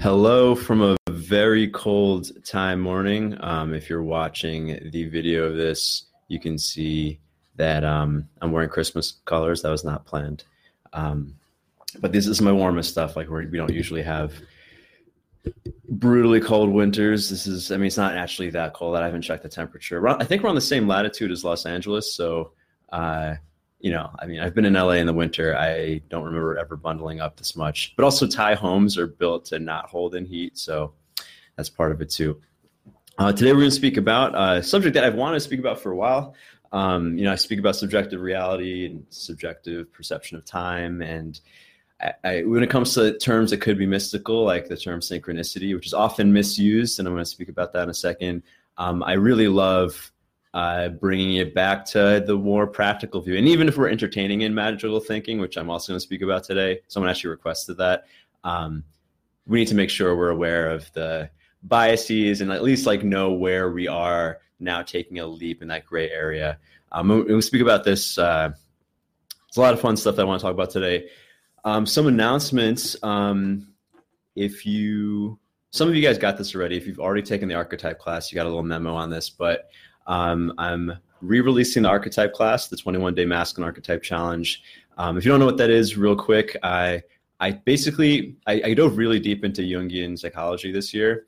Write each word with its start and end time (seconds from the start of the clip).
Hello 0.00 0.54
from 0.54 0.80
a 0.80 0.96
very 1.10 1.68
cold 1.68 2.30
Thai 2.46 2.74
morning. 2.74 3.36
Um, 3.40 3.74
if 3.74 3.90
you're 3.90 4.02
watching 4.02 4.90
the 4.92 5.04
video 5.04 5.44
of 5.44 5.56
this, 5.56 6.06
you 6.26 6.40
can 6.40 6.56
see 6.56 7.20
that 7.56 7.84
um, 7.84 8.26
I'm 8.40 8.50
wearing 8.50 8.70
Christmas 8.70 9.20
colors. 9.26 9.60
That 9.60 9.68
was 9.68 9.84
not 9.84 10.06
planned. 10.06 10.44
Um, 10.94 11.34
but 11.98 12.12
this 12.12 12.26
is 12.26 12.40
my 12.40 12.50
warmest 12.50 12.88
stuff. 12.88 13.14
Like 13.14 13.28
we 13.28 13.44
don't 13.44 13.74
usually 13.74 14.00
have 14.00 14.32
brutally 15.86 16.40
cold 16.40 16.70
winters. 16.70 17.28
This 17.28 17.46
is, 17.46 17.70
I 17.70 17.76
mean, 17.76 17.88
it's 17.88 17.98
not 17.98 18.16
actually 18.16 18.48
that 18.50 18.72
cold. 18.72 18.96
I 18.96 19.04
haven't 19.04 19.20
checked 19.20 19.42
the 19.42 19.50
temperature. 19.50 20.08
I 20.08 20.24
think 20.24 20.42
we're 20.42 20.48
on 20.48 20.54
the 20.54 20.62
same 20.62 20.88
latitude 20.88 21.30
as 21.30 21.44
Los 21.44 21.66
Angeles. 21.66 22.14
So, 22.14 22.52
uh, 22.90 23.34
you 23.80 23.90
know, 23.90 24.10
I 24.18 24.26
mean, 24.26 24.40
I've 24.40 24.54
been 24.54 24.66
in 24.66 24.74
LA 24.74 24.92
in 24.92 25.06
the 25.06 25.12
winter. 25.12 25.56
I 25.56 26.02
don't 26.10 26.24
remember 26.24 26.58
ever 26.58 26.76
bundling 26.76 27.20
up 27.20 27.36
this 27.36 27.56
much. 27.56 27.94
But 27.96 28.04
also, 28.04 28.26
Thai 28.26 28.54
homes 28.54 28.98
are 28.98 29.06
built 29.06 29.46
to 29.46 29.58
not 29.58 29.88
hold 29.88 30.14
in 30.14 30.26
heat, 30.26 30.58
so 30.58 30.92
that's 31.56 31.70
part 31.70 31.90
of 31.90 32.00
it 32.02 32.10
too. 32.10 32.40
Uh, 33.18 33.32
today, 33.32 33.52
we're 33.52 33.60
going 33.60 33.70
to 33.70 33.76
speak 33.76 33.96
about 33.96 34.34
a 34.34 34.62
subject 34.62 34.94
that 34.94 35.04
I've 35.04 35.14
wanted 35.14 35.36
to 35.36 35.40
speak 35.40 35.60
about 35.60 35.80
for 35.80 35.92
a 35.92 35.96
while. 35.96 36.34
Um, 36.72 37.16
you 37.18 37.24
know, 37.24 37.32
I 37.32 37.36
speak 37.36 37.58
about 37.58 37.74
subjective 37.74 38.20
reality 38.20 38.86
and 38.86 39.04
subjective 39.08 39.92
perception 39.92 40.36
of 40.36 40.44
time, 40.44 41.00
and 41.00 41.40
I, 42.00 42.12
I, 42.22 42.42
when 42.42 42.62
it 42.62 42.70
comes 42.70 42.94
to 42.94 43.18
terms 43.18 43.50
that 43.50 43.62
could 43.62 43.78
be 43.78 43.86
mystical, 43.86 44.44
like 44.44 44.68
the 44.68 44.76
term 44.76 45.00
synchronicity, 45.00 45.74
which 45.74 45.86
is 45.86 45.94
often 45.94 46.32
misused, 46.32 46.98
and 46.98 47.08
I'm 47.08 47.14
going 47.14 47.24
to 47.24 47.30
speak 47.30 47.48
about 47.48 47.72
that 47.72 47.84
in 47.84 47.90
a 47.90 47.94
second. 47.94 48.42
Um, 48.76 49.02
I 49.02 49.14
really 49.14 49.48
love 49.48 50.12
uh, 50.52 50.88
bringing 50.88 51.36
it 51.36 51.54
back 51.54 51.84
to 51.84 52.22
the 52.26 52.36
more 52.36 52.66
practical 52.66 53.20
view. 53.20 53.36
And 53.36 53.46
even 53.46 53.68
if 53.68 53.76
we're 53.76 53.88
entertaining 53.88 54.40
in 54.42 54.54
magical 54.54 54.98
thinking, 55.00 55.40
which 55.40 55.56
I'm 55.56 55.70
also 55.70 55.92
going 55.92 55.96
to 55.96 56.00
speak 56.00 56.22
about 56.22 56.44
today, 56.44 56.80
someone 56.88 57.08
actually 57.08 57.30
requested 57.30 57.76
that. 57.78 58.04
Um, 58.42 58.84
we 59.46 59.60
need 59.60 59.68
to 59.68 59.74
make 59.74 59.90
sure 59.90 60.16
we're 60.16 60.30
aware 60.30 60.70
of 60.70 60.92
the 60.92 61.30
biases 61.62 62.40
and 62.40 62.50
at 62.50 62.62
least 62.62 62.86
like 62.86 63.04
know 63.04 63.32
where 63.32 63.70
we 63.70 63.86
are 63.86 64.38
now 64.58 64.82
taking 64.82 65.18
a 65.18 65.26
leap 65.26 65.62
in 65.62 65.68
that 65.68 65.86
gray 65.86 66.10
area. 66.10 66.58
Um, 66.92 67.08
we'll 67.08 67.42
speak 67.42 67.62
about 67.62 67.84
this. 67.84 68.18
Uh, 68.18 68.50
it's 69.48 69.56
a 69.56 69.60
lot 69.60 69.74
of 69.74 69.80
fun 69.80 69.96
stuff 69.96 70.16
that 70.16 70.22
I 70.22 70.24
want 70.24 70.40
to 70.40 70.44
talk 70.44 70.54
about 70.54 70.70
today. 70.70 71.08
Um, 71.64 71.86
some 71.86 72.06
announcements. 72.06 72.96
Um, 73.02 73.68
if 74.36 74.64
you, 74.64 75.38
some 75.70 75.88
of 75.88 75.94
you 75.94 76.02
guys 76.02 76.18
got 76.18 76.36
this 76.38 76.54
already. 76.54 76.76
If 76.76 76.86
you've 76.86 77.00
already 77.00 77.22
taken 77.22 77.48
the 77.48 77.54
archetype 77.54 77.98
class, 77.98 78.30
you 78.30 78.36
got 78.36 78.46
a 78.46 78.48
little 78.48 78.62
memo 78.62 78.94
on 78.94 79.10
this. 79.10 79.30
But 79.30 79.70
um, 80.06 80.52
I'm 80.58 80.92
re-releasing 81.20 81.82
the 81.82 81.88
archetype 81.88 82.32
class, 82.32 82.68
the 82.68 82.76
21 82.76 83.14
day 83.14 83.24
masculine 83.24 83.66
archetype 83.66 84.02
challenge. 84.02 84.62
Um, 84.98 85.16
if 85.16 85.24
you 85.24 85.30
don't 85.30 85.40
know 85.40 85.46
what 85.46 85.56
that 85.58 85.70
is, 85.70 85.96
real 85.96 86.16
quick, 86.16 86.56
I 86.62 87.02
I 87.40 87.52
basically 87.52 88.36
I, 88.46 88.62
I, 88.66 88.74
dove 88.74 88.98
really 88.98 89.18
deep 89.18 89.44
into 89.44 89.62
Jungian 89.62 90.18
psychology 90.18 90.72
this 90.72 90.92
year, 90.92 91.26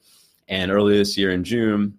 and 0.48 0.70
earlier 0.70 0.98
this 0.98 1.17
year 1.17 1.31
in 1.31 1.43
June, 1.43 1.98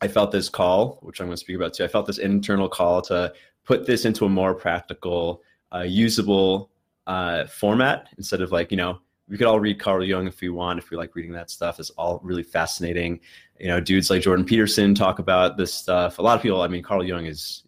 I 0.00 0.08
felt 0.08 0.32
this 0.32 0.48
call, 0.48 0.98
which 1.02 1.20
I'm 1.20 1.26
going 1.26 1.36
to 1.36 1.40
speak 1.40 1.56
about 1.56 1.74
too. 1.74 1.84
I 1.84 1.88
felt 1.88 2.06
this 2.06 2.18
internal 2.18 2.68
call 2.68 3.02
to 3.02 3.32
put 3.64 3.86
this 3.86 4.06
into 4.06 4.24
a 4.24 4.28
more 4.28 4.54
practical, 4.54 5.42
uh, 5.74 5.80
usable 5.80 6.70
uh, 7.06 7.46
format 7.46 8.08
instead 8.16 8.40
of 8.40 8.52
like 8.52 8.70
you 8.70 8.76
know 8.76 9.00
we 9.28 9.36
could 9.36 9.46
all 9.46 9.60
read 9.60 9.78
Carl 9.78 10.04
Jung 10.04 10.26
if 10.26 10.40
we 10.40 10.48
want, 10.48 10.78
if 10.78 10.90
we 10.90 10.96
like 10.96 11.14
reading 11.14 11.32
that 11.32 11.50
stuff. 11.50 11.80
It's 11.80 11.90
all 11.90 12.20
really 12.22 12.42
fascinating. 12.42 13.20
You 13.58 13.68
know, 13.68 13.80
dudes 13.80 14.10
like 14.10 14.22
Jordan 14.22 14.44
Peterson 14.44 14.94
talk 14.94 15.18
about 15.18 15.56
this 15.56 15.72
stuff. 15.72 16.18
A 16.18 16.22
lot 16.22 16.36
of 16.36 16.42
people, 16.42 16.62
I 16.62 16.68
mean, 16.68 16.82
Carl 16.82 17.04
Jung 17.04 17.26
is 17.26 17.64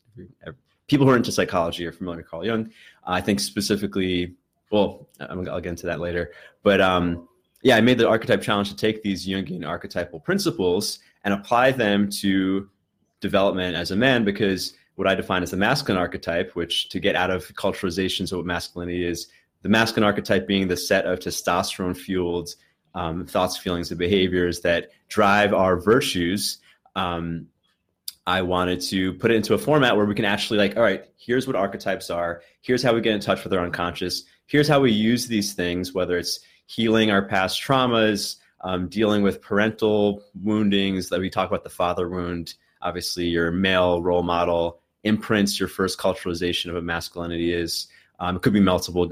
people 0.87 1.07
who 1.07 1.13
are 1.13 1.17
into 1.17 1.33
psychology 1.33 1.87
are 1.87 1.93
familiar 1.93 2.19
with 2.19 2.31
Carl 2.31 2.45
Jung. 2.45 2.71
I 3.05 3.21
think 3.21 3.41
specifically, 3.41 4.35
well, 4.71 5.09
I'll 5.21 5.61
get 5.61 5.67
into 5.67 5.87
that 5.87 6.01
later. 6.01 6.33
But 6.63 6.81
um, 6.81 7.29
yeah, 7.63 7.77
I 7.77 7.81
made 7.81 7.99
the 7.99 8.09
archetype 8.09 8.43
challenge 8.43 8.71
to 8.71 8.77
take 8.77 9.03
these 9.03 9.27
Jungian 9.27 9.67
archetypal 9.67 10.21
principles 10.21 11.01
and 11.25 11.35
apply 11.35 11.73
them 11.73 12.09
to 12.11 12.69
development 13.21 13.77
as 13.77 13.91
a 13.91 13.97
man 13.97 14.25
because 14.25 14.75
what 14.95 15.07
I 15.07 15.15
define 15.15 15.43
as 15.43 15.51
the 15.51 15.57
masculine 15.57 16.01
archetype, 16.01 16.55
which 16.55 16.89
to 16.89 17.01
get 17.01 17.17
out 17.17 17.31
of 17.31 17.47
culturalizations 17.55 18.33
of 18.33 18.39
what 18.39 18.47
masculinity 18.47 19.05
is, 19.05 19.29
the 19.63 19.69
masculine 19.69 20.07
archetype 20.07 20.47
being 20.47 20.69
the 20.69 20.77
set 20.77 21.07
of 21.07 21.19
testosterone 21.19 21.97
fueled 21.97 22.55
um, 22.95 23.27
thoughts, 23.27 23.57
feelings, 23.57 23.91
and 23.91 23.99
behaviors 23.99 24.61
that 24.61 24.91
drive 25.09 25.53
our 25.53 25.77
virtues. 25.77 26.59
Um, 26.97 27.47
I 28.27 28.43
wanted 28.43 28.81
to 28.83 29.15
put 29.15 29.31
it 29.31 29.37
into 29.37 29.55
a 29.55 29.59
format 29.59 29.97
where 29.97 30.05
we 30.05 30.15
can 30.15 30.25
actually 30.25 30.59
like, 30.59 30.77
all 30.77 30.83
right, 30.83 31.05
here's 31.17 31.47
what 31.47 31.57
archetypes 31.57 32.11
are. 32.11 32.43
Here's 32.61 32.83
how 32.83 32.95
we 32.95 33.01
get 33.01 33.15
in 33.15 33.21
touch 33.21 33.43
with 33.43 33.53
our 33.55 33.65
unconscious. 33.65 34.25
Here's 34.47 34.69
how 34.69 34.81
we 34.81 34.93
use 34.93 35.29
these 35.29 35.55
things, 35.55 35.95
whether 35.95 36.19
it's 36.19 36.41
healing 36.67 37.11
our 37.11 37.23
past 37.23 37.63
traumas, 37.63 38.37
um, 38.61 38.89
dealing 38.89 39.23
with 39.23 39.41
parental 39.41 40.23
woundings 40.43 41.09
that 41.09 41.21
we 41.21 41.31
talk 41.31 41.49
about 41.49 41.65
the 41.65 41.71
father 41.71 42.09
wound. 42.09 42.55
Obviously, 42.83 43.27
your 43.27 43.51
male 43.51 44.03
role 44.03 44.23
model 44.23 44.81
imprints 45.05 45.59
your 45.59 45.69
first 45.69 45.99
culturalization 45.99 46.67
of 46.67 46.75
what 46.75 46.85
masculinity 46.85 47.53
is. 47.53 47.89
Um, 48.21 48.37
it 48.37 48.43
could 48.43 48.53
be 48.53 48.61
multiple 48.61 49.11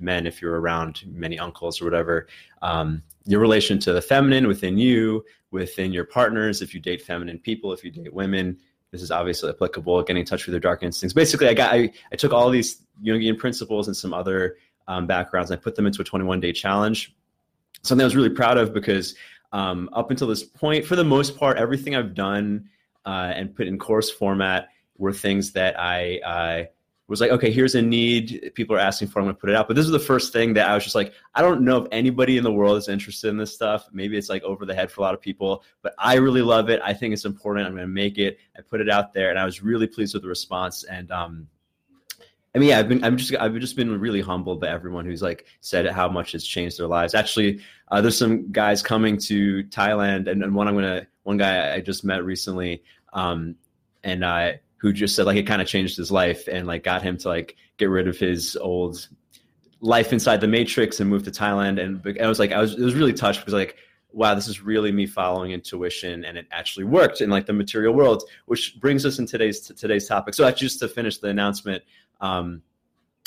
men 0.00 0.26
if 0.26 0.42
you're 0.42 0.60
around 0.60 1.02
many 1.06 1.38
uncles 1.38 1.80
or 1.80 1.84
whatever. 1.84 2.26
Um, 2.62 3.02
your 3.24 3.40
relation 3.40 3.78
to 3.80 3.92
the 3.92 4.02
feminine 4.02 4.46
within 4.46 4.78
you 4.78 5.24
within 5.50 5.92
your 5.92 6.04
partners 6.04 6.62
if 6.62 6.74
you 6.74 6.80
date 6.80 7.02
feminine 7.02 7.38
people 7.38 7.72
if 7.72 7.84
you 7.84 7.90
date 7.90 8.12
women 8.12 8.56
this 8.92 9.02
is 9.02 9.10
obviously 9.10 9.50
applicable 9.50 10.02
getting 10.02 10.20
in 10.20 10.26
touch 10.26 10.46
with 10.46 10.52
your 10.52 10.60
dark 10.60 10.82
instincts. 10.82 11.12
Basically 11.12 11.48
i 11.48 11.54
got 11.54 11.72
i, 11.72 11.90
I 12.12 12.16
took 12.16 12.32
all 12.32 12.50
these 12.50 12.82
jungian 13.04 13.38
principles 13.38 13.88
and 13.88 13.96
some 13.96 14.14
other 14.14 14.56
um, 14.88 15.06
backgrounds 15.06 15.50
i 15.50 15.56
put 15.56 15.74
them 15.74 15.86
into 15.86 16.02
a 16.02 16.04
21 16.04 16.40
day 16.40 16.52
challenge. 16.52 17.14
Something 17.82 18.02
i 18.02 18.06
was 18.06 18.16
really 18.16 18.30
proud 18.30 18.58
of 18.58 18.72
because 18.72 19.14
um, 19.52 19.88
up 19.92 20.10
until 20.10 20.26
this 20.26 20.42
point 20.42 20.84
for 20.84 20.96
the 20.96 21.04
most 21.04 21.36
part 21.36 21.56
everything 21.56 21.94
i've 21.94 22.14
done 22.14 22.68
uh, 23.04 23.32
and 23.34 23.54
put 23.54 23.66
in 23.66 23.78
course 23.78 24.10
format 24.10 24.68
were 24.98 25.12
things 25.12 25.52
that 25.52 25.78
i 25.78 26.18
uh, 26.18 26.64
was 27.08 27.20
like, 27.20 27.30
okay, 27.30 27.52
here's 27.52 27.74
a 27.74 27.82
need 27.82 28.50
people 28.54 28.74
are 28.74 28.80
asking 28.80 29.08
for. 29.08 29.20
I'm 29.20 29.28
to 29.28 29.34
put 29.34 29.48
it 29.48 29.54
out. 29.54 29.68
But 29.68 29.76
this 29.76 29.84
was 29.84 29.92
the 29.92 29.98
first 29.98 30.32
thing 30.32 30.54
that 30.54 30.68
I 30.68 30.74
was 30.74 30.82
just 30.82 30.96
like, 30.96 31.12
I 31.34 31.42
don't 31.42 31.62
know 31.62 31.82
if 31.82 31.88
anybody 31.92 32.36
in 32.36 32.42
the 32.42 32.52
world 32.52 32.76
is 32.78 32.88
interested 32.88 33.28
in 33.28 33.36
this 33.36 33.54
stuff. 33.54 33.88
Maybe 33.92 34.18
it's 34.18 34.28
like 34.28 34.42
over 34.42 34.66
the 34.66 34.74
head 34.74 34.90
for 34.90 35.02
a 35.02 35.04
lot 35.04 35.14
of 35.14 35.20
people, 35.20 35.62
but 35.82 35.94
I 35.98 36.14
really 36.14 36.42
love 36.42 36.68
it. 36.68 36.80
I 36.82 36.92
think 36.92 37.12
it's 37.12 37.24
important. 37.24 37.66
I'm 37.66 37.76
to 37.76 37.86
make 37.86 38.18
it. 38.18 38.38
I 38.56 38.62
put 38.62 38.80
it 38.80 38.90
out 38.90 39.12
there, 39.12 39.30
and 39.30 39.38
I 39.38 39.44
was 39.44 39.62
really 39.62 39.86
pleased 39.86 40.14
with 40.14 40.24
the 40.24 40.28
response. 40.28 40.82
And 40.82 41.10
um, 41.12 41.48
I 42.56 42.58
mean, 42.58 42.70
yeah, 42.70 42.80
I've 42.80 42.88
been, 42.88 43.04
I'm 43.04 43.16
just, 43.16 43.34
I've 43.36 43.54
just 43.56 43.76
been 43.76 44.00
really 44.00 44.20
humbled 44.20 44.60
by 44.60 44.68
everyone 44.68 45.04
who's 45.04 45.22
like 45.22 45.46
said 45.60 45.86
how 45.86 46.08
much 46.08 46.34
it's 46.34 46.46
changed 46.46 46.78
their 46.78 46.88
lives. 46.88 47.14
Actually, 47.14 47.60
uh, 47.88 48.00
there's 48.00 48.18
some 48.18 48.50
guys 48.50 48.82
coming 48.82 49.16
to 49.18 49.62
Thailand, 49.64 50.28
and, 50.28 50.42
and 50.42 50.54
one 50.54 50.66
I'm 50.66 50.74
gonna, 50.74 51.06
one 51.22 51.36
guy 51.36 51.74
I 51.74 51.80
just 51.80 52.02
met 52.02 52.24
recently, 52.24 52.82
um, 53.12 53.54
and 54.02 54.24
I 54.24 54.60
who 54.78 54.92
just 54.92 55.16
said 55.16 55.26
like 55.26 55.36
it 55.36 55.46
kind 55.46 55.62
of 55.62 55.68
changed 55.68 55.96
his 55.96 56.10
life 56.10 56.48
and 56.48 56.66
like 56.66 56.84
got 56.84 57.02
him 57.02 57.16
to 57.16 57.28
like 57.28 57.56
get 57.78 57.86
rid 57.86 58.08
of 58.08 58.18
his 58.18 58.56
old 58.56 59.08
life 59.80 60.12
inside 60.12 60.40
the 60.40 60.48
matrix 60.48 61.00
and 61.00 61.08
move 61.08 61.22
to 61.24 61.30
Thailand. 61.30 61.80
And 61.80 62.18
I 62.20 62.28
was 62.28 62.38
like, 62.38 62.52
I 62.52 62.60
was, 62.60 62.74
it 62.74 62.80
was 62.80 62.94
really 62.94 63.12
touched 63.12 63.40
because 63.40 63.54
like, 63.54 63.76
wow, 64.12 64.34
this 64.34 64.48
is 64.48 64.62
really 64.62 64.92
me 64.92 65.06
following 65.06 65.52
intuition 65.52 66.24
and 66.24 66.38
it 66.38 66.46
actually 66.50 66.84
worked 66.84 67.20
in 67.20 67.28
like 67.30 67.46
the 67.46 67.52
material 67.52 67.94
world, 67.94 68.24
which 68.46 68.80
brings 68.80 69.04
us 69.04 69.18
in 69.18 69.26
today's, 69.26 69.60
today's 69.60 70.08
topic. 70.08 70.34
So 70.34 70.46
I 70.46 70.52
just 70.52 70.78
to 70.80 70.88
finish 70.88 71.18
the 71.18 71.28
announcement, 71.28 71.82
um, 72.20 72.62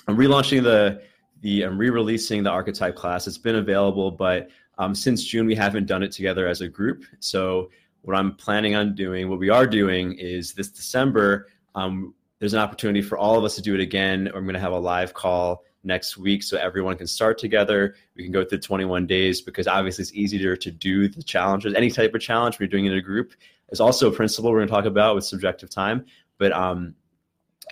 I'm 0.08 0.18
relaunching 0.18 0.64
the, 0.64 1.02
the, 1.42 1.64
I'm 1.64 1.78
re-releasing 1.78 2.44
the 2.44 2.50
archetype 2.50 2.96
class. 2.96 3.28
It's 3.28 3.38
been 3.38 3.56
available, 3.56 4.12
but 4.12 4.50
um, 4.80 4.96
since 4.96 5.24
June, 5.24 5.46
we 5.46 5.56
haven't 5.56 5.86
done 5.86 6.04
it 6.04 6.12
together 6.12 6.48
as 6.48 6.62
a 6.62 6.68
group. 6.68 7.04
So 7.20 7.70
what 8.02 8.16
I'm 8.16 8.36
planning 8.36 8.76
on 8.76 8.96
doing, 8.96 9.30
what 9.30 9.40
we 9.40 9.50
are 9.50 9.68
doing 9.68 10.14
is 10.14 10.54
this 10.54 10.70
December, 10.70 11.48
um, 11.76 12.14
there's 12.40 12.54
an 12.54 12.60
opportunity 12.60 13.02
for 13.02 13.18
all 13.18 13.38
of 13.38 13.44
us 13.44 13.56
to 13.56 13.62
do 13.62 13.76
it 13.76 13.82
again. 13.82 14.28
I'm 14.28 14.44
going 14.44 14.54
to 14.54 14.60
have 14.60 14.72
a 14.72 14.80
live 14.80 15.14
call 15.14 15.64
next 15.84 16.18
week 16.18 16.44
so 16.44 16.58
everyone 16.58 16.98
can 16.98 17.08
start 17.08 17.38
together. 17.38 17.96
We 18.16 18.24
can 18.24 18.32
go 18.32 18.44
through 18.44 18.60
21 18.60 19.08
days 19.08 19.42
because 19.42 19.68
obviously 19.68 20.04
it's 20.04 20.14
easier 20.14 20.56
to 20.56 20.72
do 20.72 21.08
the 21.08 21.24
challenges. 21.24 21.74
Any 21.74 21.90
type 21.92 22.14
of 22.14 22.22
challenge 22.22 22.58
you're 22.60 22.68
doing 22.68 22.86
it 22.86 22.92
in 22.92 22.98
a 22.98 23.02
group 23.02 23.34
is 23.70 23.80
also 23.80 24.10
a 24.10 24.12
principle 24.12 24.52
we're 24.52 24.60
going 24.60 24.68
to 24.68 24.74
talk 24.74 24.86
about 24.86 25.16
with 25.16 25.26
subjective 25.26 25.70
time. 25.70 26.06
But 26.38 26.54
um, 26.54 26.96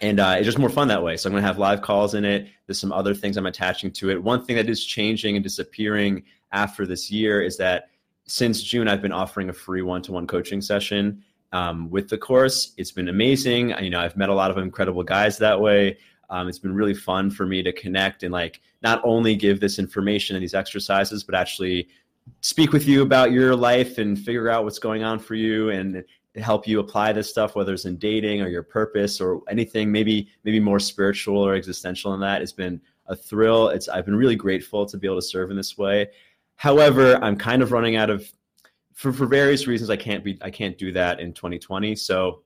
and 0.01 0.19
uh, 0.19 0.35
it's 0.38 0.45
just 0.45 0.59
more 0.59 0.69
fun 0.69 0.88
that 0.89 1.01
way. 1.01 1.18
So 1.18 1.27
I'm 1.27 1.33
going 1.33 1.41
to 1.41 1.47
have 1.47 1.57
live 1.57 1.81
calls 1.81 2.13
in 2.13 2.23
it. 2.23 2.47
There's 2.65 2.80
some 2.80 2.91
other 2.91 3.15
things 3.15 3.38
I'm 3.38 3.45
attaching 3.45 3.91
to 3.94 4.12
it. 4.12 4.21
One 4.21 4.45
thing 4.45 4.56
that 4.57 4.69
is 4.69 4.85
changing 4.85 5.35
and 5.35 5.44
disappearing 5.44 6.23
after 6.51 6.85
this 6.85 7.09
year 7.09 7.41
is 7.41 7.57
that 7.57 7.89
since 8.27 8.62
June, 8.62 8.88
I've 8.88 9.01
been 9.01 9.12
offering 9.12 9.50
a 9.50 9.53
free 9.53 9.81
one-to-one 9.81 10.27
coaching 10.27 10.62
session 10.62 11.24
um, 11.53 11.89
with 11.89 12.09
the 12.09 12.18
course. 12.18 12.74
It's 12.77 12.91
been 12.91 13.07
amazing. 13.07 13.74
You 13.81 13.89
know, 13.89 14.00
I've 14.00 14.18
met 14.18 14.29
a 14.29 14.33
lot 14.33 14.51
of 14.51 14.57
incredible 14.57 15.03
guys 15.03 15.38
that 15.38 15.59
way. 15.59 15.97
Um, 16.29 16.50
it's 16.50 16.59
been 16.59 16.75
really 16.75 16.94
fun 16.94 17.31
for 17.31 17.45
me 17.45 17.63
to 17.63 17.71
connect 17.71 18.24
and 18.24 18.33
like 18.33 18.62
not 18.83 19.01
only 19.03 19.35
give 19.35 19.59
this 19.59 19.79
information 19.79 20.35
and 20.35 20.44
these 20.44 20.53
exercises, 20.53 21.24
but 21.24 21.35
actually 21.35 21.88
speak 22.41 22.74
with 22.74 22.85
you 22.85 23.01
about 23.01 23.31
your 23.31 23.56
life 23.56 23.97
and 23.97 24.19
figure 24.19 24.50
out 24.50 24.65
what's 24.65 24.80
going 24.80 25.03
on 25.03 25.19
for 25.19 25.35
you 25.35 25.69
and 25.69 26.03
help 26.35 26.68
you 26.68 26.80
apply 26.80 27.13
this 27.13 27.30
stuff, 27.30 27.56
whether 27.56 27.73
it's 27.73 27.85
in 27.85 27.97
dating 27.97 28.41
or 28.41 28.50
your 28.50 28.62
purpose 28.62 29.21
or 29.21 29.41
anything, 29.50 29.89
maybe 29.89 30.27
maybe 30.44 30.59
more 30.59 30.80
spiritual 30.80 31.38
or 31.38 31.56
existential 31.56 32.13
in 32.13 32.19
that. 32.19 32.41
It's 32.41 32.51
been 32.51 32.81
a 33.07 33.15
thrill. 33.15 33.69
It's 33.69 33.88
I've 33.88 34.06
been 34.06 34.15
really 34.15 34.35
grateful 34.35 34.85
to 34.85 34.97
be 34.97 35.07
able 35.07 35.18
to 35.18 35.21
serve 35.21 35.50
in 35.50 35.57
this 35.57 35.77
way. 35.77 36.07
However, 36.57 37.15
I'm 37.24 37.38
kind 37.38 37.62
of 37.62 37.71
running 37.71 37.95
out 37.95 38.09
of 38.09 38.30
for 38.94 39.13
for 39.13 39.25
various 39.25 39.68
reasons. 39.68 39.89
I 39.89 39.95
can't 39.95 40.24
be 40.24 40.38
I 40.42 40.51
can't 40.51 40.77
do 40.77 40.92
that 40.92 41.19
in 41.19 41.33
2020. 41.33 41.95
So 41.95 42.42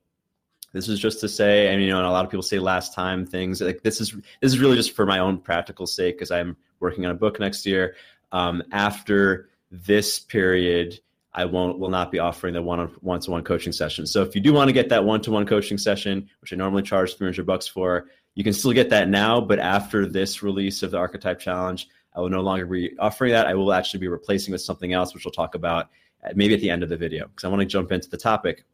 this 0.74 0.88
is 0.88 1.00
just 1.00 1.19
to 1.22 1.28
say, 1.28 1.74
and 1.74 1.81
you 1.81 1.90
know, 1.90 1.98
and 1.98 2.06
a 2.06 2.12
lot 2.12 2.24
of 2.24 2.31
people 2.31 2.44
say 2.44 2.60
last 2.60 2.94
time 2.94 3.25
things 3.25 3.62
like 3.62 3.81
this 3.81 4.00
is 4.00 4.12
this 4.42 4.54
is 4.54 4.60
really 4.60 4.75
just 4.75 4.92
for 4.92 5.06
my 5.06 5.19
own 5.19 5.38
practical 5.40 5.88
sake 5.88 6.16
because 6.16 6.31
I'm 6.31 6.56
working 6.80 7.06
on 7.06 7.12
a 7.12 7.16
book 7.16 7.40
next 7.40 7.66
year. 7.66 7.96
Um, 8.31 8.63
after 8.72 9.50
this 9.72 10.19
period, 10.19 11.00
I 11.34 11.46
won't 11.46 11.80
will 11.80 11.90
not 11.90 12.12
be 12.12 12.19
offering 12.19 12.54
the 12.54 12.62
one 12.62 12.80
one 13.02 13.19
to 13.22 13.31
one 13.31 13.44
coaching 13.44 13.72
session. 13.74 14.06
So 14.06 14.22
if 14.22 14.36
you 14.36 14.42
do 14.42 14.54
want 14.54 14.68
to 14.68 14.74
get 14.74 14.90
that 14.90 15.04
one 15.04 15.22
to 15.22 15.31
one 15.31 15.46
coaching 15.46 15.78
session, 15.78 16.30
which 16.42 16.54
I 16.54 16.56
normally 16.56 16.84
charge 16.84 17.16
300 17.16 17.46
bucks 17.46 17.68
for, 17.68 18.08
you 18.36 18.44
can 18.44 18.54
still 18.54 18.74
get 18.74 18.90
that 18.90 19.10
now. 19.10 19.40
But 19.42 19.60
after 19.60 20.06
this 20.06 20.44
release 20.44 20.84
of 20.84 20.92
the 20.92 20.98
Archetype 20.98 21.40
Challenge, 21.40 21.88
I 22.16 22.19
will 22.19 22.30
no 22.30 22.42
longer 22.42 22.66
be 22.66 22.98
offering 23.00 23.31
that. 23.31 23.48
I 23.48 23.54
will 23.54 23.74
actually 23.74 24.00
be 24.00 24.08
replacing 24.08 24.52
with 24.52 24.62
something 24.62 24.94
else, 24.94 25.13
which 25.13 25.25
we'll 25.25 25.31
talk 25.31 25.56
about 25.56 25.90
maybe 26.36 26.54
at 26.54 26.60
the 26.60 26.69
end 26.69 26.84
of 26.84 26.90
the 26.90 26.98
video 26.98 27.28
because 27.28 27.44
I 27.44 27.48
want 27.48 27.62
to 27.62 27.66
jump 27.66 27.92
into 27.92 28.10
the 28.10 28.18
topic 28.18 28.66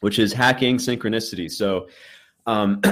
which 0.00 0.18
is 0.18 0.32
hacking 0.32 0.78
synchronicity. 0.78 1.50
So, 1.50 1.88
um, 2.46 2.82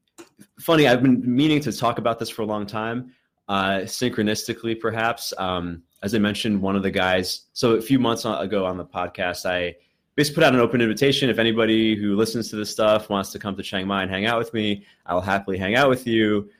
funny, 0.60 0.86
I've 0.86 1.02
been 1.02 1.22
meaning 1.24 1.60
to 1.60 1.72
talk 1.72 1.98
about 1.98 2.18
this 2.18 2.28
for 2.28 2.42
a 2.42 2.46
long 2.46 2.66
time. 2.66 3.12
Uh, 3.48 3.80
synchronistically, 3.84 4.78
perhaps. 4.78 5.32
Um, 5.38 5.82
as 6.02 6.14
I 6.14 6.18
mentioned, 6.18 6.60
one 6.60 6.76
of 6.76 6.82
the 6.82 6.90
guys. 6.90 7.46
So 7.54 7.72
a 7.72 7.80
few 7.80 7.98
months 7.98 8.24
ago 8.24 8.66
on 8.66 8.76
the 8.76 8.84
podcast, 8.84 9.46
I 9.46 9.74
basically 10.16 10.34
put 10.34 10.44
out 10.44 10.54
an 10.54 10.60
open 10.60 10.80
invitation. 10.80 11.30
If 11.30 11.38
anybody 11.38 11.96
who 11.96 12.14
listens 12.14 12.50
to 12.50 12.56
this 12.56 12.70
stuff 12.70 13.08
wants 13.08 13.32
to 13.32 13.38
come 13.38 13.56
to 13.56 13.62
Chiang 13.62 13.86
Mai 13.86 14.02
and 14.02 14.10
hang 14.10 14.26
out 14.26 14.38
with 14.38 14.52
me, 14.52 14.84
I'll 15.06 15.20
happily 15.20 15.56
hang 15.56 15.76
out 15.76 15.88
with 15.88 16.06
you. 16.06 16.50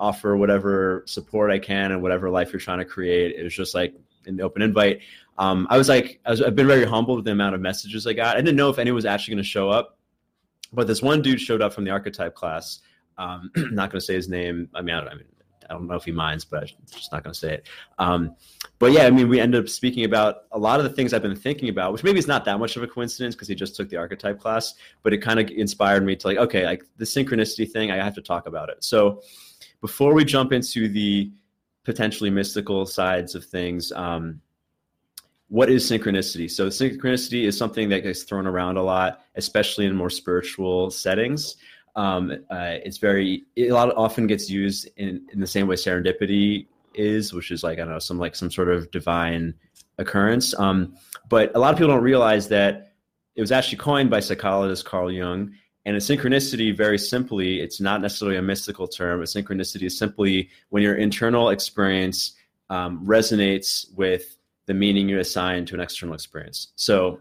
Offer 0.00 0.36
whatever 0.36 1.04
support 1.06 1.52
I 1.52 1.60
can 1.60 1.92
and 1.92 2.02
whatever 2.02 2.28
life 2.30 2.52
you're 2.52 2.58
trying 2.60 2.78
to 2.78 2.84
create. 2.84 3.36
It 3.36 3.44
was 3.44 3.54
just 3.54 3.74
like 3.74 3.94
an 4.26 4.40
open 4.40 4.62
invite 4.62 5.00
um, 5.40 5.66
I 5.70 5.78
was 5.78 5.88
like, 5.88 6.20
I 6.26 6.30
was, 6.30 6.42
I've 6.42 6.54
been 6.54 6.66
very 6.66 6.84
humbled 6.84 7.16
with 7.16 7.24
the 7.24 7.32
amount 7.32 7.54
of 7.54 7.62
messages 7.62 8.06
I 8.06 8.12
got. 8.12 8.36
I 8.36 8.42
didn't 8.42 8.56
know 8.56 8.68
if 8.68 8.78
anyone 8.78 8.96
was 8.96 9.06
actually 9.06 9.36
going 9.36 9.42
to 9.42 9.48
show 9.48 9.70
up, 9.70 9.96
but 10.70 10.86
this 10.86 11.00
one 11.00 11.22
dude 11.22 11.40
showed 11.40 11.62
up 11.62 11.72
from 11.72 11.84
the 11.84 11.90
archetype 11.90 12.34
class. 12.34 12.80
Um, 13.16 13.50
not 13.56 13.90
going 13.90 14.00
to 14.00 14.04
say 14.04 14.14
his 14.14 14.28
name. 14.28 14.68
I 14.74 14.82
mean, 14.82 14.94
I 14.94 15.00
don't, 15.00 15.08
I 15.08 15.14
mean, 15.14 15.24
I 15.70 15.72
don't 15.72 15.86
know 15.86 15.94
if 15.94 16.04
he 16.04 16.12
minds, 16.12 16.44
but 16.44 16.64
I'm 16.64 16.68
just 16.92 17.10
not 17.10 17.24
going 17.24 17.32
to 17.32 17.38
say 17.38 17.54
it. 17.54 17.68
Um, 17.98 18.36
but 18.78 18.92
yeah, 18.92 19.06
I 19.06 19.10
mean, 19.10 19.30
we 19.30 19.40
ended 19.40 19.62
up 19.62 19.70
speaking 19.70 20.04
about 20.04 20.42
a 20.52 20.58
lot 20.58 20.78
of 20.78 20.84
the 20.84 20.90
things 20.90 21.14
I've 21.14 21.22
been 21.22 21.34
thinking 21.34 21.70
about, 21.70 21.94
which 21.94 22.04
maybe 22.04 22.18
is 22.18 22.26
not 22.26 22.44
that 22.44 22.58
much 22.58 22.76
of 22.76 22.82
a 22.82 22.86
coincidence 22.86 23.34
because 23.34 23.48
he 23.48 23.54
just 23.54 23.76
took 23.76 23.88
the 23.88 23.96
archetype 23.96 24.38
class, 24.38 24.74
but 25.02 25.14
it 25.14 25.18
kind 25.18 25.40
of 25.40 25.48
inspired 25.48 26.04
me 26.04 26.16
to 26.16 26.26
like, 26.26 26.36
okay, 26.36 26.66
like 26.66 26.84
the 26.98 27.06
synchronicity 27.06 27.70
thing, 27.70 27.90
I 27.90 27.96
have 27.96 28.14
to 28.16 28.22
talk 28.22 28.46
about 28.46 28.68
it. 28.68 28.84
So 28.84 29.22
before 29.80 30.14
we 30.14 30.24
jump 30.24 30.52
into 30.52 30.88
the 30.88 31.30
potentially 31.84 32.30
mystical 32.30 32.86
sides 32.86 33.34
of 33.34 33.44
things, 33.44 33.92
um, 33.92 34.40
what 35.48 35.68
is 35.68 35.88
synchronicity? 35.90 36.48
So 36.50 36.68
synchronicity 36.68 37.44
is 37.44 37.58
something 37.58 37.88
that 37.88 38.02
gets 38.02 38.22
thrown 38.22 38.46
around 38.46 38.76
a 38.76 38.82
lot, 38.82 39.22
especially 39.34 39.86
in 39.86 39.96
more 39.96 40.10
spiritual 40.10 40.90
settings. 40.90 41.56
Um, 41.96 42.30
uh, 42.50 42.76
it's 42.84 42.98
very 42.98 43.44
it 43.56 43.68
a 43.68 43.74
lot 43.74 43.90
of, 43.90 43.98
often 43.98 44.28
gets 44.28 44.48
used 44.48 44.88
in, 44.96 45.26
in 45.32 45.40
the 45.40 45.46
same 45.46 45.66
way 45.66 45.74
serendipity 45.74 46.66
is, 46.94 47.32
which 47.32 47.50
is 47.50 47.64
like 47.64 47.78
I 47.78 47.82
don't 47.82 47.90
know 47.90 47.98
some 47.98 48.18
like 48.18 48.36
some 48.36 48.50
sort 48.50 48.68
of 48.68 48.90
divine 48.92 49.54
occurrence. 49.98 50.56
Um, 50.58 50.94
but 51.28 51.50
a 51.56 51.58
lot 51.58 51.72
of 51.72 51.78
people 51.78 51.92
don't 51.94 52.02
realize 52.02 52.46
that 52.48 52.92
it 53.34 53.40
was 53.40 53.50
actually 53.50 53.78
coined 53.78 54.08
by 54.08 54.20
psychologist 54.20 54.84
Carl 54.84 55.10
Jung. 55.10 55.52
And 55.86 55.96
a 55.96 55.98
synchronicity, 55.98 56.76
very 56.76 56.98
simply, 56.98 57.60
it's 57.60 57.80
not 57.80 58.02
necessarily 58.02 58.36
a 58.36 58.42
mystical 58.42 58.86
term. 58.86 59.20
A 59.20 59.24
synchronicity 59.24 59.84
is 59.84 59.96
simply 59.96 60.50
when 60.68 60.82
your 60.82 60.94
internal 60.94 61.48
experience 61.48 62.34
um, 62.68 63.04
resonates 63.06 63.92
with 63.94 64.36
the 64.66 64.74
meaning 64.74 65.08
you 65.08 65.18
assign 65.18 65.64
to 65.66 65.74
an 65.74 65.80
external 65.80 66.14
experience. 66.14 66.68
So 66.76 67.20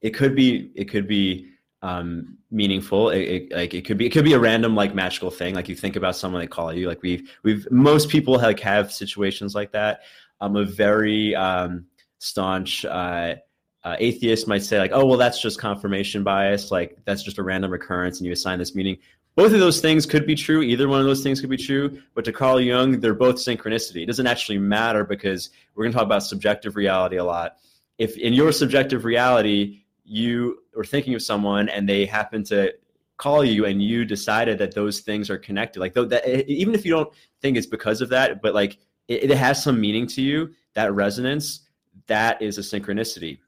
it 0.00 0.10
could 0.10 0.34
be 0.34 0.70
it 0.74 0.86
could 0.86 1.06
be 1.06 1.50
um, 1.82 2.38
meaningful. 2.50 3.10
It, 3.10 3.20
it, 3.20 3.52
like 3.52 3.74
it 3.74 3.84
could 3.84 3.98
be 3.98 4.06
it 4.06 4.10
could 4.10 4.24
be 4.24 4.32
a 4.32 4.38
random 4.38 4.74
like 4.74 4.94
magical 4.94 5.30
thing. 5.30 5.54
Like 5.54 5.68
you 5.68 5.74
think 5.74 5.96
about 5.96 6.16
someone 6.16 6.40
they 6.40 6.46
call 6.46 6.72
you. 6.72 6.88
Like 6.88 7.02
we've 7.02 7.30
we've 7.42 7.70
most 7.70 8.08
people 8.08 8.34
like 8.34 8.60
have 8.60 8.92
situations 8.92 9.54
like 9.54 9.72
that. 9.72 10.00
I'm 10.40 10.56
a 10.56 10.64
very 10.64 11.34
um, 11.34 11.86
staunch 12.18 12.84
uh, 12.84 13.36
uh, 13.84 13.96
atheist 13.98 14.48
might 14.48 14.62
say 14.62 14.78
like, 14.78 14.90
oh 14.92 15.04
well, 15.06 15.18
that's 15.18 15.40
just 15.40 15.58
confirmation 15.58 16.24
bias. 16.24 16.70
Like 16.70 16.98
that's 17.04 17.22
just 17.22 17.38
a 17.38 17.42
random 17.42 17.72
occurrence, 17.72 18.18
and 18.18 18.26
you 18.26 18.32
assign 18.32 18.58
this 18.58 18.74
meaning 18.74 18.98
both 19.38 19.52
of 19.52 19.60
those 19.60 19.80
things 19.80 20.04
could 20.04 20.26
be 20.26 20.34
true. 20.34 20.62
Either 20.62 20.88
one 20.88 20.98
of 20.98 21.06
those 21.06 21.22
things 21.22 21.40
could 21.40 21.48
be 21.48 21.56
true. 21.56 22.02
But 22.12 22.24
to 22.24 22.32
Carl 22.32 22.60
Jung, 22.60 22.98
they're 22.98 23.14
both 23.14 23.36
synchronicity. 23.36 24.02
It 24.02 24.06
doesn't 24.06 24.26
actually 24.26 24.58
matter 24.58 25.04
because 25.04 25.50
we're 25.76 25.84
going 25.84 25.92
to 25.92 25.96
talk 25.96 26.06
about 26.06 26.24
subjective 26.24 26.74
reality 26.74 27.18
a 27.18 27.24
lot. 27.24 27.58
If 27.98 28.16
in 28.16 28.32
your 28.32 28.50
subjective 28.50 29.04
reality, 29.04 29.84
you 30.02 30.58
are 30.76 30.82
thinking 30.82 31.14
of 31.14 31.22
someone 31.22 31.68
and 31.68 31.88
they 31.88 32.04
happen 32.04 32.42
to 32.46 32.74
call 33.16 33.44
you 33.44 33.64
and 33.64 33.80
you 33.80 34.04
decided 34.04 34.58
that 34.58 34.74
those 34.74 35.02
things 35.02 35.30
are 35.30 35.38
connected, 35.38 35.78
like 35.78 35.94
though 35.94 36.06
that, 36.06 36.26
even 36.50 36.74
if 36.74 36.84
you 36.84 36.90
don't 36.90 37.12
think 37.40 37.56
it's 37.56 37.64
because 37.64 38.00
of 38.00 38.08
that, 38.08 38.42
but 38.42 38.54
like 38.54 38.78
it, 39.06 39.30
it 39.30 39.36
has 39.36 39.62
some 39.62 39.80
meaning 39.80 40.08
to 40.08 40.20
you, 40.20 40.52
that 40.74 40.92
resonance, 40.92 41.60
that 42.08 42.42
is 42.42 42.58
a 42.58 42.60
synchronicity 42.60 43.38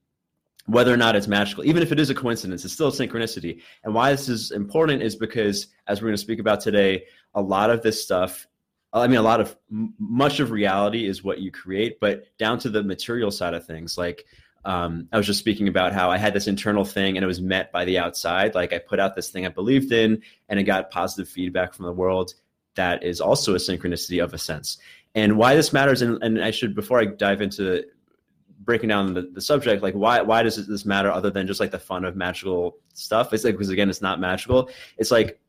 whether 0.67 0.93
or 0.93 0.97
not 0.97 1.17
it's 1.17 1.27
magical. 1.27 1.65
Even 1.65 1.83
if 1.83 1.93
it 1.93 1.99
is 1.99 2.11
a 2.11 2.15
coincidence, 2.15 2.65
it's 2.65 2.75
still 2.75 2.89
a 2.89 2.93
synchronicity. 2.93 3.61
And 3.85 3.95
why 3.95 4.11
this 4.11 4.29
is 4.29 4.51
important 4.51 5.03
is 5.03 5.17
because, 5.17 5.69
as 5.87 6.01
we're 6.01 6.09
going 6.09 6.17
to 6.17 6.23
speak 6.23 6.39
about 6.39 6.61
today, 6.61 7.05
a 7.35 7.43
lot 7.43 7.71
of 7.71 7.83
this 7.83 8.03
stuff, 8.03 8.47
I 8.93 9.07
mean, 9.07 9.19
a 9.19 9.23
lot 9.23 9.41
of 9.41 9.57
much 9.71 10.41
of 10.41 10.51
reality 10.51 11.07
is 11.07 11.23
what 11.23 11.41
you 11.41 11.51
create, 11.51 12.01
but 12.01 12.25
down 12.39 12.59
to 12.61 12.71
the 12.71 12.83
material 12.83 13.31
side 13.31 13.55
of 13.55 13.65
things, 13.65 13.97
like 13.97 14.27
um, 14.65 15.09
I 15.13 15.17
was 15.17 15.27
just 15.27 15.39
speaking 15.39 15.69
about 15.69 15.93
how 15.93 16.11
I 16.11 16.19
had 16.19 16.35
this 16.35 16.49
internal 16.49 16.85
thing 16.85 17.17
and 17.17 17.25
it 17.25 17.27
was 17.27 17.41
met 17.41 17.73
by 17.73 17.85
the 17.85 17.99
outside. 17.99 18.55
Like 18.55 18.73
I 18.73 18.79
put 18.79 19.01
out 19.01 19.15
this 19.15 19.31
thing 19.31 19.47
I 19.47 19.49
believed 19.49 19.93
in 19.93 20.23
and 20.49 20.59
it 20.59 20.65
got 20.65 20.91
positive 20.91 21.29
feedback 21.29 21.73
from 21.73 21.87
the 21.87 21.93
world. 21.93 22.35
That 22.75 23.03
is 23.03 23.21
also 23.21 23.55
a 23.55 23.59
synchronicity 23.59 24.23
of 24.23 24.35
a 24.35 24.39
sense. 24.39 24.79
And 25.15 25.37
why 25.37 25.55
this 25.55 25.73
matters, 25.73 26.03
and, 26.03 26.23
and 26.23 26.43
I 26.43 26.51
should, 26.51 26.75
before 26.75 27.01
I 27.01 27.07
dive 27.07 27.43
into 27.43 27.85
breaking 28.61 28.89
down 28.89 29.15
the, 29.15 29.23
the 29.23 29.41
subject 29.41 29.83
like 29.83 29.95
why 29.95 30.21
why 30.21 30.43
does 30.43 30.67
this 30.67 30.85
matter 30.85 31.11
other 31.11 31.31
than 31.31 31.47
just 31.47 31.61
like 31.61 31.71
the 31.71 31.79
fun 31.79 32.05
of 32.05 32.17
magical 32.17 32.79
stuff? 32.95 33.33
It's 33.33 33.45
like 33.45 33.55
because 33.55 33.71
again 33.71 33.91
it's 33.91 34.03
not 34.03 34.21
magical. 34.21 34.71
It's 34.99 35.11
like 35.11 35.41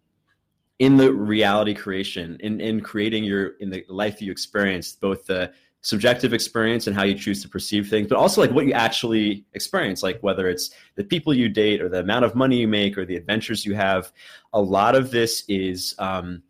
in 0.79 0.97
the 0.97 1.11
reality 1.11 1.73
creation 1.73 2.37
in 2.39 2.59
in 2.59 2.81
creating 2.81 3.23
your 3.23 3.57
in 3.59 3.69
the 3.69 3.85
life 3.87 4.21
you 4.21 4.31
experience 4.31 4.93
both 4.93 5.25
the 5.25 5.51
subjective 5.83 6.31
experience 6.31 6.85
and 6.85 6.95
how 6.95 7.03
you 7.03 7.15
choose 7.15 7.41
to 7.41 7.49
perceive 7.49 7.89
things 7.89 8.07
but 8.07 8.15
also 8.15 8.39
like 8.39 8.51
what 8.51 8.67
you 8.67 8.73
actually 8.73 9.43
experience 9.53 10.03
like 10.03 10.19
whether 10.21 10.47
it's 10.47 10.69
the 10.95 11.03
people 11.03 11.33
you 11.33 11.49
date 11.49 11.81
or 11.81 11.89
the 11.89 11.99
amount 11.99 12.23
of 12.23 12.35
money 12.35 12.57
you 12.57 12.67
make 12.67 12.97
or 12.97 13.05
the 13.05 13.15
adventures 13.15 13.65
you 13.65 13.73
have. 13.73 14.11
A 14.53 14.61
lot 14.61 14.95
of 14.95 15.09
this 15.09 15.43
is 15.47 15.95
um, 15.97 16.43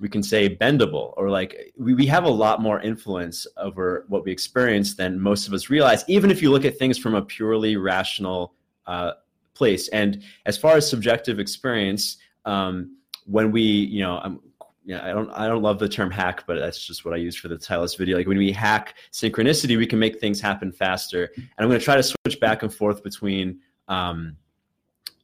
we 0.00 0.08
can 0.08 0.22
say 0.22 0.54
bendable 0.54 1.12
or 1.16 1.30
like 1.30 1.72
we, 1.76 1.94
we 1.94 2.06
have 2.06 2.24
a 2.24 2.30
lot 2.30 2.60
more 2.60 2.80
influence 2.80 3.46
over 3.56 4.04
what 4.08 4.24
we 4.24 4.30
experience 4.30 4.94
than 4.94 5.20
most 5.20 5.48
of 5.48 5.52
us 5.52 5.70
realize 5.70 6.04
even 6.08 6.30
if 6.30 6.40
you 6.40 6.50
look 6.50 6.64
at 6.64 6.78
things 6.78 6.96
from 6.96 7.14
a 7.14 7.22
purely 7.22 7.76
rational 7.76 8.54
uh, 8.86 9.12
place 9.54 9.88
and 9.88 10.22
as 10.46 10.56
far 10.56 10.76
as 10.76 10.88
subjective 10.88 11.40
experience 11.40 12.18
um, 12.44 12.96
when 13.26 13.50
we 13.50 13.62
you 13.62 14.00
know 14.00 14.18
I'm, 14.18 14.40
yeah, 14.88 15.04
I 15.04 15.12
don't 15.12 15.30
I 15.32 15.46
don't 15.46 15.60
love 15.60 15.78
the 15.78 15.88
term 15.88 16.10
hack, 16.10 16.44
but 16.46 16.58
that's 16.58 16.82
just 16.82 17.04
what 17.04 17.12
I 17.12 17.18
use 17.18 17.36
for 17.36 17.48
the 17.48 17.58
title 17.58 17.84
of 17.84 17.90
this 17.90 17.96
video. 17.96 18.16
Like 18.16 18.26
when 18.26 18.38
we 18.38 18.50
hack 18.50 18.94
synchronicity, 19.12 19.76
we 19.76 19.86
can 19.86 19.98
make 19.98 20.18
things 20.18 20.40
happen 20.40 20.72
faster. 20.72 21.30
And 21.36 21.46
I'm 21.58 21.68
going 21.68 21.78
to 21.78 21.84
try 21.84 21.96
to 21.96 22.02
switch 22.02 22.40
back 22.40 22.62
and 22.62 22.72
forth 22.72 23.02
between 23.02 23.60
um, 23.88 24.34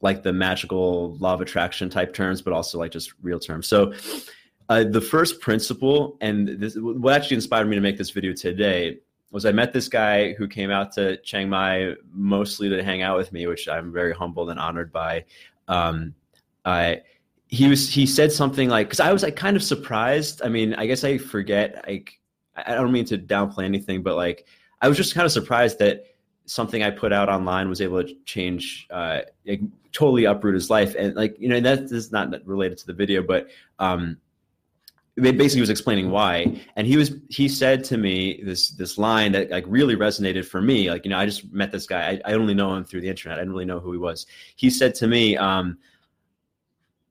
like 0.01 0.21
the 0.21 0.31
magical 0.31 1.17
law 1.17 1.33
of 1.33 1.41
attraction 1.41 1.89
type 1.89 2.13
terms, 2.13 2.43
but 2.43 2.53
also 2.53 2.77
like 2.77 2.91
just 2.91 3.13
real 3.23 3.39
terms. 3.39 3.65
So 3.65 3.91
uh, 4.69 4.83
the 4.83 5.01
first 5.01 5.39
principle, 5.41 6.17
and 6.21 6.47
this, 6.47 6.75
what 6.75 7.13
actually 7.13 7.35
inspired 7.35 7.67
me 7.67 7.75
to 7.75 7.81
make 7.81 7.97
this 7.97 8.09
video 8.09 8.33
today, 8.33 8.99
was 9.31 9.45
I 9.45 9.51
met 9.51 9.73
this 9.73 9.87
guy 9.87 10.33
who 10.33 10.47
came 10.47 10.71
out 10.71 10.91
to 10.93 11.17
Chiang 11.17 11.49
Mai 11.49 11.93
mostly 12.11 12.69
to 12.69 12.83
hang 12.83 13.01
out 13.01 13.17
with 13.17 13.31
me, 13.31 13.47
which 13.47 13.67
I'm 13.67 13.91
very 13.91 14.13
humbled 14.13 14.49
and 14.49 14.59
honored 14.59 14.91
by. 14.91 15.25
Um, 15.67 16.15
I 16.63 17.01
he 17.47 17.67
was 17.67 17.89
he 17.89 18.05
said 18.05 18.31
something 18.31 18.69
like 18.69 18.87
because 18.87 18.99
I 18.99 19.13
was 19.13 19.23
like 19.23 19.35
kind 19.35 19.55
of 19.55 19.63
surprised. 19.63 20.41
I 20.43 20.49
mean, 20.49 20.73
I 20.75 20.85
guess 20.87 21.03
I 21.03 21.17
forget. 21.17 21.83
Like 21.87 22.19
I 22.55 22.73
don't 22.75 22.91
mean 22.91 23.05
to 23.05 23.17
downplay 23.17 23.65
anything, 23.65 24.01
but 24.03 24.15
like 24.15 24.47
I 24.81 24.87
was 24.87 24.97
just 24.97 25.13
kind 25.13 25.25
of 25.25 25.31
surprised 25.31 25.79
that 25.79 26.05
something 26.45 26.83
I 26.83 26.91
put 26.91 27.11
out 27.11 27.29
online 27.29 27.69
was 27.69 27.81
able 27.81 28.03
to 28.03 28.15
change, 28.25 28.87
uh, 28.91 29.21
like, 29.47 29.61
totally 29.91 30.25
uproot 30.25 30.53
his 30.53 30.69
life. 30.69 30.95
And 30.97 31.15
like 31.15 31.35
you 31.39 31.49
know 31.49 31.59
that 31.59 31.91
is 31.91 32.11
not 32.11 32.33
related 32.45 32.77
to 32.79 32.87
the 32.87 32.93
video, 32.93 33.21
but 33.21 33.47
um, 33.79 34.17
basically 35.17 35.61
was 35.61 35.69
explaining 35.69 36.11
why 36.11 36.61
and 36.75 36.85
he 36.85 36.97
was 36.97 37.13
he 37.29 37.47
said 37.47 37.83
to 37.85 37.97
me 37.97 38.41
this 38.43 38.71
this 38.71 38.97
line 38.97 39.31
that 39.31 39.49
like 39.49 39.63
really 39.67 39.95
resonated 39.95 40.45
for 40.45 40.61
me 40.61 40.89
like 40.89 41.05
you 41.05 41.09
know 41.09 41.17
i 41.17 41.25
just 41.25 41.51
met 41.53 41.71
this 41.71 41.85
guy 41.85 42.19
i, 42.25 42.31
I 42.31 42.33
only 42.33 42.53
know 42.53 42.75
him 42.75 42.83
through 42.83 43.01
the 43.01 43.09
internet 43.09 43.37
i 43.37 43.41
didn't 43.41 43.53
really 43.53 43.65
know 43.65 43.79
who 43.79 43.93
he 43.93 43.97
was 43.97 44.25
he 44.57 44.69
said 44.69 44.93
to 44.95 45.07
me 45.07 45.37
um, 45.37 45.77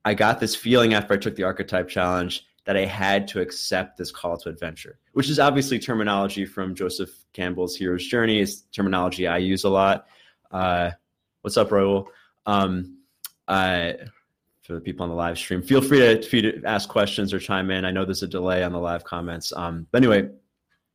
i 0.03 0.13
got 0.13 0.39
this 0.39 0.55
feeling 0.55 0.93
after 0.93 1.15
i 1.15 1.17
took 1.17 1.35
the 1.35 1.43
archetype 1.43 1.89
challenge 1.89 2.45
that 2.65 2.75
I 2.75 2.85
had 2.85 3.27
to 3.29 3.41
accept 3.41 3.97
this 3.97 4.11
call 4.11 4.37
to 4.37 4.49
adventure, 4.49 4.97
which 5.13 5.29
is 5.29 5.39
obviously 5.39 5.79
terminology 5.79 6.45
from 6.45 6.75
Joseph 6.75 7.11
Campbell's 7.31 7.75
Hero's 7.75 8.05
Journey. 8.05 8.39
Is 8.39 8.63
terminology 8.73 9.27
I 9.27 9.37
use 9.37 9.63
a 9.63 9.69
lot. 9.69 10.07
Uh, 10.51 10.91
what's 11.41 11.57
up, 11.57 11.69
Raul? 11.69 12.07
Um, 12.45 12.97
uh, 13.47 13.93
for 14.65 14.73
the 14.73 14.81
people 14.81 15.03
on 15.03 15.09
the 15.09 15.15
live 15.15 15.37
stream, 15.37 15.61
feel 15.61 15.81
free 15.81 15.99
to, 15.99 16.21
to 16.21 16.61
ask 16.65 16.89
questions 16.89 17.33
or 17.33 17.39
chime 17.39 17.69
in. 17.69 17.85
I 17.85 17.91
know 17.91 18.03
there's 18.03 18.23
a 18.23 18.27
delay 18.27 18.63
on 18.63 18.71
the 18.71 18.79
live 18.79 19.03
comments. 19.03 19.53
Um, 19.55 19.85
but 19.91 20.03
anyway, 20.03 20.29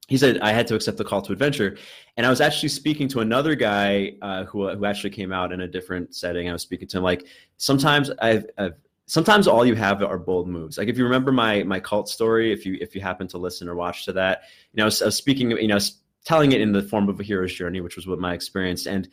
he 0.09 0.17
said 0.17 0.41
I 0.41 0.53
had 0.53 0.67
to 0.69 0.75
accept 0.75 0.99
the 0.99 1.05
call 1.05 1.23
to 1.23 1.33
adventure, 1.33 1.77
and 2.17 2.27
I 2.27 2.31
was 2.31 2.41
actually 2.41 2.71
speaking 2.71 3.07
to 3.09 3.21
another 3.21 3.55
guy 3.55 4.15
uh, 4.23 4.45
who 4.45 4.69
who 4.69 4.85
actually 4.85 5.11
came 5.11 5.33
out 5.33 5.53
in 5.53 5.61
a 5.61 5.69
different 5.69 6.17
setting. 6.17 6.49
I 6.49 6.53
was 6.53 6.63
speaking 6.63 6.89
to 6.89 6.99
him 6.99 7.05
like 7.05 7.27
sometimes 7.59 8.11
I've, 8.21 8.45
I've 8.59 8.75
sometimes 9.07 9.47
all 9.47 9.65
you 9.65 9.77
have 9.77 10.03
are 10.03 10.19
bold 10.19 10.49
moves. 10.49 10.79
Like 10.79 10.89
if 10.89 10.99
you 10.99 11.05
remember 11.05 11.31
my 11.31 11.63
my 11.63 11.79
cult 11.79 12.09
story, 12.09 12.53
if 12.53 12.67
you 12.67 12.77
if 12.81 12.97
you 12.97 13.01
happen 13.01 13.29
to 13.29 13.39
listen 13.39 13.69
or 13.69 13.77
watch 13.77 14.05
to 14.07 14.13
that, 14.15 14.43
you 14.73 14.79
know, 14.79 14.85
I 14.85 14.87
was, 14.87 15.01
I 15.01 15.07
was 15.07 15.17
speaking, 15.17 15.53
you 15.53 15.69
know, 15.69 15.79
telling 16.25 16.53
it 16.53 16.61
in 16.61 16.73
the 16.73 16.83
form 16.83 17.09
of 17.09 17.19
a 17.21 17.23
hero's 17.23 17.55
journey, 17.55 17.81
which 17.81 17.97
was 17.97 18.07
what 18.07 18.19
my 18.19 18.35
experience. 18.35 18.87
And 18.87 19.09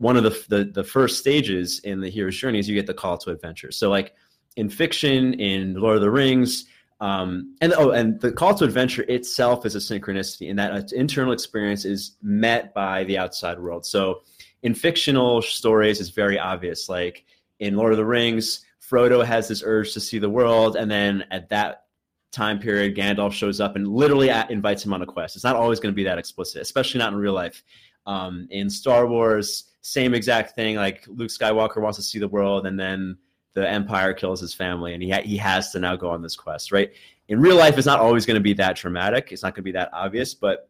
one 0.00 0.16
of 0.16 0.24
the, 0.24 0.44
the 0.48 0.64
the 0.64 0.84
first 0.84 1.18
stages 1.18 1.80
in 1.80 2.00
the 2.00 2.10
hero's 2.10 2.36
journey 2.36 2.58
is 2.58 2.68
you 2.68 2.74
get 2.74 2.86
the 2.86 2.94
call 2.94 3.18
to 3.18 3.30
adventure. 3.30 3.70
So 3.70 3.90
like 3.90 4.14
in 4.56 4.68
fiction, 4.68 5.34
in 5.34 5.74
Lord 5.74 5.96
of 5.96 6.02
the 6.02 6.10
Rings, 6.10 6.64
um, 7.00 7.54
and 7.60 7.74
oh, 7.76 7.90
and 7.90 8.18
the 8.20 8.32
call 8.32 8.54
to 8.54 8.64
adventure 8.64 9.04
itself 9.08 9.66
is 9.66 9.74
a 9.76 9.78
synchronicity, 9.78 10.48
and 10.48 10.58
that 10.58 10.92
internal 10.92 11.32
experience 11.32 11.84
is 11.84 12.16
met 12.22 12.72
by 12.74 13.04
the 13.04 13.18
outside 13.18 13.58
world. 13.58 13.84
So 13.84 14.22
in 14.62 14.74
fictional 14.74 15.42
stories, 15.42 16.00
it's 16.00 16.10
very 16.10 16.38
obvious. 16.38 16.88
Like 16.88 17.24
in 17.58 17.76
Lord 17.76 17.92
of 17.92 17.98
the 17.98 18.04
Rings 18.04 18.64
Frodo 18.90 19.24
has 19.24 19.48
this 19.48 19.62
urge 19.64 19.92
to 19.92 20.00
see 20.00 20.18
the 20.18 20.30
world, 20.30 20.76
and 20.76 20.90
then 20.90 21.24
at 21.30 21.48
that 21.50 21.84
time 22.32 22.58
period, 22.58 22.96
Gandalf 22.96 23.32
shows 23.32 23.60
up 23.60 23.76
and 23.76 23.86
literally 23.86 24.30
invites 24.48 24.84
him 24.84 24.92
on 24.92 25.02
a 25.02 25.06
quest. 25.06 25.36
It's 25.36 25.44
not 25.44 25.56
always 25.56 25.78
going 25.78 25.92
to 25.92 25.96
be 25.96 26.04
that 26.04 26.18
explicit, 26.18 26.62
especially 26.62 26.98
not 26.98 27.12
in 27.12 27.18
real 27.18 27.34
life. 27.34 27.62
Um, 28.06 28.48
in 28.50 28.70
Star 28.70 29.06
Wars, 29.06 29.69
same 29.82 30.14
exact 30.14 30.54
thing. 30.54 30.76
Like 30.76 31.04
Luke 31.08 31.30
Skywalker 31.30 31.80
wants 31.80 31.96
to 31.98 32.02
see 32.02 32.18
the 32.18 32.28
world, 32.28 32.66
and 32.66 32.78
then 32.78 33.16
the 33.54 33.68
Empire 33.68 34.12
kills 34.12 34.40
his 34.40 34.54
family, 34.54 34.94
and 34.94 35.02
he 35.02 35.10
ha- 35.10 35.22
he 35.22 35.36
has 35.36 35.72
to 35.72 35.78
now 35.80 35.96
go 35.96 36.10
on 36.10 36.22
this 36.22 36.36
quest. 36.36 36.72
Right? 36.72 36.92
In 37.28 37.40
real 37.40 37.56
life, 37.56 37.78
it's 37.78 37.86
not 37.86 38.00
always 38.00 38.26
going 38.26 38.36
to 38.36 38.40
be 38.40 38.54
that 38.54 38.76
dramatic. 38.76 39.32
It's 39.32 39.42
not 39.42 39.54
going 39.54 39.62
to 39.62 39.62
be 39.62 39.72
that 39.72 39.90
obvious. 39.92 40.34
But 40.34 40.68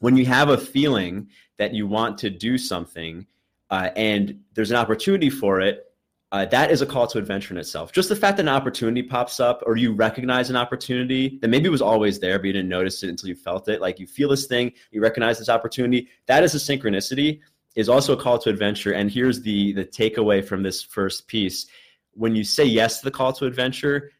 when 0.00 0.16
you 0.16 0.26
have 0.26 0.48
a 0.48 0.58
feeling 0.58 1.28
that 1.56 1.72
you 1.72 1.86
want 1.86 2.18
to 2.18 2.30
do 2.30 2.58
something, 2.58 3.26
uh, 3.70 3.90
and 3.96 4.40
there's 4.54 4.70
an 4.70 4.76
opportunity 4.76 5.30
for 5.30 5.60
it, 5.60 5.86
uh, 6.34 6.44
that 6.46 6.72
is 6.72 6.82
a 6.82 6.86
call 6.86 7.06
to 7.06 7.16
adventure 7.16 7.54
in 7.54 7.58
itself. 7.58 7.92
Just 7.92 8.08
the 8.08 8.16
fact 8.16 8.38
that 8.38 8.42
an 8.42 8.48
opportunity 8.48 9.04
pops 9.04 9.38
up 9.38 9.62
or 9.66 9.76
you 9.76 9.92
recognize 9.92 10.50
an 10.50 10.56
opportunity 10.56 11.38
that 11.40 11.46
maybe 11.46 11.68
was 11.68 11.80
always 11.80 12.18
there, 12.18 12.40
but 12.40 12.46
you 12.46 12.52
didn't 12.52 12.68
notice 12.68 13.04
it 13.04 13.08
until 13.08 13.28
you 13.28 13.36
felt 13.36 13.68
it. 13.68 13.80
Like 13.80 14.00
you 14.00 14.08
feel 14.08 14.30
this 14.30 14.46
thing, 14.46 14.72
you 14.90 15.00
recognize 15.00 15.38
this 15.38 15.48
opportunity. 15.48 16.08
That 16.26 16.42
is 16.42 16.52
a 16.56 16.58
synchronicity, 16.58 17.38
is 17.74 17.88
also 17.88 18.12
a 18.12 18.16
call 18.16 18.38
to 18.38 18.50
adventure. 18.50 18.92
And 18.92 19.10
here's 19.10 19.42
the 19.42 19.72
the 19.72 19.84
takeaway 19.84 20.44
from 20.44 20.62
this 20.62 20.82
first 20.82 21.26
piece. 21.28 21.66
When 22.12 22.36
you 22.36 22.44
say 22.44 22.64
yes 22.64 22.98
to 22.98 23.04
the 23.04 23.10
call 23.10 23.32
to 23.34 23.46
adventure, 23.46 24.12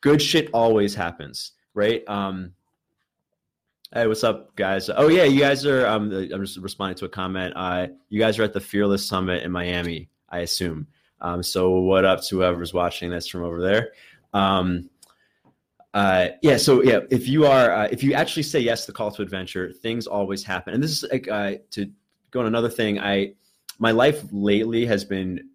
good 0.00 0.22
shit 0.22 0.50
always 0.52 0.94
happens, 0.94 1.52
right? 1.74 2.06
Um, 2.08 2.54
Hey, 3.94 4.08
what's 4.08 4.24
up, 4.24 4.56
guys? 4.56 4.90
Oh 4.90 5.06
yeah, 5.06 5.22
you 5.22 5.38
guys 5.38 5.64
are. 5.64 5.86
Um, 5.86 6.10
I'm 6.10 6.44
just 6.44 6.58
responding 6.58 6.96
to 6.96 7.04
a 7.04 7.08
comment. 7.08 7.52
Uh, 7.54 7.86
you 8.08 8.18
guys 8.18 8.40
are 8.40 8.42
at 8.42 8.52
the 8.52 8.58
Fearless 8.58 9.06
Summit 9.06 9.44
in 9.44 9.52
Miami, 9.52 10.08
I 10.28 10.40
assume. 10.40 10.88
Um, 11.20 11.44
so 11.44 11.70
what 11.78 12.04
up 12.04 12.20
to 12.22 12.38
whoever's 12.38 12.74
watching 12.74 13.10
this 13.10 13.28
from 13.28 13.44
over 13.44 13.62
there? 13.62 13.92
Um, 14.32 14.90
uh, 15.94 16.30
yeah, 16.42 16.56
so 16.56 16.82
yeah, 16.82 17.02
if 17.08 17.28
you 17.28 17.46
are, 17.46 17.70
uh, 17.70 17.88
if 17.88 18.02
you 18.02 18.14
actually 18.14 18.42
say 18.42 18.58
yes 18.58 18.80
to 18.80 18.86
the 18.88 18.96
call 18.96 19.12
to 19.12 19.22
adventure, 19.22 19.72
things 19.72 20.08
always 20.08 20.42
happen. 20.42 20.74
And 20.74 20.82
this 20.82 20.90
is 20.90 21.04
like 21.12 21.28
uh, 21.28 21.52
to 21.70 21.88
go 22.34 22.40
on 22.40 22.46
another 22.46 22.68
thing. 22.68 22.98
I 22.98 23.32
my 23.78 23.92
life 23.92 24.22
lately 24.30 24.84
has 24.86 25.04
been 25.04 25.48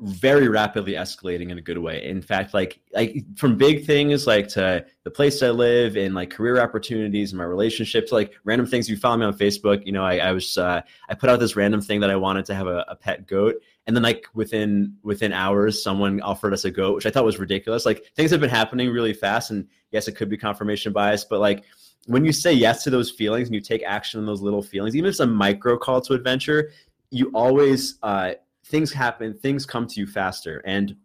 very 0.00 0.48
rapidly 0.48 0.94
escalating 0.94 1.50
in 1.50 1.58
a 1.58 1.60
good 1.60 1.78
way. 1.78 2.04
In 2.04 2.20
fact, 2.20 2.54
like 2.54 2.80
like 2.92 3.24
from 3.36 3.56
big 3.56 3.86
things 3.86 4.26
like 4.26 4.48
to 4.48 4.84
the 5.04 5.10
place 5.10 5.42
I 5.42 5.50
live 5.50 5.96
and 5.96 6.14
like 6.14 6.30
career 6.30 6.60
opportunities 6.60 7.30
and 7.30 7.38
my 7.38 7.44
relationships, 7.44 8.10
like 8.10 8.32
random 8.42 8.66
things. 8.66 8.88
You 8.88 8.96
follow 8.96 9.18
me 9.18 9.26
on 9.26 9.38
Facebook, 9.38 9.86
you 9.86 9.92
know, 9.92 10.02
I, 10.02 10.16
I 10.16 10.32
was 10.32 10.58
uh, 10.58 10.80
I 11.08 11.14
put 11.14 11.30
out 11.30 11.38
this 11.38 11.54
random 11.54 11.80
thing 11.80 12.00
that 12.00 12.10
I 12.10 12.16
wanted 12.16 12.46
to 12.46 12.54
have 12.54 12.66
a, 12.66 12.84
a 12.88 12.96
pet 12.96 13.28
goat, 13.28 13.56
and 13.86 13.94
then 13.94 14.02
like 14.02 14.26
within 14.34 14.96
within 15.04 15.32
hours, 15.32 15.80
someone 15.80 16.20
offered 16.22 16.52
us 16.52 16.64
a 16.64 16.70
goat, 16.70 16.96
which 16.96 17.06
I 17.06 17.10
thought 17.10 17.24
was 17.24 17.38
ridiculous. 17.38 17.86
Like 17.86 18.04
things 18.16 18.32
have 18.32 18.40
been 18.40 18.50
happening 18.50 18.90
really 18.90 19.14
fast, 19.14 19.50
and 19.52 19.68
yes, 19.92 20.08
it 20.08 20.12
could 20.12 20.30
be 20.30 20.36
confirmation 20.36 20.92
bias, 20.92 21.24
but 21.24 21.38
like 21.38 21.64
when 22.06 22.24
you 22.24 22.32
say 22.32 22.52
yes 22.52 22.84
to 22.84 22.90
those 22.90 23.10
feelings 23.10 23.48
and 23.48 23.54
you 23.54 23.60
take 23.60 23.82
action 23.84 24.20
on 24.20 24.26
those 24.26 24.42
little 24.42 24.62
feelings, 24.62 24.96
even 24.96 25.06
if 25.06 25.12
it's 25.12 25.20
a 25.20 25.26
micro 25.26 25.76
call 25.76 26.00
to 26.02 26.14
adventure, 26.14 26.70
you 27.10 27.30
always 27.34 27.98
uh, 28.02 28.32
things 28.66 28.92
happen, 28.92 29.34
things 29.34 29.66
come 29.66 29.86
to 29.86 30.00
you 30.00 30.06
faster. 30.06 30.62
And 30.64 30.96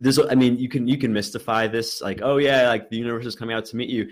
this, 0.00 0.18
I 0.18 0.34
mean, 0.34 0.58
you 0.58 0.68
can 0.68 0.88
you 0.88 0.98
can 0.98 1.12
mystify 1.12 1.66
this, 1.68 2.00
like, 2.00 2.20
oh 2.22 2.38
yeah, 2.38 2.68
like 2.68 2.90
the 2.90 2.96
universe 2.96 3.26
is 3.26 3.36
coming 3.36 3.56
out 3.56 3.64
to 3.66 3.76
meet 3.76 3.88
you, 3.88 4.10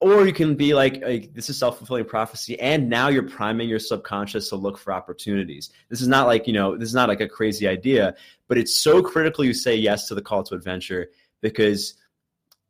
or 0.00 0.26
you 0.26 0.32
can 0.32 0.54
be 0.54 0.72
like, 0.72 1.02
like 1.02 1.34
this 1.34 1.50
is 1.50 1.58
self 1.58 1.76
fulfilling 1.76 2.06
prophecy, 2.06 2.58
and 2.58 2.88
now 2.88 3.08
you're 3.08 3.28
priming 3.28 3.68
your 3.68 3.78
subconscious 3.78 4.48
to 4.48 4.56
look 4.56 4.78
for 4.78 4.92
opportunities. 4.92 5.70
This 5.90 6.00
is 6.00 6.08
not 6.08 6.26
like 6.26 6.46
you 6.46 6.54
know, 6.54 6.76
this 6.76 6.88
is 6.88 6.94
not 6.94 7.08
like 7.10 7.20
a 7.20 7.28
crazy 7.28 7.68
idea, 7.68 8.14
but 8.48 8.56
it's 8.56 8.74
so 8.74 9.02
critical 9.02 9.44
you 9.44 9.52
say 9.52 9.76
yes 9.76 10.08
to 10.08 10.14
the 10.14 10.22
call 10.22 10.42
to 10.44 10.54
adventure 10.54 11.10
because 11.42 11.94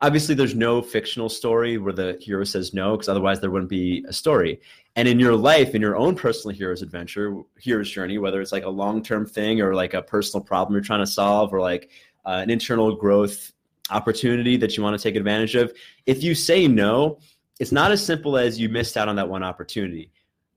obviously 0.03 0.35
there's 0.35 0.55
no 0.55 0.81
fictional 0.81 1.29
story 1.29 1.79
where 1.79 1.93
the 1.93 2.17
hero 2.21 2.45
says 2.45 2.73
no 2.73 2.93
because 2.93 3.09
otherwise 3.09 3.41
there 3.41 3.51
wouldn't 3.51 3.71
be 3.71 4.05
a 4.09 4.13
story. 4.13 4.61
And 4.97 5.07
in 5.07 5.19
your 5.19 5.37
life 5.37 5.75
in 5.75 5.81
your 5.81 5.97
own 5.97 6.17
personal 6.17 6.57
hero's 6.57 6.83
adventure 6.83 7.43
hero's 7.59 7.91
journey 7.91 8.19
whether 8.19 8.41
it's 8.41 8.53
like 8.53 8.65
a 8.65 8.71
long-term 8.71 9.27
thing 9.27 9.61
or 9.61 9.75
like 9.75 9.95
a 9.95 10.03
personal 10.03 10.45
problem 10.45 10.75
you're 10.75 10.83
trying 10.83 11.01
to 11.01 11.07
solve 11.07 11.53
or 11.53 11.61
like 11.61 11.91
uh, 12.25 12.41
an 12.43 12.51
internal 12.51 12.97
growth 12.97 13.53
opportunity 13.91 14.57
that 14.57 14.77
you 14.77 14.83
want 14.83 14.99
to 14.99 15.03
take 15.03 15.17
advantage 15.17 15.55
of 15.55 15.73
if 16.07 16.23
you 16.23 16.35
say 16.35 16.67
no 16.67 17.19
it's 17.61 17.73
not 17.73 17.93
as 17.93 18.05
simple 18.05 18.37
as 18.37 18.59
you 18.59 18.69
missed 18.69 18.97
out 18.97 19.09
on 19.09 19.17
that 19.17 19.29
one 19.29 19.43
opportunity. 19.43 20.11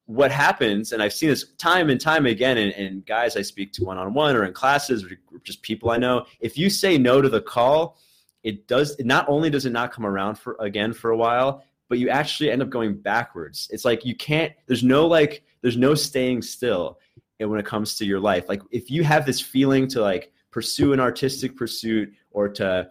What 0.05 0.31
happens 0.31 0.91
and 0.91 1.01
i've 1.01 1.13
seen 1.13 1.29
this 1.29 1.53
time 1.57 1.89
and 1.89 2.01
time 2.01 2.25
again 2.25 2.57
and, 2.57 2.73
in 2.73 3.01
guys 3.05 3.38
i 3.38 3.41
speak 3.41 3.71
to 3.73 3.85
one-on-one 3.85 4.35
or 4.35 4.43
in 4.43 4.53
classes 4.53 5.03
or 5.03 5.12
just 5.45 5.62
people 5.62 5.91
i 5.91 5.97
know 5.97 6.25
if 6.41 6.57
you 6.57 6.69
say 6.69 6.97
no 6.97 7.21
to 7.21 7.29
the 7.29 7.39
call 7.39 7.97
it 8.43 8.67
does 8.67 8.95
not 9.00 9.27
only 9.27 9.50
does 9.50 9.65
it 9.65 9.71
not 9.71 9.91
come 9.91 10.05
around 10.05 10.35
for 10.35 10.55
again 10.59 10.93
for 10.93 11.12
a 11.12 11.17
while 11.17 11.63
but 11.89 12.00
you 12.00 12.09
actually 12.09 12.50
end 12.50 12.62
up 12.62 12.71
going 12.71 12.95
backwards. 12.95 13.67
It's 13.71 13.85
like 13.85 14.03
you 14.03 14.15
can't 14.15 14.51
there's 14.65 14.83
no 14.83 15.05
like 15.05 15.43
there's 15.62 15.77
no 15.77 15.93
staying 15.95 16.41
still 16.41 17.00
when 17.39 17.59
it 17.59 17.65
comes 17.65 17.95
to 17.95 18.05
your 18.05 18.19
life. 18.19 18.45
Like 18.47 18.62
if 18.71 18.89
you 18.89 19.03
have 19.03 19.25
this 19.25 19.39
feeling 19.39 19.88
to 19.89 20.01
like 20.01 20.31
pursue 20.50 20.93
an 20.93 21.00
artistic 21.00 21.55
pursuit 21.55 22.13
or 22.31 22.50
to 22.50 22.89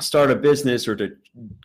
start 0.00 0.30
a 0.30 0.36
business 0.36 0.86
or 0.86 0.94
to 0.96 1.16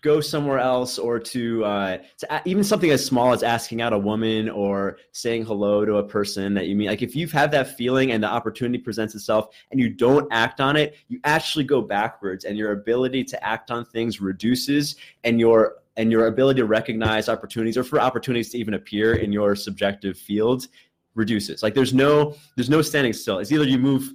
go 0.01 0.19
somewhere 0.19 0.59
else 0.59 0.97
or 0.97 1.19
to, 1.19 1.63
uh, 1.65 1.97
to 2.17 2.41
even 2.45 2.63
something 2.63 2.91
as 2.91 3.05
small 3.05 3.31
as 3.31 3.43
asking 3.43 3.81
out 3.81 3.93
a 3.93 3.97
woman 3.97 4.49
or 4.49 4.97
saying 5.11 5.45
hello 5.45 5.85
to 5.85 5.97
a 5.97 6.03
person 6.03 6.53
that 6.53 6.67
you 6.67 6.75
meet. 6.75 6.87
Like 6.87 7.01
if 7.01 7.15
you've 7.15 7.31
had 7.31 7.51
that 7.51 7.77
feeling 7.77 8.11
and 8.11 8.23
the 8.23 8.27
opportunity 8.27 8.79
presents 8.79 9.15
itself 9.15 9.53
and 9.71 9.79
you 9.79 9.89
don't 9.89 10.27
act 10.31 10.61
on 10.61 10.75
it 10.75 10.95
you 11.07 11.19
actually 11.23 11.63
go 11.63 11.81
backwards 11.81 12.45
and 12.45 12.57
your 12.57 12.71
ability 12.71 13.23
to 13.23 13.43
act 13.45 13.71
on 13.71 13.85
things 13.85 14.21
reduces 14.21 14.95
and 15.23 15.39
your 15.39 15.75
and 15.95 16.11
your 16.11 16.27
ability 16.27 16.59
to 16.59 16.65
recognize 16.65 17.29
opportunities 17.29 17.77
or 17.77 17.83
for 17.83 18.01
opportunities 18.01 18.49
to 18.49 18.57
even 18.57 18.73
appear 18.73 19.15
in 19.15 19.31
your 19.31 19.55
subjective 19.55 20.17
field 20.17 20.67
reduces. 21.15 21.61
Like 21.61 21.75
there's 21.75 21.93
no 21.93 22.35
there's 22.55 22.69
no 22.69 22.81
standing 22.81 23.13
still. 23.13 23.39
It's 23.39 23.51
either 23.51 23.65
you 23.65 23.77
move 23.77 24.11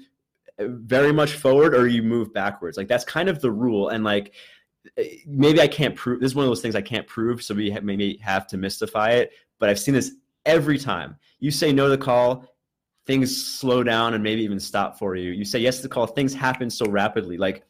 very 0.58 1.12
much 1.12 1.32
forward 1.32 1.74
or 1.74 1.86
you 1.86 2.02
move 2.02 2.32
backwards. 2.32 2.76
Like 2.76 2.88
that's 2.88 3.04
kind 3.04 3.28
of 3.28 3.40
the 3.40 3.50
rule. 3.50 3.88
And 3.88 4.04
like 4.04 4.34
maybe 5.26 5.60
I 5.60 5.68
can't 5.68 5.94
prove 5.94 6.20
this 6.20 6.32
is 6.32 6.34
one 6.34 6.44
of 6.44 6.50
those 6.50 6.60
things 6.60 6.74
I 6.74 6.82
can't 6.82 7.06
prove, 7.06 7.42
so 7.42 7.54
we 7.54 7.70
maybe 7.82 8.18
have 8.22 8.46
to 8.48 8.56
mystify 8.56 9.10
it. 9.10 9.32
But 9.58 9.68
I've 9.68 9.78
seen 9.78 9.94
this 9.94 10.12
every 10.46 10.78
time. 10.78 11.16
You 11.40 11.50
say 11.50 11.72
no 11.72 11.84
to 11.84 11.90
the 11.90 11.98
call, 11.98 12.44
things 13.06 13.44
slow 13.44 13.82
down 13.82 14.14
and 14.14 14.22
maybe 14.22 14.42
even 14.42 14.60
stop 14.60 14.98
for 14.98 15.14
you. 15.14 15.30
You 15.30 15.44
say 15.44 15.58
yes 15.58 15.76
to 15.76 15.82
the 15.82 15.88
call, 15.88 16.06
things 16.06 16.34
happen 16.34 16.70
so 16.70 16.86
rapidly. 16.86 17.36
Like 17.36 17.64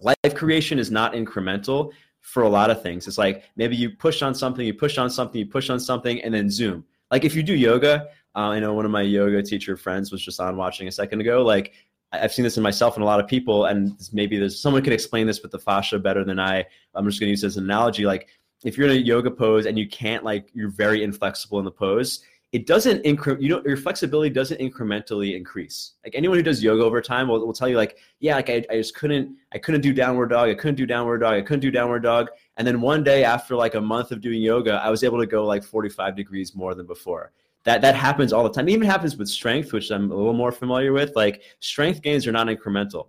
life 0.00 0.34
creation 0.34 0.78
is 0.78 0.90
not 0.90 1.14
incremental 1.14 1.92
for 2.20 2.42
a 2.42 2.48
lot 2.48 2.70
of 2.70 2.82
things. 2.82 3.08
It's 3.08 3.18
like 3.18 3.44
maybe 3.56 3.76
you 3.76 3.90
push 3.90 4.22
on 4.22 4.34
something, 4.34 4.64
you 4.66 4.74
push 4.74 4.98
on 4.98 5.10
something, 5.10 5.38
you 5.38 5.46
push 5.46 5.70
on 5.70 5.80
something, 5.80 6.22
and 6.22 6.32
then 6.32 6.50
zoom. 6.50 6.84
Like 7.10 7.24
if 7.24 7.34
you 7.34 7.42
do 7.42 7.54
yoga, 7.54 8.08
uh, 8.34 8.38
I 8.38 8.60
know 8.60 8.72
one 8.72 8.84
of 8.84 8.90
my 8.90 9.02
yoga 9.02 9.42
teacher 9.42 9.76
friends 9.76 10.10
was 10.10 10.24
just 10.24 10.40
on 10.40 10.56
watching 10.56 10.88
a 10.88 10.92
second 10.92 11.20
ago. 11.20 11.42
Like 11.42 11.74
I've 12.12 12.32
seen 12.32 12.42
this 12.42 12.56
in 12.56 12.62
myself 12.62 12.96
and 12.96 13.02
a 13.02 13.06
lot 13.06 13.20
of 13.20 13.26
people, 13.26 13.66
and 13.66 13.94
maybe 14.12 14.38
there's 14.38 14.60
someone 14.60 14.82
could 14.82 14.92
explain 14.92 15.26
this 15.26 15.42
with 15.42 15.50
the 15.50 15.58
fascia 15.58 15.98
better 15.98 16.24
than 16.24 16.38
I. 16.38 16.64
I'm 16.94 17.06
just 17.06 17.20
going 17.20 17.28
to 17.28 17.30
use 17.30 17.44
as 17.44 17.56
an 17.56 17.64
analogy. 17.64 18.04
Like 18.04 18.28
if 18.64 18.76
you're 18.76 18.88
in 18.88 18.96
a 18.96 19.00
yoga 19.00 19.30
pose 19.30 19.66
and 19.66 19.78
you 19.78 19.88
can't, 19.88 20.24
like, 20.24 20.50
you're 20.52 20.70
very 20.70 21.02
inflexible 21.02 21.58
in 21.58 21.64
the 21.64 21.70
pose, 21.70 22.22
it 22.52 22.66
doesn't 22.66 23.02
incre- 23.04 23.40
you 23.40 23.48
know 23.48 23.62
your 23.64 23.78
flexibility 23.78 24.28
doesn't 24.28 24.60
incrementally 24.60 25.34
increase 25.34 25.92
like 26.04 26.14
anyone 26.14 26.36
who 26.36 26.42
does 26.42 26.62
yoga 26.62 26.82
over 26.82 27.00
time 27.00 27.26
will, 27.26 27.44
will 27.44 27.52
tell 27.52 27.68
you 27.68 27.76
like 27.76 27.96
yeah 28.20 28.36
like 28.36 28.50
I, 28.50 28.64
I 28.70 28.76
just 28.76 28.94
couldn't 28.94 29.34
i 29.52 29.58
couldn't 29.58 29.80
do 29.80 29.92
downward 29.92 30.28
dog 30.28 30.50
i 30.50 30.54
couldn't 30.54 30.76
do 30.76 30.86
downward 30.86 31.18
dog 31.18 31.34
i 31.34 31.40
couldn't 31.40 31.60
do 31.60 31.70
downward 31.70 32.02
dog 32.02 32.28
and 32.58 32.66
then 32.66 32.80
one 32.80 33.02
day 33.02 33.24
after 33.24 33.56
like 33.56 33.74
a 33.74 33.80
month 33.80 34.12
of 34.12 34.20
doing 34.20 34.42
yoga 34.42 34.74
i 34.84 34.90
was 34.90 35.02
able 35.02 35.18
to 35.18 35.26
go 35.26 35.44
like 35.44 35.64
45 35.64 36.14
degrees 36.14 36.54
more 36.54 36.74
than 36.74 36.86
before 36.86 37.32
that 37.64 37.80
that 37.82 37.94
happens 37.94 38.32
all 38.32 38.42
the 38.42 38.50
time. 38.50 38.68
It 38.68 38.72
even 38.72 38.88
happens 38.88 39.16
with 39.16 39.28
strength 39.28 39.72
which 39.72 39.90
i'm 39.90 40.10
a 40.10 40.14
little 40.14 40.32
more 40.32 40.52
familiar 40.52 40.92
with. 40.92 41.14
Like 41.16 41.42
strength 41.60 42.02
gains 42.02 42.26
are 42.26 42.32
not 42.32 42.46
incremental. 42.46 43.08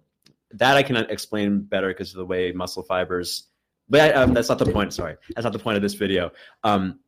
That 0.52 0.78
i 0.78 0.84
can 0.84 0.98
explain 0.98 1.62
better 1.62 1.88
because 1.90 2.12
of 2.12 2.18
the 2.18 2.26
way 2.26 2.52
muscle 2.52 2.84
fibers 2.84 3.48
but 3.90 4.16
um, 4.16 4.34
that's 4.34 4.50
not 4.50 4.60
the 4.60 4.72
point 4.72 4.94
sorry. 4.94 5.16
That's 5.36 5.44
not 5.44 5.54
the 5.54 5.60
point 5.60 5.76
of 5.76 5.84
this 5.84 5.94
video. 5.94 6.32
Um, 6.64 7.00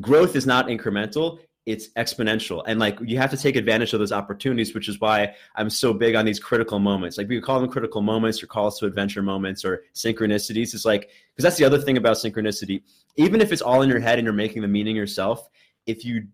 growth 0.00 0.36
is 0.36 0.46
not 0.46 0.68
incremental 0.68 1.40
it's 1.66 1.88
exponential. 1.94 2.62
And 2.66 2.78
like 2.78 2.96
you 3.02 3.18
have 3.18 3.30
to 3.32 3.36
take 3.36 3.56
advantage 3.56 3.92
of 3.92 3.98
those 3.98 4.12
opportunities 4.12 4.72
which 4.72 4.88
is 4.88 5.00
why 5.00 5.34
i'm 5.56 5.68
so 5.68 5.92
big 5.92 6.14
on 6.14 6.24
these 6.24 6.38
critical 6.38 6.78
moments. 6.78 7.18
Like 7.18 7.28
we 7.28 7.40
call 7.40 7.60
them 7.60 7.68
critical 7.68 8.02
moments 8.02 8.42
or 8.42 8.46
calls 8.46 8.78
to 8.78 8.86
adventure 8.86 9.22
moments 9.22 9.64
or 9.64 9.82
synchronicities. 9.94 10.74
It's 10.74 10.84
like 10.84 11.10
because 11.34 11.42
that's 11.42 11.56
the 11.56 11.64
other 11.64 11.78
thing 11.78 11.96
about 11.96 12.16
synchronicity. 12.16 12.82
Even 13.16 13.40
if 13.40 13.52
it's 13.52 13.62
all 13.62 13.82
in 13.82 13.88
your 13.88 13.98
head 13.98 14.18
and 14.18 14.24
you're 14.24 14.32
making 14.32 14.62
the 14.62 14.68
meaning 14.68 14.94
yourself 14.94 15.48
if 15.86 16.04
you 16.04 16.28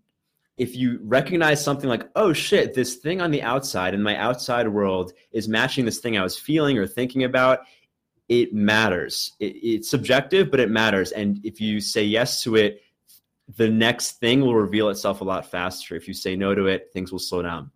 if 0.57 0.75
you 0.75 0.99
recognize 1.03 1.63
something 1.63 1.89
like 1.89 2.07
oh 2.15 2.33
shit 2.33 2.73
this 2.73 2.95
thing 2.97 3.21
on 3.21 3.31
the 3.31 3.41
outside 3.41 3.93
in 3.93 4.03
my 4.03 4.15
outside 4.17 4.67
world 4.67 5.13
is 5.31 5.47
matching 5.47 5.85
this 5.85 5.99
thing 5.99 6.17
i 6.17 6.23
was 6.23 6.37
feeling 6.37 6.77
or 6.77 6.85
thinking 6.85 7.23
about 7.23 7.59
it 8.29 8.53
matters 8.53 9.33
it, 9.39 9.55
it's 9.61 9.89
subjective 9.89 10.51
but 10.51 10.59
it 10.59 10.69
matters 10.69 11.11
and 11.11 11.39
if 11.43 11.59
you 11.59 11.79
say 11.79 12.03
yes 12.03 12.43
to 12.43 12.55
it 12.55 12.81
the 13.57 13.69
next 13.69 14.19
thing 14.19 14.41
will 14.41 14.55
reveal 14.55 14.89
itself 14.89 15.21
a 15.21 15.23
lot 15.23 15.49
faster. 15.49 15.95
If 15.95 16.07
you 16.07 16.13
say 16.13 16.35
no 16.35 16.55
to 16.55 16.67
it, 16.67 16.89
things 16.93 17.11
will 17.11 17.19
slow 17.19 17.41
down. 17.41 17.71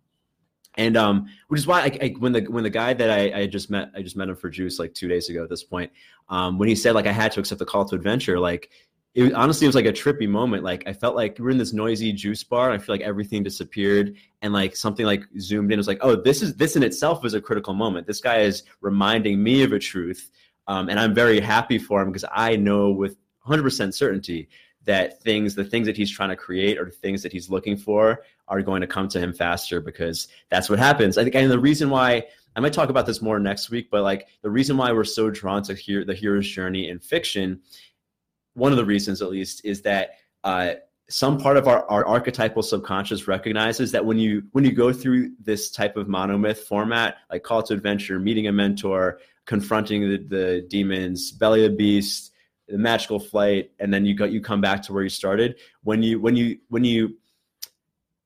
And 0.76 0.96
um, 0.96 1.26
which 1.48 1.60
is 1.60 1.66
why 1.66 1.82
I, 1.82 1.98
I, 2.02 2.14
when 2.18 2.32
the 2.32 2.42
when 2.42 2.62
the 2.62 2.70
guy 2.70 2.94
that 2.94 3.10
I, 3.10 3.40
I, 3.40 3.46
just 3.46 3.68
met 3.68 3.90
I 3.96 4.02
just 4.02 4.16
met 4.16 4.28
him 4.28 4.36
for 4.36 4.48
juice 4.48 4.78
like 4.78 4.94
two 4.94 5.08
days 5.08 5.28
ago 5.28 5.42
at 5.42 5.50
this 5.50 5.64
point 5.64 5.90
um, 6.28 6.56
when 6.56 6.68
he 6.68 6.76
said 6.76 6.94
like 6.94 7.06
I 7.06 7.12
had 7.12 7.32
to 7.32 7.40
accept 7.40 7.58
the 7.58 7.64
call 7.64 7.84
to 7.86 7.96
adventure 7.96 8.38
like 8.38 8.70
it 9.14 9.32
honestly 9.32 9.64
it 9.64 9.68
was 9.68 9.74
like 9.74 9.86
a 9.86 9.92
trippy 9.92 10.28
moment. 10.28 10.64
Like 10.64 10.84
I 10.86 10.92
felt 10.92 11.16
like 11.16 11.38
we 11.38 11.46
are 11.46 11.50
in 11.50 11.58
this 11.58 11.72
noisy 11.72 12.12
juice 12.12 12.42
bar 12.44 12.70
I 12.70 12.78
feel 12.78 12.94
like 12.94 13.00
everything 13.00 13.42
disappeared 13.42 14.14
and 14.42 14.52
like 14.52 14.76
something 14.76 15.06
like 15.06 15.24
zoomed 15.40 15.72
in. 15.72 15.74
It 15.74 15.78
was 15.78 15.88
like 15.88 15.98
oh 16.02 16.16
this 16.16 16.42
is 16.42 16.54
this 16.56 16.76
in 16.76 16.82
itself 16.82 17.24
is 17.24 17.34
a 17.34 17.40
critical 17.40 17.74
moment. 17.74 18.06
This 18.06 18.20
guy 18.20 18.38
is 18.38 18.64
reminding 18.80 19.42
me 19.42 19.62
of 19.62 19.72
a 19.72 19.78
truth 19.78 20.30
um, 20.68 20.90
and 20.90 21.00
I'm 21.00 21.14
very 21.14 21.40
happy 21.40 21.78
for 21.78 22.02
him 22.02 22.08
because 22.08 22.26
I 22.30 22.54
know 22.54 22.90
with 22.90 23.16
100% 23.46 23.94
certainty 23.94 24.48
that 24.84 25.20
things 25.22 25.54
the 25.54 25.64
things 25.64 25.86
that 25.86 25.96
he's 25.96 26.10
trying 26.10 26.28
to 26.28 26.36
create 26.36 26.78
or 26.78 26.84
the 26.84 26.90
things 26.90 27.22
that 27.22 27.32
he's 27.32 27.50
looking 27.50 27.76
for 27.76 28.22
are 28.46 28.62
going 28.62 28.80
to 28.82 28.86
come 28.86 29.08
to 29.08 29.18
him 29.18 29.32
faster 29.32 29.80
because 29.80 30.28
that's 30.50 30.70
what 30.70 30.78
happens. 30.78 31.18
I 31.18 31.24
think 31.24 31.34
and 31.34 31.50
the 31.50 31.58
reason 31.58 31.90
why 31.90 32.24
i 32.56 32.60
might 32.60 32.72
talk 32.72 32.88
about 32.88 33.04
this 33.04 33.20
more 33.20 33.38
next 33.38 33.70
week 33.70 33.88
but 33.90 34.02
like 34.02 34.26
the 34.40 34.50
reason 34.50 34.76
why 34.76 34.90
we're 34.90 35.04
so 35.04 35.30
drawn 35.30 35.62
to 35.62 35.74
hear 35.74 36.02
the 36.04 36.14
hero's 36.14 36.48
journey 36.48 36.88
in 36.88 36.98
fiction 36.98 37.60
one 38.58 38.72
of 38.72 38.78
the 38.78 38.84
reasons 38.84 39.22
at 39.22 39.30
least 39.30 39.64
is 39.64 39.82
that 39.82 40.10
uh, 40.44 40.74
some 41.08 41.38
part 41.38 41.56
of 41.56 41.66
our, 41.66 41.88
our 41.90 42.06
archetypal 42.06 42.62
subconscious 42.62 43.26
recognizes 43.26 43.92
that 43.92 44.04
when 44.04 44.18
you 44.18 44.42
when 44.52 44.64
you 44.64 44.72
go 44.72 44.92
through 44.92 45.30
this 45.40 45.70
type 45.70 45.96
of 45.96 46.06
monomyth 46.06 46.58
format 46.58 47.16
like 47.30 47.42
call 47.42 47.62
to 47.62 47.72
adventure 47.72 48.18
meeting 48.18 48.46
a 48.46 48.52
mentor 48.52 49.18
confronting 49.46 50.02
the, 50.02 50.18
the 50.18 50.66
demons 50.68 51.32
belly 51.32 51.64
of 51.64 51.72
the 51.72 51.76
beast 51.76 52.32
the 52.68 52.76
magical 52.76 53.18
flight 53.18 53.70
and 53.78 53.92
then 53.92 54.04
you 54.04 54.14
go 54.14 54.26
you 54.26 54.40
come 54.40 54.60
back 54.60 54.82
to 54.82 54.92
where 54.92 55.02
you 55.02 55.08
started 55.08 55.56
when 55.82 56.02
you 56.02 56.20
when 56.20 56.36
you 56.36 56.58
when 56.68 56.84
you 56.84 57.16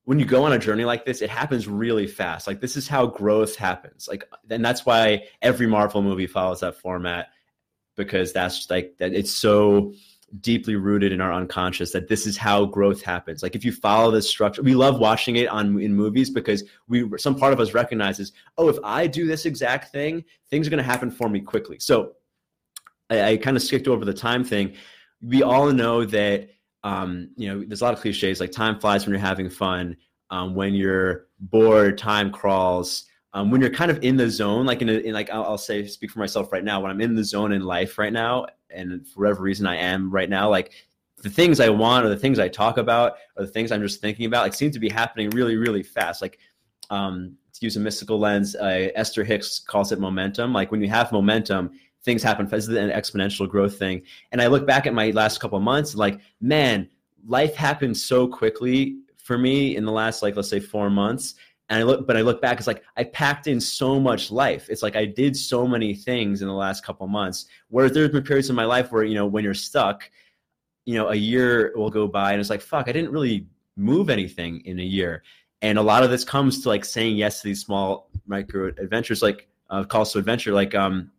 when 0.04 0.18
you 0.18 0.24
go 0.24 0.44
on 0.44 0.52
a 0.52 0.58
journey 0.58 0.84
like 0.84 1.04
this 1.04 1.22
it 1.22 1.30
happens 1.30 1.68
really 1.68 2.06
fast. 2.06 2.46
Like 2.46 2.60
this 2.60 2.76
is 2.76 2.88
how 2.88 3.06
growth 3.06 3.56
happens. 3.56 4.08
Like 4.08 4.28
and 4.50 4.64
that's 4.64 4.84
why 4.84 5.24
every 5.40 5.66
marvel 5.66 6.02
movie 6.02 6.26
follows 6.26 6.60
that 6.60 6.76
format 6.76 7.28
because 7.96 8.32
that's 8.32 8.68
like 8.70 8.96
that 8.98 9.12
it's 9.12 9.32
so 9.32 9.94
deeply 10.40 10.76
rooted 10.76 11.12
in 11.12 11.20
our 11.20 11.32
unconscious 11.32 11.92
that 11.92 12.08
this 12.08 12.26
is 12.26 12.38
how 12.38 12.64
growth 12.64 13.02
happens 13.02 13.42
like 13.42 13.54
if 13.54 13.64
you 13.64 13.72
follow 13.72 14.10
this 14.10 14.28
structure 14.28 14.62
we 14.62 14.74
love 14.74 14.98
watching 14.98 15.36
it 15.36 15.46
on 15.48 15.78
in 15.78 15.94
movies 15.94 16.30
because 16.30 16.64
we 16.88 17.06
some 17.18 17.34
part 17.34 17.52
of 17.52 17.60
us 17.60 17.74
recognizes 17.74 18.32
oh 18.56 18.68
if 18.68 18.78
i 18.82 19.06
do 19.06 19.26
this 19.26 19.44
exact 19.44 19.92
thing 19.92 20.24
things 20.48 20.66
are 20.66 20.70
going 20.70 20.78
to 20.78 20.82
happen 20.82 21.10
for 21.10 21.28
me 21.28 21.38
quickly 21.38 21.78
so 21.78 22.14
I, 23.12 23.32
I 23.32 23.36
kind 23.36 23.56
of 23.56 23.62
skipped 23.62 23.88
over 23.88 24.04
the 24.04 24.14
time 24.14 24.44
thing. 24.44 24.74
We 25.20 25.42
all 25.42 25.70
know 25.70 26.04
that 26.06 26.48
um, 26.84 27.30
you 27.36 27.48
know 27.48 27.64
there's 27.64 27.80
a 27.80 27.84
lot 27.84 27.94
of 27.94 28.00
cliches 28.00 28.40
like 28.40 28.50
time 28.50 28.80
flies 28.80 29.04
when 29.04 29.12
you're 29.12 29.20
having 29.20 29.50
fun. 29.50 29.96
Um, 30.30 30.54
when 30.54 30.74
you're 30.74 31.26
bored, 31.40 31.98
time 31.98 32.30
crawls. 32.30 33.04
Um, 33.34 33.50
when 33.50 33.60
you're 33.62 33.70
kind 33.70 33.90
of 33.90 34.02
in 34.02 34.16
the 34.16 34.28
zone, 34.28 34.66
like 34.66 34.82
in, 34.82 34.88
a, 34.90 34.92
in 34.92 35.14
like 35.14 35.30
I'll, 35.30 35.44
I'll, 35.44 35.58
say, 35.58 35.86
speak 35.86 36.10
for 36.10 36.18
myself 36.18 36.52
right 36.52 36.64
now. 36.64 36.80
When 36.80 36.90
I'm 36.90 37.00
in 37.00 37.14
the 37.14 37.24
zone 37.24 37.52
in 37.52 37.62
life 37.62 37.98
right 37.98 38.12
now, 38.12 38.46
and 38.74 39.06
for 39.06 39.20
whatever 39.20 39.42
reason 39.42 39.66
I 39.66 39.76
am 39.76 40.10
right 40.10 40.28
now, 40.28 40.48
like 40.48 40.72
the 41.22 41.30
things 41.30 41.60
I 41.60 41.68
want 41.68 42.04
or 42.04 42.08
the 42.08 42.16
things 42.16 42.38
I 42.38 42.48
talk 42.48 42.78
about 42.78 43.16
or 43.36 43.44
the 43.44 43.50
things 43.50 43.70
I'm 43.70 43.82
just 43.82 44.00
thinking 44.00 44.26
about, 44.26 44.42
like 44.42 44.54
seem 44.54 44.70
to 44.72 44.80
be 44.80 44.88
happening 44.88 45.30
really, 45.30 45.56
really 45.56 45.82
fast. 45.82 46.20
Like 46.20 46.38
um, 46.90 47.36
to 47.52 47.64
use 47.64 47.76
a 47.76 47.80
mystical 47.80 48.18
lens, 48.18 48.56
uh, 48.56 48.88
Esther 48.94 49.24
Hicks 49.24 49.60
calls 49.60 49.92
it 49.92 50.00
momentum. 50.00 50.52
Like 50.52 50.70
when 50.70 50.80
you 50.80 50.88
have 50.88 51.12
momentum, 51.12 51.70
things 52.04 52.22
happen. 52.22 52.46
This 52.46 52.68
is 52.68 52.76
an 52.76 52.90
exponential 52.90 53.48
growth 53.48 53.78
thing. 53.78 54.02
And 54.32 54.42
I 54.42 54.48
look 54.48 54.66
back 54.66 54.86
at 54.86 54.94
my 54.94 55.10
last 55.10 55.38
couple 55.38 55.56
of 55.56 55.64
months, 55.64 55.94
like, 55.94 56.20
man, 56.40 56.88
life 57.26 57.54
happened 57.54 57.96
so 57.96 58.26
quickly 58.26 58.96
for 59.18 59.38
me 59.38 59.76
in 59.76 59.84
the 59.84 59.92
last, 59.92 60.22
like, 60.22 60.34
let's 60.34 60.48
say 60.48 60.58
four 60.58 60.90
months. 60.90 61.36
And 61.72 61.80
I 61.80 61.84
look, 61.84 62.06
but 62.06 62.18
I 62.18 62.20
look 62.20 62.42
back, 62.42 62.58
it's 62.58 62.66
like 62.66 62.84
I 62.98 63.04
packed 63.04 63.46
in 63.46 63.58
so 63.58 63.98
much 63.98 64.30
life. 64.30 64.68
It's 64.68 64.82
like 64.82 64.94
I 64.94 65.06
did 65.06 65.34
so 65.34 65.66
many 65.66 65.94
things 65.94 66.42
in 66.42 66.46
the 66.46 66.52
last 66.52 66.84
couple 66.84 67.06
months. 67.06 67.46
Whereas 67.70 67.92
there's 67.92 68.10
been 68.10 68.22
periods 68.22 68.50
in 68.50 68.56
my 68.56 68.66
life 68.66 68.92
where, 68.92 69.04
you 69.04 69.14
know, 69.14 69.24
when 69.24 69.42
you're 69.42 69.54
stuck, 69.54 70.10
you 70.84 70.96
know, 70.96 71.08
a 71.08 71.14
year 71.14 71.72
will 71.74 71.88
go 71.88 72.06
by 72.06 72.32
and 72.32 72.40
it's 72.42 72.50
like, 72.50 72.60
fuck, 72.60 72.88
I 72.88 72.92
didn't 72.92 73.10
really 73.10 73.46
move 73.74 74.10
anything 74.10 74.60
in 74.66 74.80
a 74.80 74.82
year. 74.82 75.22
And 75.62 75.78
a 75.78 75.82
lot 75.82 76.04
of 76.04 76.10
this 76.10 76.24
comes 76.24 76.60
to 76.62 76.68
like 76.68 76.84
saying 76.84 77.16
yes 77.16 77.40
to 77.40 77.48
these 77.48 77.62
small 77.62 78.10
micro 78.26 78.66
adventures, 78.66 79.22
like 79.22 79.48
uh, 79.70 79.82
calls 79.84 80.12
to 80.12 80.18
adventure. 80.18 80.52
Like, 80.52 80.74
um, 80.74 81.10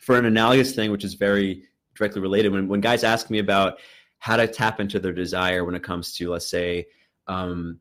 for 0.00 0.18
an 0.18 0.24
analogous 0.24 0.74
thing, 0.74 0.92
which 0.92 1.04
is 1.04 1.12
very 1.12 1.62
directly 1.94 2.22
related, 2.22 2.52
when, 2.52 2.68
when 2.68 2.80
guys 2.80 3.04
ask 3.04 3.28
me 3.28 3.38
about 3.38 3.80
how 4.18 4.38
to 4.38 4.48
tap 4.48 4.80
into 4.80 4.98
their 4.98 5.12
desire 5.12 5.62
when 5.62 5.74
it 5.74 5.82
comes 5.82 6.16
to, 6.16 6.30
let's 6.30 6.48
say, 6.48 6.86
um, 7.26 7.80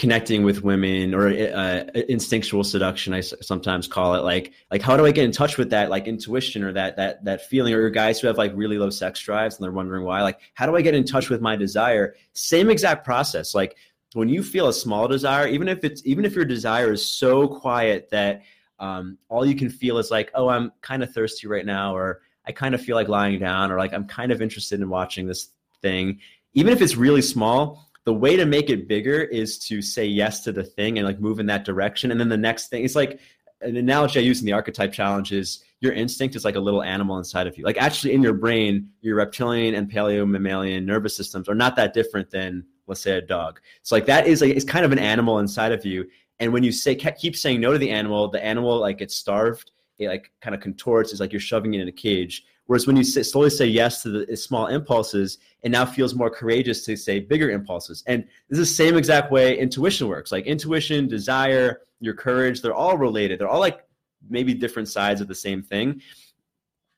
connecting 0.00 0.44
with 0.44 0.62
women 0.62 1.12
or 1.12 1.28
uh, 1.28 1.84
instinctual 2.08 2.64
seduction, 2.64 3.12
I 3.12 3.20
sometimes 3.20 3.86
call 3.86 4.14
it 4.14 4.22
like, 4.22 4.54
like 4.70 4.80
how 4.80 4.96
do 4.96 5.04
I 5.04 5.12
get 5.12 5.26
in 5.26 5.30
touch 5.30 5.58
with 5.58 5.68
that 5.70 5.90
like 5.90 6.08
intuition 6.08 6.64
or 6.64 6.72
that, 6.72 6.96
that, 6.96 7.22
that 7.26 7.42
feeling 7.42 7.74
or 7.74 7.90
guys 7.90 8.18
who 8.18 8.26
have 8.26 8.38
like 8.38 8.50
really 8.54 8.78
low 8.78 8.88
sex 8.88 9.20
drives 9.20 9.56
and 9.56 9.62
they're 9.62 9.72
wondering 9.72 10.06
why, 10.06 10.22
like, 10.22 10.40
how 10.54 10.64
do 10.64 10.74
I 10.74 10.80
get 10.80 10.94
in 10.94 11.04
touch 11.04 11.28
with 11.28 11.42
my 11.42 11.54
desire? 11.54 12.14
Same 12.32 12.70
exact 12.70 13.04
process. 13.04 13.54
Like 13.54 13.76
when 14.14 14.30
you 14.30 14.42
feel 14.42 14.68
a 14.68 14.72
small 14.72 15.06
desire, 15.06 15.46
even 15.46 15.68
if 15.68 15.84
it's, 15.84 16.00
even 16.06 16.24
if 16.24 16.34
your 16.34 16.46
desire 16.46 16.92
is 16.92 17.04
so 17.04 17.46
quiet 17.46 18.08
that 18.08 18.40
um, 18.78 19.18
all 19.28 19.44
you 19.44 19.54
can 19.54 19.68
feel 19.68 19.98
is 19.98 20.10
like, 20.10 20.30
oh, 20.34 20.48
I'm 20.48 20.72
kind 20.80 21.02
of 21.02 21.12
thirsty 21.12 21.46
right 21.46 21.66
now, 21.66 21.94
or 21.94 22.22
I 22.46 22.52
kind 22.52 22.74
of 22.74 22.80
feel 22.80 22.96
like 22.96 23.08
lying 23.08 23.38
down, 23.38 23.70
or 23.70 23.76
like 23.76 23.92
I'm 23.92 24.06
kind 24.06 24.32
of 24.32 24.40
interested 24.40 24.80
in 24.80 24.88
watching 24.88 25.26
this 25.26 25.50
thing. 25.82 26.20
Even 26.54 26.72
if 26.72 26.80
it's 26.80 26.96
really 26.96 27.20
small, 27.20 27.89
the 28.10 28.14
way 28.14 28.34
to 28.34 28.44
make 28.44 28.70
it 28.70 28.88
bigger 28.88 29.20
is 29.20 29.56
to 29.56 29.80
say 29.80 30.04
yes 30.04 30.42
to 30.42 30.50
the 30.50 30.64
thing 30.64 30.98
and 30.98 31.06
like 31.06 31.20
move 31.20 31.38
in 31.38 31.46
that 31.46 31.64
direction. 31.64 32.10
And 32.10 32.18
then 32.18 32.28
the 32.28 32.36
next 32.36 32.66
thing, 32.66 32.84
it's 32.84 32.96
like 32.96 33.20
an 33.60 33.76
analogy 33.76 34.18
I 34.18 34.22
use 34.24 34.40
in 34.40 34.46
the 34.46 34.52
archetype 34.52 34.92
challenge 34.92 35.30
is 35.30 35.62
your 35.78 35.92
instinct 35.92 36.34
is 36.34 36.44
like 36.44 36.56
a 36.56 36.60
little 36.60 36.82
animal 36.82 37.18
inside 37.18 37.46
of 37.46 37.56
you. 37.56 37.64
Like 37.64 37.76
actually 37.76 38.14
in 38.14 38.20
your 38.20 38.32
brain, 38.32 38.88
your 39.00 39.14
reptilian 39.14 39.76
and 39.76 39.88
paleo 39.88 40.28
mammalian 40.28 40.84
nervous 40.84 41.16
systems 41.16 41.48
are 41.48 41.54
not 41.54 41.76
that 41.76 41.94
different 41.94 42.32
than 42.32 42.64
let's 42.88 43.00
say 43.00 43.12
a 43.12 43.20
dog. 43.20 43.60
So 43.84 43.94
like 43.94 44.06
that 44.06 44.26
is 44.26 44.40
like 44.40 44.56
it's 44.56 44.64
kind 44.64 44.84
of 44.84 44.90
an 44.90 44.98
animal 44.98 45.38
inside 45.38 45.70
of 45.70 45.86
you. 45.86 46.08
And 46.40 46.52
when 46.52 46.64
you 46.64 46.72
say 46.72 46.96
keep 46.96 47.36
saying 47.36 47.60
no 47.60 47.70
to 47.70 47.78
the 47.78 47.90
animal, 47.90 48.26
the 48.26 48.44
animal 48.44 48.80
like 48.80 48.98
gets 48.98 49.14
starved. 49.14 49.70
It 50.00 50.08
like 50.08 50.32
kind 50.40 50.56
of 50.56 50.60
contorts. 50.60 51.12
It's 51.12 51.20
like 51.20 51.32
you're 51.32 51.38
shoving 51.38 51.74
it 51.74 51.80
in 51.80 51.86
a 51.86 51.92
cage. 51.92 52.44
Whereas 52.70 52.86
when 52.86 52.94
you 52.94 53.02
slowly 53.02 53.50
say 53.50 53.66
yes 53.66 54.00
to 54.04 54.24
the 54.24 54.36
small 54.36 54.68
impulses, 54.68 55.38
it 55.62 55.72
now 55.72 55.84
feels 55.84 56.14
more 56.14 56.30
courageous 56.30 56.84
to 56.84 56.94
say 56.94 57.18
bigger 57.18 57.50
impulses. 57.50 58.04
And 58.06 58.22
this 58.48 58.60
is 58.60 58.68
the 58.70 58.74
same 58.76 58.96
exact 58.96 59.32
way 59.32 59.58
intuition 59.58 60.06
works. 60.06 60.30
Like 60.30 60.46
intuition, 60.46 61.08
desire, 61.08 61.80
your 61.98 62.14
courage, 62.14 62.62
they're 62.62 62.72
all 62.72 62.96
related. 62.96 63.40
They're 63.40 63.48
all 63.48 63.58
like 63.58 63.80
maybe 64.28 64.54
different 64.54 64.88
sides 64.88 65.20
of 65.20 65.26
the 65.26 65.34
same 65.34 65.64
thing. 65.64 66.00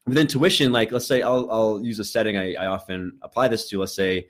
With 0.06 0.18
intuition, 0.18 0.72
like 0.72 0.92
let's 0.92 1.06
say 1.06 1.22
I'll, 1.22 1.50
I'll 1.50 1.80
use 1.82 1.98
a 2.00 2.04
setting 2.04 2.36
I, 2.36 2.52
I 2.52 2.66
often 2.66 3.18
apply 3.22 3.48
this 3.48 3.66
to. 3.70 3.80
Let's 3.80 3.94
say 3.94 4.26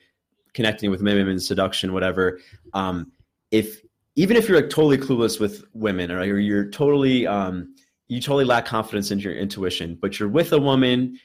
connecting 0.55 0.93
with 0.93 1.03
women 1.03 1.27
in 1.27 1.41
seduction, 1.41 1.93
whatever. 1.93 2.39
Um, 2.73 3.11
if 3.51 3.83
even 4.15 4.37
if 4.37 4.49
you're 4.49 4.61
like 4.61 4.71
totally 4.71 4.97
clueless 4.97 5.41
with 5.41 5.65
women 5.73 6.13
or 6.13 6.23
you're 6.23 6.71
totally 6.71 7.27
um, 7.27 7.75
you 8.07 8.21
totally 8.21 8.45
lack 8.45 8.65
confidence 8.65 9.11
in 9.11 9.19
your 9.19 9.35
intuition 9.35 9.99
but 10.01 10.21
you're 10.21 10.29
with 10.29 10.53
a 10.53 10.59
woman 10.59 11.19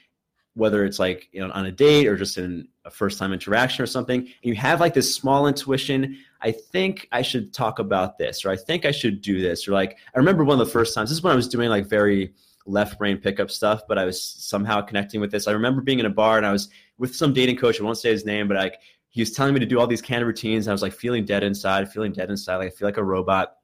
whether 0.58 0.84
it's 0.84 0.98
like 0.98 1.30
you 1.32 1.40
know, 1.40 1.52
on 1.54 1.68
a 1.68 1.72
date 1.72 2.08
or 2.08 2.18
just 2.18 2.38
in 2.38 2.68
a 2.86 2.90
first 2.90 3.20
time 3.20 3.32
interaction 3.32 3.84
or 3.84 3.88
something, 3.88 4.20
and 4.20 4.30
you 4.42 4.56
have 4.56 4.80
like 4.80 4.94
this 4.94 5.16
small 5.16 5.48
intuition, 5.48 6.18
I 6.42 6.52
think 6.52 7.08
I 7.12 7.22
should 7.22 7.54
talk 7.54 7.80
about 7.80 8.18
this, 8.18 8.44
or 8.44 8.50
I 8.50 8.56
think 8.56 8.86
I 8.86 8.92
should 8.92 9.22
do 9.22 9.42
this, 9.42 9.68
or 9.68 9.72
like 9.72 9.98
I 10.16 10.18
remember 10.18 10.44
one 10.44 10.60
of 10.60 10.66
the 10.66 10.72
first 10.72 10.96
times. 10.96 11.10
This 11.10 11.18
is 11.18 11.24
when 11.24 11.34
I 11.34 11.36
was 11.36 11.48
doing 11.48 11.70
like 11.70 11.86
very 11.86 12.34
left 12.66 12.98
brain 12.98 13.18
pickup 13.18 13.50
stuff, 13.50 13.82
but 13.88 13.98
I 13.98 14.06
was 14.06 14.22
somehow 14.22 14.82
connecting 14.82 15.22
with 15.22 15.32
this. 15.32 15.48
I 15.48 15.52
remember 15.52 15.82
being 15.82 16.00
in 16.00 16.06
a 16.06 16.12
bar 16.12 16.38
and 16.38 16.46
I 16.46 16.52
was 16.52 16.70
with 16.98 17.16
some 17.16 17.34
dating 17.34 17.58
coach. 17.58 17.80
I 17.80 17.84
won't 17.84 17.98
say 17.98 18.10
his 18.10 18.26
name, 18.26 18.48
but 18.48 18.58
like 18.58 18.80
he 19.10 19.22
was 19.22 19.32
telling 19.32 19.54
me 19.54 19.60
to 19.60 19.66
do 19.66 19.80
all 19.80 19.88
these 19.88 20.02
of 20.02 20.28
routines. 20.28 20.68
And 20.68 20.72
I 20.72 20.74
was 20.74 20.82
like 20.82 20.94
feeling 20.94 21.26
dead 21.26 21.44
inside, 21.44 21.92
feeling 21.92 22.12
dead 22.12 22.30
inside. 22.30 22.58
Like 22.58 22.68
I 22.68 22.76
feel 22.76 22.88
like 22.88 22.98
a 22.98 23.04
robot. 23.04 23.56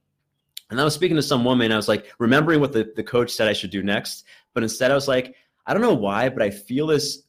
And 0.70 0.80
I 0.80 0.84
was 0.84 0.94
speaking 0.94 1.16
to 1.16 1.22
some 1.22 1.44
woman. 1.44 1.70
I 1.70 1.76
was 1.76 1.88
like 1.88 2.06
remembering 2.18 2.60
what 2.60 2.72
the, 2.72 2.90
the 2.96 3.04
coach 3.04 3.30
said 3.30 3.48
I 3.48 3.52
should 3.52 3.70
do 3.70 3.82
next. 3.82 4.24
But 4.54 4.62
instead, 4.62 4.90
I 4.90 4.94
was 4.94 5.08
like, 5.08 5.34
I 5.66 5.72
don't 5.72 5.82
know 5.82 5.94
why, 5.94 6.28
but 6.28 6.42
I 6.42 6.50
feel 6.50 6.86
this 6.86 7.22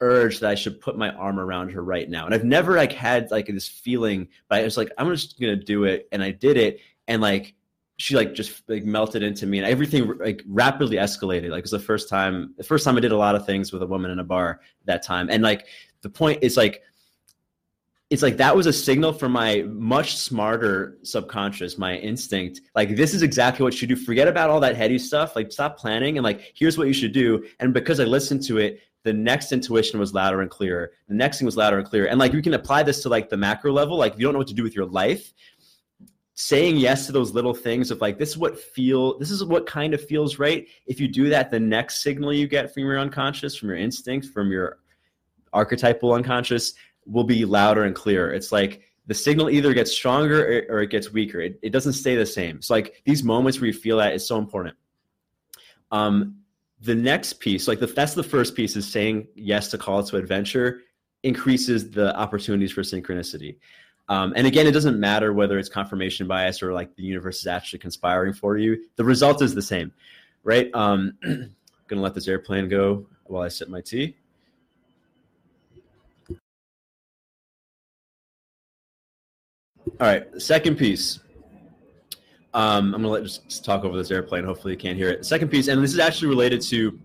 urge 0.00 0.40
that 0.40 0.50
I 0.50 0.54
should 0.54 0.80
put 0.80 0.98
my 0.98 1.10
arm 1.10 1.38
around 1.38 1.70
her 1.70 1.82
right 1.82 2.08
now. 2.08 2.26
And 2.26 2.34
I've 2.34 2.44
never 2.44 2.76
like 2.76 2.92
had 2.92 3.30
like 3.30 3.46
this 3.46 3.68
feeling, 3.68 4.28
but 4.48 4.60
I 4.60 4.64
was 4.64 4.76
like, 4.76 4.90
I'm 4.98 5.10
just 5.10 5.40
gonna 5.40 5.56
do 5.56 5.84
it. 5.84 6.08
And 6.12 6.22
I 6.22 6.30
did 6.30 6.56
it. 6.56 6.80
And 7.08 7.22
like 7.22 7.54
she 7.98 8.14
like 8.14 8.34
just 8.34 8.62
like 8.68 8.84
melted 8.84 9.22
into 9.22 9.46
me 9.46 9.58
and 9.58 9.66
everything 9.66 10.18
like 10.18 10.42
rapidly 10.46 10.96
escalated. 10.96 11.50
Like 11.50 11.60
it 11.60 11.64
was 11.64 11.70
the 11.70 11.78
first 11.78 12.08
time 12.08 12.54
the 12.58 12.64
first 12.64 12.84
time 12.84 12.96
I 12.96 13.00
did 13.00 13.12
a 13.12 13.16
lot 13.16 13.34
of 13.34 13.46
things 13.46 13.72
with 13.72 13.82
a 13.82 13.86
woman 13.86 14.10
in 14.10 14.18
a 14.18 14.24
bar 14.24 14.60
that 14.84 15.02
time. 15.02 15.28
And 15.30 15.42
like 15.42 15.66
the 16.02 16.10
point 16.10 16.40
is 16.42 16.56
like 16.56 16.82
it's 18.08 18.22
like 18.22 18.36
that 18.36 18.54
was 18.54 18.66
a 18.66 18.72
signal 18.72 19.12
for 19.12 19.28
my 19.28 19.62
much 19.62 20.16
smarter 20.16 20.96
subconscious, 21.02 21.76
my 21.76 21.96
instinct. 21.96 22.60
Like, 22.74 22.94
this 22.94 23.12
is 23.12 23.22
exactly 23.22 23.64
what 23.64 23.72
you 23.72 23.78
should 23.78 23.88
do. 23.88 23.96
Forget 23.96 24.28
about 24.28 24.48
all 24.48 24.60
that 24.60 24.76
heady 24.76 24.98
stuff. 24.98 25.34
Like, 25.34 25.50
stop 25.50 25.76
planning 25.76 26.16
and 26.16 26.24
like, 26.24 26.52
here's 26.54 26.78
what 26.78 26.86
you 26.86 26.92
should 26.92 27.12
do. 27.12 27.44
And 27.58 27.74
because 27.74 27.98
I 27.98 28.04
listened 28.04 28.44
to 28.44 28.58
it, 28.58 28.80
the 29.02 29.12
next 29.12 29.52
intuition 29.52 29.98
was 29.98 30.14
louder 30.14 30.40
and 30.40 30.50
clearer. 30.50 30.92
The 31.08 31.14
next 31.14 31.38
thing 31.38 31.46
was 31.46 31.56
louder 31.56 31.78
and 31.78 31.86
clearer. 31.86 32.06
And 32.06 32.18
like, 32.18 32.32
you 32.32 32.42
can 32.42 32.54
apply 32.54 32.84
this 32.84 33.02
to 33.02 33.08
like 33.08 33.28
the 33.28 33.36
macro 33.36 33.72
level. 33.72 33.96
Like, 33.96 34.14
if 34.14 34.20
you 34.20 34.26
don't 34.26 34.34
know 34.34 34.40
what 34.40 34.48
to 34.48 34.54
do 34.54 34.62
with 34.62 34.76
your 34.76 34.86
life, 34.86 35.32
saying 36.34 36.76
yes 36.76 37.06
to 37.06 37.12
those 37.12 37.32
little 37.32 37.54
things 37.54 37.90
of 37.90 38.00
like, 38.00 38.18
this 38.18 38.30
is 38.30 38.38
what 38.38 38.58
feel, 38.58 39.18
this 39.18 39.30
is 39.32 39.42
what 39.42 39.66
kind 39.66 39.94
of 39.94 40.04
feels 40.04 40.38
right. 40.38 40.68
If 40.86 41.00
you 41.00 41.08
do 41.08 41.28
that, 41.30 41.50
the 41.50 41.58
next 41.58 42.02
signal 42.02 42.32
you 42.32 42.46
get 42.46 42.72
from 42.72 42.84
your 42.84 43.00
unconscious, 43.00 43.56
from 43.56 43.70
your 43.70 43.78
instinct, 43.78 44.28
from 44.28 44.52
your 44.52 44.78
archetypal 45.52 46.12
unconscious 46.12 46.74
will 47.06 47.24
be 47.24 47.44
louder 47.44 47.84
and 47.84 47.94
clearer. 47.94 48.32
It's 48.32 48.52
like 48.52 48.82
the 49.06 49.14
signal 49.14 49.50
either 49.50 49.72
gets 49.72 49.92
stronger 49.92 50.64
or, 50.68 50.82
it 50.82 50.90
gets 50.90 51.12
weaker. 51.12 51.40
It, 51.40 51.58
it 51.62 51.70
doesn't 51.70 51.92
stay 51.92 52.16
the 52.16 52.26
same. 52.26 52.60
So 52.60 52.74
like 52.74 53.02
these 53.04 53.22
moments 53.22 53.60
where 53.60 53.68
you 53.68 53.72
feel 53.72 53.98
that 53.98 54.14
is 54.14 54.26
so 54.26 54.38
important. 54.38 54.76
Um, 55.92 56.38
the 56.80 56.94
next 56.94 57.34
piece, 57.34 57.68
like 57.68 57.78
the, 57.78 57.86
that's 57.86 58.14
the 58.14 58.22
first 58.22 58.54
piece, 58.54 58.76
is 58.76 58.86
saying 58.86 59.28
yes 59.34 59.70
to 59.70 59.78
call 59.78 60.02
to 60.02 60.16
adventure 60.16 60.82
increases 61.22 61.90
the 61.90 62.16
opportunities 62.16 62.72
for 62.72 62.82
synchronicity. 62.82 63.56
Um, 64.08 64.32
and 64.36 64.46
again, 64.46 64.66
it 64.66 64.72
doesn't 64.72 65.00
matter 65.00 65.32
whether 65.32 65.58
it's 65.58 65.68
confirmation 65.68 66.26
bias 66.26 66.62
or 66.62 66.72
like 66.72 66.94
the 66.96 67.02
universe 67.02 67.40
is 67.40 67.46
actually 67.46 67.80
conspiring 67.80 68.32
for 68.32 68.56
you. 68.56 68.84
The 68.96 69.04
result 69.04 69.42
is 69.42 69.54
the 69.54 69.62
same, 69.62 69.92
right? 70.44 70.70
Um, 70.74 71.18
gonna 71.88 72.02
let 72.02 72.14
this 72.14 72.28
airplane 72.28 72.68
go 72.68 73.06
while 73.24 73.42
I 73.42 73.48
sip 73.48 73.68
my 73.68 73.80
tea. 73.80 74.16
All 79.98 80.06
right, 80.06 80.26
second 80.36 80.76
piece. 80.76 81.20
Um, 82.52 82.94
I'm 82.94 83.00
gonna 83.00 83.08
let 83.08 83.22
just 83.22 83.64
talk 83.64 83.82
over 83.82 83.96
this 83.96 84.10
airplane. 84.10 84.44
Hopefully, 84.44 84.74
you 84.74 84.78
can't 84.78 84.98
hear 84.98 85.08
it. 85.08 85.24
Second 85.24 85.48
piece, 85.48 85.68
and 85.68 85.82
this 85.82 85.94
is 85.94 85.98
actually 85.98 86.28
related 86.28 86.60
to 86.62 87.00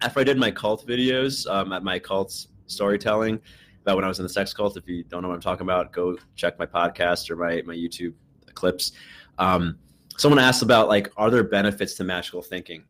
after 0.00 0.20
I 0.20 0.24
did 0.24 0.38
my 0.38 0.50
cult 0.50 0.86
videos 0.86 1.46
um, 1.46 1.74
at 1.74 1.82
my 1.82 1.98
cult 1.98 2.46
storytelling 2.68 3.38
about 3.82 3.96
when 3.96 4.04
I 4.04 4.08
was 4.08 4.18
in 4.18 4.22
the 4.22 4.30
sex 4.30 4.54
cult. 4.54 4.78
If 4.78 4.88
you 4.88 5.04
don't 5.04 5.20
know 5.20 5.28
what 5.28 5.34
I'm 5.34 5.42
talking 5.42 5.66
about, 5.66 5.92
go 5.92 6.16
check 6.36 6.58
my 6.58 6.64
podcast 6.64 7.28
or 7.28 7.36
my 7.36 7.60
my 7.66 7.74
YouTube 7.74 8.14
clips. 8.54 8.92
Um, 9.36 9.78
someone 10.16 10.38
asked 10.38 10.62
about 10.62 10.88
like, 10.88 11.12
are 11.18 11.30
there 11.30 11.44
benefits 11.44 11.94
to 11.96 12.04
magical 12.04 12.40
thinking? 12.40 12.84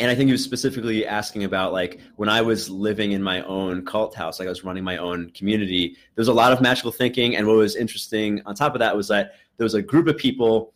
And 0.00 0.10
I 0.10 0.14
think 0.14 0.28
he 0.28 0.32
was 0.32 0.44
specifically 0.44 1.06
asking 1.06 1.44
about 1.44 1.72
like 1.72 2.00
when 2.16 2.28
I 2.28 2.40
was 2.40 2.70
living 2.70 3.12
in 3.12 3.22
my 3.22 3.42
own 3.42 3.84
cult 3.84 4.14
house, 4.14 4.38
like 4.38 4.46
I 4.46 4.50
was 4.50 4.64
running 4.64 4.84
my 4.84 4.96
own 4.96 5.30
community. 5.30 5.96
There 6.14 6.20
was 6.22 6.28
a 6.28 6.32
lot 6.32 6.52
of 6.52 6.60
magical 6.60 6.92
thinking, 6.92 7.36
and 7.36 7.46
what 7.46 7.56
was 7.56 7.74
interesting 7.74 8.40
on 8.46 8.54
top 8.54 8.74
of 8.74 8.78
that 8.78 8.96
was 8.96 9.08
that 9.08 9.32
there 9.56 9.64
was 9.64 9.74
a 9.74 9.82
group 9.82 10.06
of 10.06 10.16
people 10.16 10.72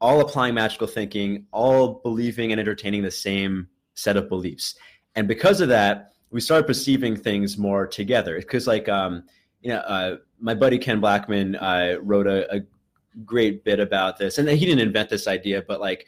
all 0.00 0.20
applying 0.20 0.54
magical 0.54 0.86
thinking, 0.86 1.46
all 1.52 1.94
believing 2.02 2.52
and 2.52 2.60
entertaining 2.60 3.02
the 3.02 3.10
same 3.10 3.68
set 3.94 4.16
of 4.16 4.28
beliefs, 4.28 4.76
and 5.16 5.26
because 5.26 5.60
of 5.60 5.68
that, 5.68 6.12
we 6.30 6.40
started 6.40 6.66
perceiving 6.66 7.16
things 7.16 7.58
more 7.58 7.86
together. 7.86 8.36
Because 8.38 8.68
like 8.68 8.88
um, 8.88 9.24
you 9.62 9.70
know, 9.70 9.78
uh, 9.78 10.16
my 10.38 10.54
buddy 10.54 10.78
Ken 10.78 11.00
Blackman 11.00 11.56
uh, 11.56 11.96
wrote 12.00 12.28
a, 12.28 12.54
a 12.54 12.60
great 13.24 13.64
bit 13.64 13.80
about 13.80 14.16
this, 14.16 14.38
and 14.38 14.48
he 14.48 14.64
didn't 14.64 14.86
invent 14.86 15.10
this 15.10 15.26
idea, 15.26 15.64
but 15.66 15.80
like 15.80 16.06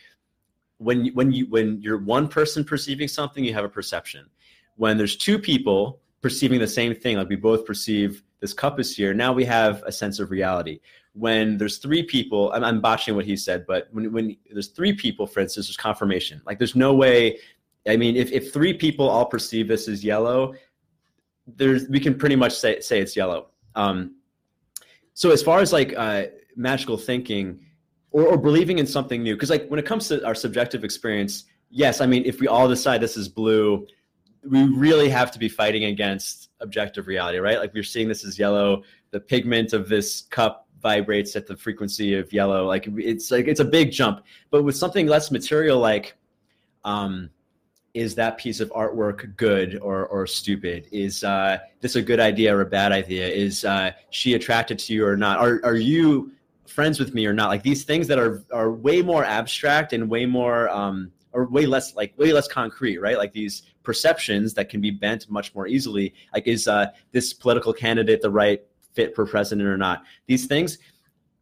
when 0.82 1.04
you, 1.04 1.12
when 1.12 1.32
you 1.32 1.46
when 1.46 1.80
you're 1.80 1.98
one 1.98 2.28
person 2.28 2.64
perceiving 2.64 3.08
something, 3.08 3.44
you 3.44 3.54
have 3.54 3.64
a 3.64 3.68
perception. 3.68 4.28
When 4.76 4.96
there's 4.98 5.16
two 5.16 5.38
people 5.38 6.00
perceiving 6.20 6.60
the 6.60 6.66
same 6.66 6.94
thing, 6.94 7.16
like 7.16 7.28
we 7.28 7.36
both 7.36 7.64
perceive 7.64 8.22
this 8.40 8.52
cup 8.52 8.80
is 8.80 8.96
here, 8.96 9.14
now 9.14 9.32
we 9.32 9.44
have 9.44 9.82
a 9.84 9.92
sense 9.92 10.18
of 10.18 10.30
reality. 10.30 10.80
When 11.14 11.58
there's 11.58 11.78
three 11.78 12.02
people, 12.02 12.50
I'm, 12.52 12.64
I'm 12.64 12.80
botching 12.80 13.14
what 13.14 13.24
he 13.24 13.36
said, 13.36 13.66
but 13.66 13.88
when 13.92 14.12
when 14.12 14.36
there's 14.50 14.68
three 14.68 14.92
people, 14.92 15.26
for 15.26 15.40
instance, 15.40 15.66
there's 15.66 15.76
confirmation. 15.76 16.40
Like 16.46 16.58
there's 16.58 16.76
no 16.76 16.94
way. 16.94 17.38
I 17.86 17.96
mean, 17.96 18.16
if 18.16 18.32
if 18.32 18.52
three 18.52 18.74
people 18.74 19.08
all 19.08 19.26
perceive 19.26 19.68
this 19.68 19.88
as 19.88 20.02
yellow, 20.02 20.54
there's 21.46 21.88
we 21.88 22.00
can 22.00 22.14
pretty 22.16 22.36
much 22.36 22.52
say 22.52 22.80
say 22.80 23.00
it's 23.00 23.16
yellow. 23.16 23.48
Um, 23.74 24.16
so 25.14 25.30
as 25.30 25.42
far 25.42 25.60
as 25.60 25.72
like 25.72 25.94
uh, 25.96 26.24
magical 26.56 26.96
thinking 26.96 27.60
or, 28.12 28.26
or 28.26 28.36
believing 28.36 28.78
in 28.78 28.86
something 28.86 29.22
new 29.22 29.34
because 29.34 29.50
like 29.50 29.66
when 29.68 29.78
it 29.78 29.86
comes 29.86 30.08
to 30.08 30.24
our 30.26 30.34
subjective 30.34 30.84
experience 30.84 31.44
yes 31.70 32.00
i 32.00 32.06
mean 32.06 32.22
if 32.24 32.40
we 32.40 32.46
all 32.46 32.68
decide 32.68 33.00
this 33.00 33.16
is 33.16 33.28
blue 33.28 33.86
we 34.44 34.64
really 34.64 35.08
have 35.08 35.30
to 35.30 35.38
be 35.38 35.48
fighting 35.48 35.84
against 35.84 36.50
objective 36.60 37.06
reality 37.06 37.38
right 37.38 37.58
like 37.58 37.72
we're 37.74 37.82
seeing 37.82 38.08
this 38.08 38.24
as 38.24 38.38
yellow 38.38 38.82
the 39.10 39.20
pigment 39.20 39.72
of 39.72 39.88
this 39.88 40.22
cup 40.30 40.68
vibrates 40.80 41.36
at 41.36 41.46
the 41.46 41.56
frequency 41.56 42.14
of 42.14 42.32
yellow 42.32 42.66
like 42.66 42.88
it's 42.96 43.30
like 43.30 43.46
it's 43.46 43.60
a 43.60 43.64
big 43.64 43.90
jump 43.90 44.24
but 44.50 44.62
with 44.62 44.76
something 44.76 45.06
less 45.06 45.30
material 45.30 45.78
like 45.78 46.16
um 46.84 47.30
is 47.94 48.14
that 48.14 48.38
piece 48.38 48.60
of 48.60 48.70
artwork 48.70 49.36
good 49.36 49.78
or, 49.80 50.06
or 50.06 50.26
stupid? 50.26 50.88
Is 50.92 51.22
uh, 51.24 51.58
this 51.80 51.94
a 51.94 52.02
good 52.02 52.20
idea 52.20 52.56
or 52.56 52.62
a 52.62 52.66
bad 52.66 52.90
idea? 52.90 53.28
Is 53.28 53.64
uh, 53.64 53.92
she 54.10 54.34
attracted 54.34 54.78
to 54.78 54.94
you 54.94 55.06
or 55.06 55.16
not? 55.16 55.38
Are, 55.38 55.60
are 55.62 55.76
you 55.76 56.32
friends 56.66 56.98
with 56.98 57.14
me 57.14 57.26
or 57.26 57.32
not 57.32 57.48
like 57.48 57.62
these 57.62 57.84
things 57.84 58.06
that 58.08 58.18
are 58.18 58.42
are 58.52 58.70
way 58.70 59.02
more 59.02 59.24
abstract 59.24 59.92
and 59.92 60.08
way 60.08 60.24
more 60.26 60.68
um 60.70 61.10
or 61.32 61.46
way 61.46 61.66
less 61.66 61.94
like 61.96 62.16
way 62.18 62.32
less 62.32 62.48
concrete 62.48 62.98
right? 62.98 63.18
Like 63.18 63.32
these 63.32 63.62
perceptions 63.82 64.54
that 64.54 64.68
can 64.68 64.80
be 64.80 64.90
bent 64.90 65.28
much 65.28 65.54
more 65.54 65.66
easily. 65.66 66.14
Like 66.32 66.46
is 66.46 66.68
uh 66.68 66.86
this 67.10 67.32
political 67.32 67.72
candidate 67.72 68.22
the 68.22 68.30
right 68.30 68.62
fit 68.92 69.14
for 69.14 69.26
president 69.26 69.68
or 69.68 69.76
not? 69.76 70.04
These 70.26 70.46
things 70.46 70.78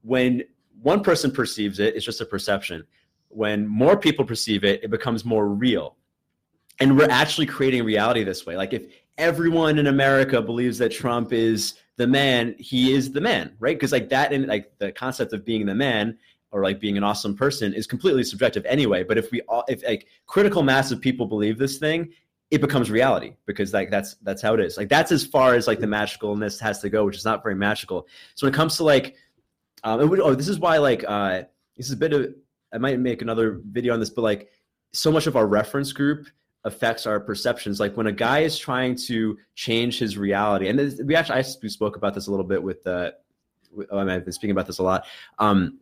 when 0.02 0.42
one 0.82 1.02
person 1.02 1.30
perceives 1.30 1.78
it 1.78 1.94
it's 1.94 2.04
just 2.04 2.20
a 2.20 2.26
perception. 2.26 2.84
When 3.28 3.66
more 3.66 3.96
people 3.96 4.24
perceive 4.24 4.64
it 4.64 4.82
it 4.82 4.90
becomes 4.90 5.24
more 5.24 5.48
real. 5.48 5.96
And 6.78 6.96
we're 6.96 7.10
actually 7.10 7.44
creating 7.46 7.84
reality 7.84 8.24
this 8.24 8.46
way. 8.46 8.56
Like 8.56 8.72
if 8.72 8.86
everyone 9.18 9.78
in 9.78 9.86
america 9.86 10.40
believes 10.40 10.78
that 10.78 10.90
trump 10.90 11.30
is 11.30 11.74
the 12.00 12.06
man, 12.06 12.54
he 12.58 12.94
is 12.94 13.12
the 13.12 13.20
man, 13.20 13.54
right? 13.58 13.76
Because 13.76 13.92
like 13.92 14.08
that 14.08 14.32
and 14.32 14.46
like 14.46 14.72
the 14.78 14.90
concept 14.90 15.34
of 15.34 15.44
being 15.44 15.66
the 15.66 15.74
man 15.74 16.16
or 16.50 16.62
like 16.62 16.80
being 16.80 16.96
an 16.96 17.04
awesome 17.04 17.36
person 17.36 17.74
is 17.74 17.86
completely 17.86 18.24
subjective 18.24 18.64
anyway. 18.64 19.04
But 19.04 19.18
if 19.18 19.30
we 19.30 19.42
all 19.42 19.64
if 19.68 19.84
like 19.84 20.06
critical 20.26 20.62
mass 20.62 20.90
of 20.92 20.98
people 20.98 21.26
believe 21.26 21.58
this 21.58 21.76
thing, 21.76 22.10
it 22.50 22.62
becomes 22.62 22.90
reality 22.90 23.34
because 23.44 23.74
like 23.74 23.90
that's 23.90 24.14
that's 24.22 24.40
how 24.40 24.54
it 24.54 24.60
is. 24.60 24.78
Like 24.78 24.88
that's 24.88 25.12
as 25.12 25.26
far 25.26 25.54
as 25.54 25.66
like 25.66 25.78
the 25.78 25.86
magicalness 25.86 26.58
has 26.58 26.80
to 26.80 26.88
go, 26.88 27.04
which 27.04 27.18
is 27.18 27.26
not 27.26 27.42
very 27.42 27.54
magical. 27.54 28.08
So 28.34 28.46
when 28.46 28.54
it 28.54 28.56
comes 28.56 28.78
to 28.78 28.84
like 28.84 29.16
um 29.84 30.08
would, 30.08 30.20
oh 30.20 30.34
this 30.34 30.48
is 30.48 30.58
why 30.58 30.78
like 30.78 31.04
uh 31.06 31.42
this 31.76 31.84
is 31.84 31.92
a 31.92 31.98
bit 31.98 32.14
of 32.14 32.34
I 32.72 32.78
might 32.78 32.98
make 32.98 33.20
another 33.20 33.60
video 33.70 33.92
on 33.92 34.00
this, 34.00 34.08
but 34.08 34.22
like 34.22 34.48
so 34.94 35.12
much 35.12 35.26
of 35.26 35.36
our 35.36 35.46
reference 35.46 35.92
group 35.92 36.28
affects 36.64 37.06
our 37.06 37.20
perceptions. 37.20 37.80
Like 37.80 37.96
when 37.96 38.06
a 38.06 38.12
guy 38.12 38.40
is 38.40 38.58
trying 38.58 38.96
to 39.06 39.38
change 39.54 39.98
his 39.98 40.18
reality, 40.18 40.68
and 40.68 40.78
we 41.06 41.14
actually 41.14 41.38
I 41.38 41.42
spoke 41.42 41.96
about 41.96 42.14
this 42.14 42.26
a 42.26 42.30
little 42.30 42.46
bit 42.46 42.62
with 42.62 42.82
the. 42.82 43.14
Uh, 43.92 43.98
mean, 43.98 44.08
I've 44.08 44.24
been 44.24 44.32
speaking 44.32 44.50
about 44.50 44.66
this 44.66 44.80
a 44.80 44.82
lot. 44.82 45.06
Um, 45.38 45.78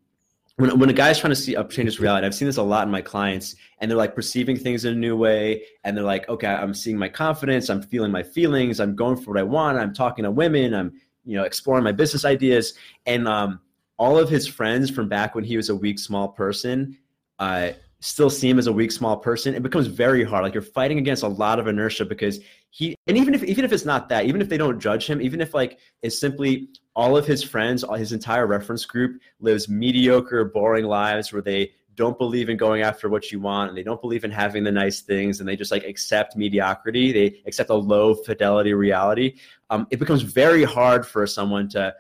when, 0.59 0.77
when 0.79 0.91
a 0.91 0.93
guy's 0.93 1.19
trying 1.19 1.31
to 1.31 1.37
see 1.37 1.57
up 1.57 1.71
change 1.71 1.87
his 1.87 2.01
reality, 2.01 2.27
I've 2.27 2.35
seen 2.35 2.47
this 2.47 2.57
a 2.57 2.63
lot 2.63 2.87
in 2.87 2.91
my 2.91 3.01
clients, 3.01 3.55
and 3.79 3.91
they're 3.91 3.97
like 3.97 4.15
perceiving 4.15 4.57
things 4.57 4.85
in 4.85 4.93
a 4.93 4.97
new 4.97 5.17
way, 5.17 5.63
and 5.85 5.97
they're 5.97 6.05
like, 6.05 6.29
okay, 6.29 6.49
I'm 6.49 6.75
seeing 6.75 6.99
my 6.99 7.09
confidence, 7.09 7.71
I'm 7.71 7.81
feeling 7.81 8.11
my 8.11 8.25
feelings, 8.25 8.81
I'm 8.81 8.97
going 8.97 9.17
for 9.17 9.33
what 9.33 9.41
I 9.41 9.45
want, 9.45 9.79
I'm 9.79 9.95
talking 9.95 10.25
to 10.25 10.31
women, 10.31 10.75
I'm 10.75 10.93
you 11.25 11.37
know 11.37 11.45
exploring 11.45 11.85
my 11.85 11.93
business 11.93 12.25
ideas, 12.25 12.75
and 13.07 13.29
um, 13.29 13.61
all 13.99 14.19
of 14.19 14.29
his 14.29 14.47
friends 14.47 14.91
from 14.91 15.09
back 15.09 15.35
when 15.35 15.45
he 15.45 15.57
was 15.57 15.69
a 15.69 15.77
weak, 15.77 15.99
small 15.99 16.29
person, 16.29 16.99
uh, 17.39 17.71
still 18.01 18.31
see 18.31 18.49
him 18.49 18.59
as 18.59 18.67
a 18.69 18.73
weak, 18.73 18.93
small 18.93 19.17
person, 19.17 19.55
it 19.55 19.63
becomes 19.63 19.87
very 19.89 20.23
hard. 20.23 20.45
Like 20.45 20.55
you're 20.55 20.63
fighting 20.63 20.99
against 20.99 21.23
a 21.23 21.29
lot 21.29 21.59
of 21.59 21.67
inertia 21.67 22.05
because 22.05 22.41
he 22.71 22.95
and 23.07 23.17
even 23.17 23.35
if 23.35 23.43
even 23.45 23.65
if 23.65 23.73
it's 23.73 23.85
not 23.85 24.09
that 24.09 24.27
even 24.27 24.41
if 24.41 24.49
they 24.49 24.59
don't 24.59 24.79
judge 24.79 25.07
him 25.07 25.23
even 25.23 25.41
if 25.41 25.55
like 25.55 25.79
it's 26.03 26.19
simply 26.19 26.69
all 26.95 27.17
of 27.17 27.27
his 27.27 27.43
friends 27.43 27.85
his 27.97 28.13
entire 28.13 28.47
reference 28.47 28.85
group 28.85 29.21
lives 29.41 29.69
mediocre 29.69 30.45
boring 30.45 30.85
lives 30.85 31.33
where 31.33 31.43
they 31.43 31.73
don't 31.95 32.19
believe 32.19 32.49
in 32.49 32.57
going 32.57 32.83
after 32.83 33.09
what 33.09 33.33
you 33.33 33.41
want 33.41 33.71
and 33.71 33.77
they 33.77 33.83
don't 33.83 34.01
believe 34.01 34.23
in 34.23 34.31
having 34.31 34.63
the 34.63 34.71
nice 34.71 35.01
things 35.01 35.41
and 35.41 35.49
they 35.49 35.57
just 35.57 35.73
like 35.73 35.85
accept 35.85 36.37
mediocrity 36.37 37.11
they 37.11 37.41
accept 37.47 37.71
a 37.71 37.75
low 37.75 38.15
fidelity 38.15 38.75
reality 38.75 39.35
um, 39.71 39.87
it 39.91 39.99
becomes 39.99 40.23
very 40.23 40.63
hard 40.63 41.07
for 41.07 41.27
someone 41.27 41.69
to 41.69 41.93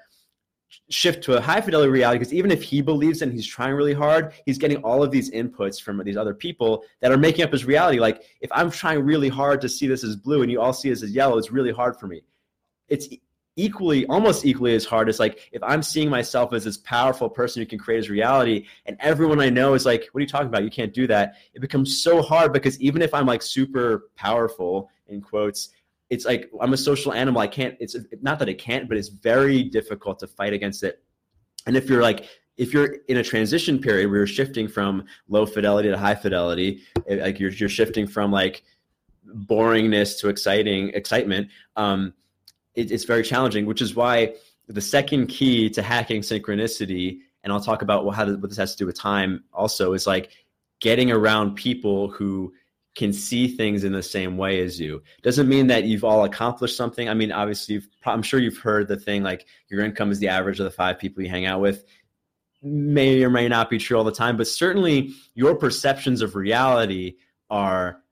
shift 0.91 1.23
to 1.25 1.37
a 1.37 1.41
high 1.41 1.61
fidelity 1.61 1.91
reality 1.91 2.19
because 2.19 2.33
even 2.33 2.51
if 2.51 2.63
he 2.63 2.81
believes 2.81 3.23
and 3.23 3.33
he's 3.33 3.47
trying 3.47 3.75
really 3.75 3.93
hard 3.93 4.33
he's 4.47 4.59
getting 4.59 4.79
all 4.79 5.03
of 5.03 5.11
these 5.11 5.31
inputs 5.31 5.81
from 5.81 6.03
these 6.05 6.17
other 6.17 6.35
people 6.35 6.85
that 7.01 7.13
are 7.13 7.17
making 7.17 7.45
up 7.45 7.53
his 7.53 7.65
reality. 7.65 7.99
Like 7.99 8.23
if 8.41 8.51
i'm 8.53 8.71
trying 8.71 9.05
really 9.05 9.29
hard 9.29 9.61
to 9.61 9.69
see 9.69 9.87
this 9.87 10.05
as 10.05 10.17
blue 10.17 10.43
and 10.43 10.51
you 10.51 10.61
all 10.61 10.73
see 10.73 10.91
this 10.91 11.03
as 11.03 11.13
yellow 11.13 11.39
it's 11.39 11.51
really 11.51 11.73
hard 11.73 11.97
for 11.99 12.07
me. 12.07 12.23
It's 12.89 13.09
equally 13.57 14.07
almost 14.07 14.47
equally 14.47 14.75
as 14.75 14.85
hard 14.85 15.09
as 15.09 15.19
like 15.19 15.51
if 15.51 15.61
i'm 15.65 15.83
seeing 15.83 16.09
myself 16.09 16.53
as 16.53 16.65
this 16.65 16.77
powerful 16.79 17.29
person 17.29 17.61
who 17.61 17.67
can 17.67 17.79
create 17.79 17.97
his 17.97 18.09
reality 18.09 18.65
and 18.87 18.97
everyone 19.01 19.41
i 19.41 19.51
know 19.51 19.75
is 19.75 19.85
like 19.85 20.09
what 20.13 20.21
are 20.21 20.23
you 20.23 20.29
talking 20.29 20.47
about? 20.47 20.63
You 20.63 20.71
can't 20.71 20.95
do 20.95 21.09
that. 21.09 21.35
It 21.55 21.61
becomes 21.61 22.03
so 22.03 22.23
hard 22.23 22.53
because 22.53 22.81
even 22.81 23.03
if 23.03 23.13
i'm 23.13 23.27
like 23.27 23.43
super 23.43 24.11
powerful 24.17 24.91
in 25.09 25.21
quotes 25.21 25.71
it's 26.11 26.25
like 26.25 26.51
I'm 26.61 26.73
a 26.73 26.77
social 26.77 27.13
animal. 27.13 27.41
I 27.41 27.47
can't. 27.47 27.77
It's 27.81 27.97
not 28.23 28.39
that 28.39 28.49
I 28.49 28.55
can't, 28.55 28.89
but 28.89 28.97
it's 28.97 29.09
very 29.09 29.63
difficult 29.63 30.19
to 30.21 30.27
fight 30.27 30.53
against 30.53 30.83
it. 30.83 31.03
And 31.67 31.77
if 31.77 31.89
you're 31.89 32.03
like 32.03 32.27
if 32.59 32.73
you're 32.73 32.97
in 33.07 33.19
a 33.19 33.23
transition 33.23 33.79
period 33.79 34.11
where 34.11 34.19
you're 34.19 34.27
shifting 34.27 34.69
from 34.69 35.05
low 35.29 35.47
fidelity 35.47 35.89
to 35.89 35.97
high 35.97 36.15
fidelity, 36.15 36.83
eh, 37.09 37.23
like 37.23 37.39
you're 37.39 37.51
you're 37.51 37.69
shifting 37.69 38.07
from 38.07 38.33
like 38.33 38.65
boringness 39.47 40.19
to 40.21 40.29
exciting 40.29 40.89
excitement, 40.91 41.49
um, 41.77 42.13
it, 42.75 42.91
it's 42.91 43.05
very 43.05 43.23
challenging. 43.23 43.65
Which 43.65 43.81
is 43.81 43.95
why 43.95 44.35
the 44.67 44.81
second 44.81 45.29
key 45.29 45.71
to 45.71 45.83
hacking 45.83 46.23
synchronicity, 46.23 47.21
and 47.45 47.53
I'll 47.53 47.61
talk 47.61 47.83
about 47.83 48.09
how 48.11 48.27
what 48.27 48.49
this 48.49 48.59
has 48.59 48.73
to 48.73 48.79
do 48.79 48.87
with 48.87 48.99
time. 48.99 49.45
Also, 49.53 49.93
is 49.93 50.07
like 50.07 50.31
getting 50.81 51.11
around 51.11 51.55
people 51.55 52.09
who 52.09 52.53
can 52.99 53.13
see 53.13 53.47
things 53.47 53.85
in 53.85 53.93
the 53.93 54.03
same 54.03 54.37
way 54.37 54.61
as 54.61 54.81
you. 54.81 55.01
Doesn't 55.23 55.49
mean 55.49 55.69
that 55.69 55.85
you've 55.85 56.03
all 56.03 56.25
accomplished 56.25 56.77
something. 56.77 57.09
I 57.09 57.15
mean 57.15 57.31
obviously 57.31 57.81
i'm 58.05 58.23
sure 58.23 58.41
you've 58.41 58.59
heard 58.59 58.89
the 58.89 58.97
thing 58.97 59.23
like 59.23 59.47
your 59.69 59.85
income 59.85 60.11
is 60.11 60.19
the 60.19 60.27
average 60.27 60.59
of 60.59 60.65
the 60.65 60.71
five 60.71 60.99
people 60.99 61.23
you 61.23 61.31
hang 61.31 61.47
out 61.47 61.61
with. 61.61 61.85
May 62.61 63.23
or 63.23 63.31
may 63.31 63.47
not 63.47 63.71
be 63.71 63.79
true 63.79 63.97
all 63.97 64.03
the 64.03 64.11
time 64.11 64.37
but 64.37 64.49
certainly 64.49 65.13
your 65.35 65.55
perceptions 65.55 66.23
of 66.23 66.35
reality 66.35 67.15
are 67.51 68.03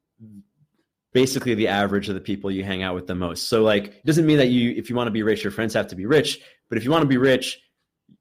basically 1.13 1.55
the 1.55 1.67
average 1.67 2.09
of 2.09 2.15
the 2.15 2.21
people 2.21 2.49
you 2.49 2.63
hang 2.63 2.85
out 2.85 2.95
with 2.95 3.09
the 3.09 3.15
most. 3.15 3.49
So 3.49 3.65
like 3.65 3.87
it 3.87 4.07
doesn't 4.07 4.25
mean 4.25 4.39
that 4.39 4.49
you 4.49 4.71
if 4.77 4.89
you 4.89 4.95
want 4.95 5.09
to 5.09 5.13
be 5.13 5.25
rich 5.25 5.43
your 5.43 5.51
friends 5.51 5.75
have 5.75 5.89
to 5.89 5.97
be 5.97 6.07
rich 6.07 6.41
but 6.69 6.79
if 6.79 6.85
you 6.85 6.93
want 6.93 7.03
to 7.03 7.09
be 7.09 7.19
rich 7.19 7.61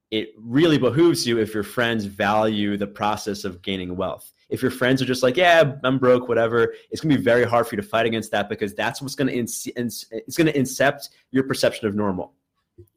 it 0.10 0.30
really 0.40 0.80
behooves 0.80 1.28
you 1.28 1.38
if 1.38 1.54
your 1.54 1.64
friends 1.64 2.06
value 2.06 2.76
the 2.76 2.88
process 2.88 3.44
of 3.44 3.62
gaining 3.62 3.96
wealth 3.96 4.32
if 4.50 4.62
your 4.62 4.72
friends 4.72 5.02
are 5.02 5.06
just 5.06 5.24
like, 5.24 5.38
yeah, 5.38 5.74
I'm 5.84 5.98
broke, 5.98 6.28
whatever, 6.28 6.74
it's 6.92 7.02
going 7.02 7.12
to 7.12 7.18
be 7.18 7.24
very 7.24 7.46
hard 7.46 7.68
for 7.68 7.76
you 7.76 7.82
to 7.82 7.88
fight 7.88 8.06
against 8.06 8.32
that 8.32 8.48
because 8.48 8.74
that's 8.74 9.02
what's 9.02 9.16
going 9.16 9.28
to 9.28 9.34
ins- 9.34 9.68
it's 9.68 10.36
to 10.38 10.54
incept 10.54 11.10
your 11.32 11.44
perception 11.44 11.88
of 11.88 11.96
normal. 11.96 12.34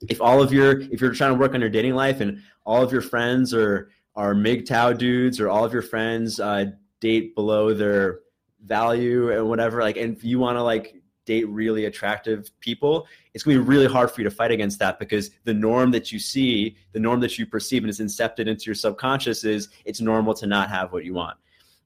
If 0.09 0.21
all 0.21 0.43
of 0.43 0.53
your 0.53 0.81
if 0.81 1.01
you're 1.01 1.15
trying 1.15 1.33
to 1.33 1.39
work 1.39 1.55
on 1.55 1.61
your 1.61 1.71
dating 1.71 1.95
life 1.95 2.21
and 2.21 2.43
all 2.67 2.83
of 2.83 2.93
your 2.93 3.01
friends 3.01 3.55
are 3.55 3.91
are 4.17 4.35
MGTOW 4.35 4.99
dudes 4.99 5.39
or 5.41 5.49
all 5.49 5.65
of 5.65 5.73
your 5.73 5.83
friends 5.83 6.41
uh, 6.41 6.67
date 7.01 7.37
below 7.37 7.73
their 7.73 8.21
value 8.65 9.31
and 9.31 9.49
whatever, 9.49 9.81
like, 9.81 9.97
and 9.97 10.23
you 10.25 10.41
want 10.41 10.57
to 10.57 10.63
like 10.63 10.98
date 11.29 11.47
really 11.49 11.85
attractive 11.85 12.51
people, 12.61 13.07
it's 13.35 13.45
going 13.45 13.59
to 13.59 13.63
be 13.63 13.69
really 13.69 13.87
hard 13.87 14.11
for 14.11 14.23
you 14.23 14.25
to 14.25 14.35
fight 14.35 14.51
against 14.51 14.79
that 14.79 14.99
because 14.99 15.31
the 15.45 15.53
norm 15.53 15.91
that 15.91 16.11
you 16.11 16.19
see, 16.19 16.75
the 16.93 16.99
norm 16.99 17.21
that 17.21 17.39
you 17.39 17.45
perceive 17.45 17.83
and 17.85 17.91
is 17.91 18.01
incepted 18.01 18.47
into 18.47 18.65
your 18.65 18.75
subconscious 18.75 19.45
is 19.45 19.69
it's 19.85 20.01
normal 20.01 20.33
to 20.33 20.47
not 20.47 20.71
have 20.71 20.91
what 20.91 21.05
you 21.05 21.13
want. 21.13 21.37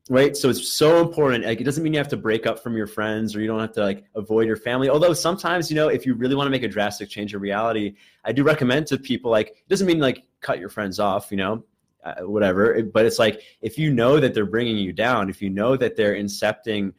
Right. 0.08 0.36
So 0.36 0.48
it's 0.48 0.72
so 0.72 1.00
important. 1.00 1.44
Like 1.44 1.60
it 1.60 1.64
doesn't 1.64 1.82
mean 1.82 1.92
you 1.92 1.98
have 1.98 2.08
to 2.08 2.16
break 2.16 2.46
up 2.46 2.62
from 2.62 2.76
your 2.76 2.86
friends 2.86 3.34
or 3.34 3.40
you 3.40 3.48
don't 3.48 3.60
have 3.60 3.72
to 3.72 3.82
like 3.82 4.04
avoid 4.14 4.46
your 4.46 4.56
family. 4.56 4.88
Although 4.88 5.12
sometimes, 5.12 5.70
you 5.70 5.76
know, 5.76 5.88
if 5.88 6.06
you 6.06 6.14
really 6.14 6.34
want 6.34 6.46
to 6.46 6.50
make 6.50 6.62
a 6.62 6.68
drastic 6.68 7.08
change 7.08 7.34
in 7.34 7.40
reality, 7.40 7.94
I 8.24 8.32
do 8.32 8.42
recommend 8.44 8.86
to 8.88 8.98
people 8.98 9.30
like 9.30 9.48
it 9.48 9.68
doesn't 9.68 9.86
mean 9.86 10.00
like 10.00 10.24
cut 10.40 10.58
your 10.58 10.68
friends 10.68 10.98
off, 10.98 11.30
you 11.30 11.36
know, 11.36 11.64
uh, 12.04 12.14
whatever. 12.22 12.82
But 12.82 13.06
it's 13.06 13.18
like 13.18 13.42
if 13.60 13.78
you 13.78 13.92
know 13.92 14.20
that 14.20 14.34
they're 14.34 14.46
bringing 14.46 14.76
you 14.76 14.92
down, 14.92 15.30
if 15.30 15.40
you 15.42 15.50
know 15.50 15.76
that 15.76 15.96
they're 15.96 16.16
incepting 16.16 16.92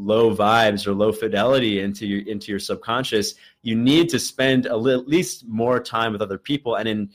low 0.00 0.34
vibes 0.34 0.86
or 0.86 0.94
low 0.94 1.12
fidelity 1.12 1.80
into 1.80 2.06
your 2.06 2.26
into 2.26 2.50
your 2.50 2.58
subconscious 2.58 3.34
you 3.62 3.76
need 3.76 4.08
to 4.08 4.18
spend 4.18 4.66
a 4.66 4.76
little, 4.76 5.02
at 5.02 5.08
least 5.08 5.46
more 5.46 5.78
time 5.78 6.12
with 6.12 6.22
other 6.22 6.38
people 6.38 6.76
and 6.76 6.88
in 6.88 7.10